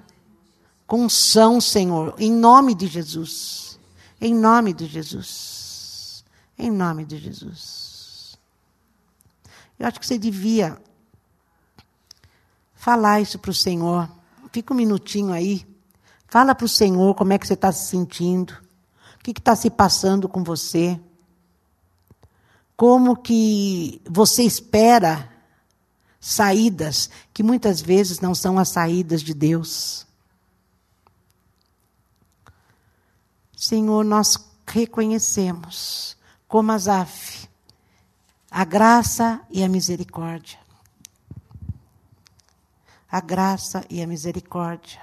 com 0.87 1.05
unção, 1.05 1.61
Senhor, 1.61 2.15
em 2.19 2.31
nome 2.31 2.75
de 2.75 2.87
Jesus. 2.87 3.79
Em 4.21 4.35
nome 4.35 4.73
de 4.73 4.87
Jesus. 4.87 6.25
Em 6.59 6.71
nome 6.71 7.05
de 7.05 7.19
Jesus. 7.19 8.39
Eu 9.79 9.87
acho 9.87 10.01
que 10.01 10.07
você 10.07 10.19
devia 10.19 10.81
falar 12.75 13.21
isso 13.21 13.39
para 13.39 13.51
o 13.51 13.55
Senhor. 13.55 14.09
Fica 14.53 14.73
um 14.73 14.77
minutinho 14.77 15.33
aí. 15.33 15.67
Fala 16.29 16.55
para 16.55 16.65
o 16.65 16.69
Senhor 16.69 17.15
como 17.15 17.33
é 17.33 17.39
que 17.39 17.47
você 17.47 17.55
está 17.55 17.71
se 17.73 17.89
sentindo. 17.89 18.55
O 19.19 19.25
que 19.25 19.33
está 19.33 19.55
se 19.55 19.69
passando 19.69 20.29
com 20.29 20.43
você 20.43 20.99
como 22.77 23.17
que 23.17 24.03
você 24.09 24.43
espera 24.43 25.33
saídas 26.21 27.09
que 27.33 27.43
muitas 27.43 27.81
vezes 27.81 28.21
não 28.21 28.35
são 28.35 28.59
as 28.59 28.69
saídas 28.69 29.23
de 29.23 29.33
Deus. 29.33 30.07
Senhor, 33.57 34.05
nós 34.05 34.39
reconhecemos 34.67 36.15
como 36.47 36.73
Asaf 36.73 37.49
a 38.51 38.65
graça 38.65 39.41
e 39.51 39.65
a 39.65 39.69
misericórdia. 39.69 40.59
A 43.11 43.21
graça 43.21 43.85
e 43.89 44.03
a 44.03 44.07
misericórdia. 44.07 45.01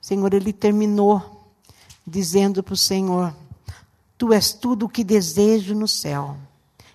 Senhor, 0.00 0.32
ele 0.34 0.52
terminou 0.52 1.50
dizendo 2.06 2.62
para 2.62 2.74
o 2.74 2.76
Senhor: 2.76 3.34
Tu 4.18 4.32
és 4.34 4.52
tudo 4.52 4.84
o 4.84 4.88
que 4.88 5.02
desejo 5.02 5.74
no 5.74 5.88
céu 5.88 6.36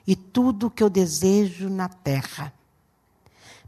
e 0.06 0.16
tudo 0.16 0.68
o 0.68 0.72
que 0.72 0.84
eu 0.84 0.90
desejo 0.90 1.68
na 1.68 1.90
terra. 1.90 2.54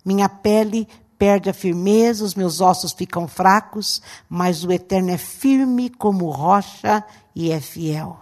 Minha 0.05 0.29
pele 0.29 0.87
perde 1.17 1.49
a 1.49 1.53
firmeza, 1.53 2.23
os 2.23 2.35
meus 2.35 2.61
ossos 2.61 2.93
ficam 2.93 3.27
fracos, 3.27 4.01
mas 4.29 4.63
o 4.63 4.71
Eterno 4.71 5.11
é 5.11 5.17
firme 5.17 5.89
como 5.89 6.29
rocha 6.29 7.03
e 7.35 7.51
é 7.51 7.59
fiel. 7.59 8.17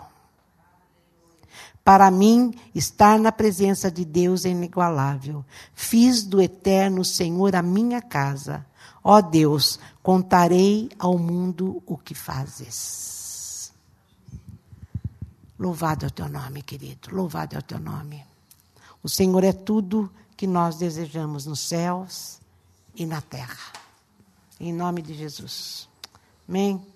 Para 1.84 2.10
mim, 2.10 2.54
estar 2.74 3.20
na 3.20 3.32
presença 3.32 3.92
de 3.92 4.04
Deus 4.04 4.44
é 4.44 4.50
inigualável. 4.50 5.46
Fiz 5.74 6.24
do 6.24 6.42
Eterno 6.42 7.06
Senhor 7.06 7.56
a 7.56 7.62
minha 7.62 8.02
casa. 8.02 8.66
Ó 9.04 9.22
Deus, 9.22 9.80
contarei 10.02 10.90
ao 10.98 11.20
mundo 11.20 11.84
o 11.86 11.96
que 11.96 12.16
fazes. 12.16 13.72
Louvado 15.60 16.06
é 16.06 16.08
o 16.08 16.12
teu 16.12 16.28
nome, 16.28 16.64
querido. 16.64 17.16
Louvado 17.16 17.56
é 17.56 17.60
o 17.60 17.64
teu 17.64 17.80
nome. 17.80 18.26
O 19.04 19.08
Senhor 19.08 19.44
é 19.44 19.54
tudo 19.54 20.12
que 20.36 20.48
nós 20.48 20.78
desejamos 20.78 21.46
nos 21.46 21.60
céus 21.60 22.42
e 22.96 23.06
na 23.06 23.22
terra. 23.22 23.58
Em 24.60 24.74
nome 24.74 25.02
de 25.02 25.14
Jesus. 25.14 25.90
Amém. 26.48 26.95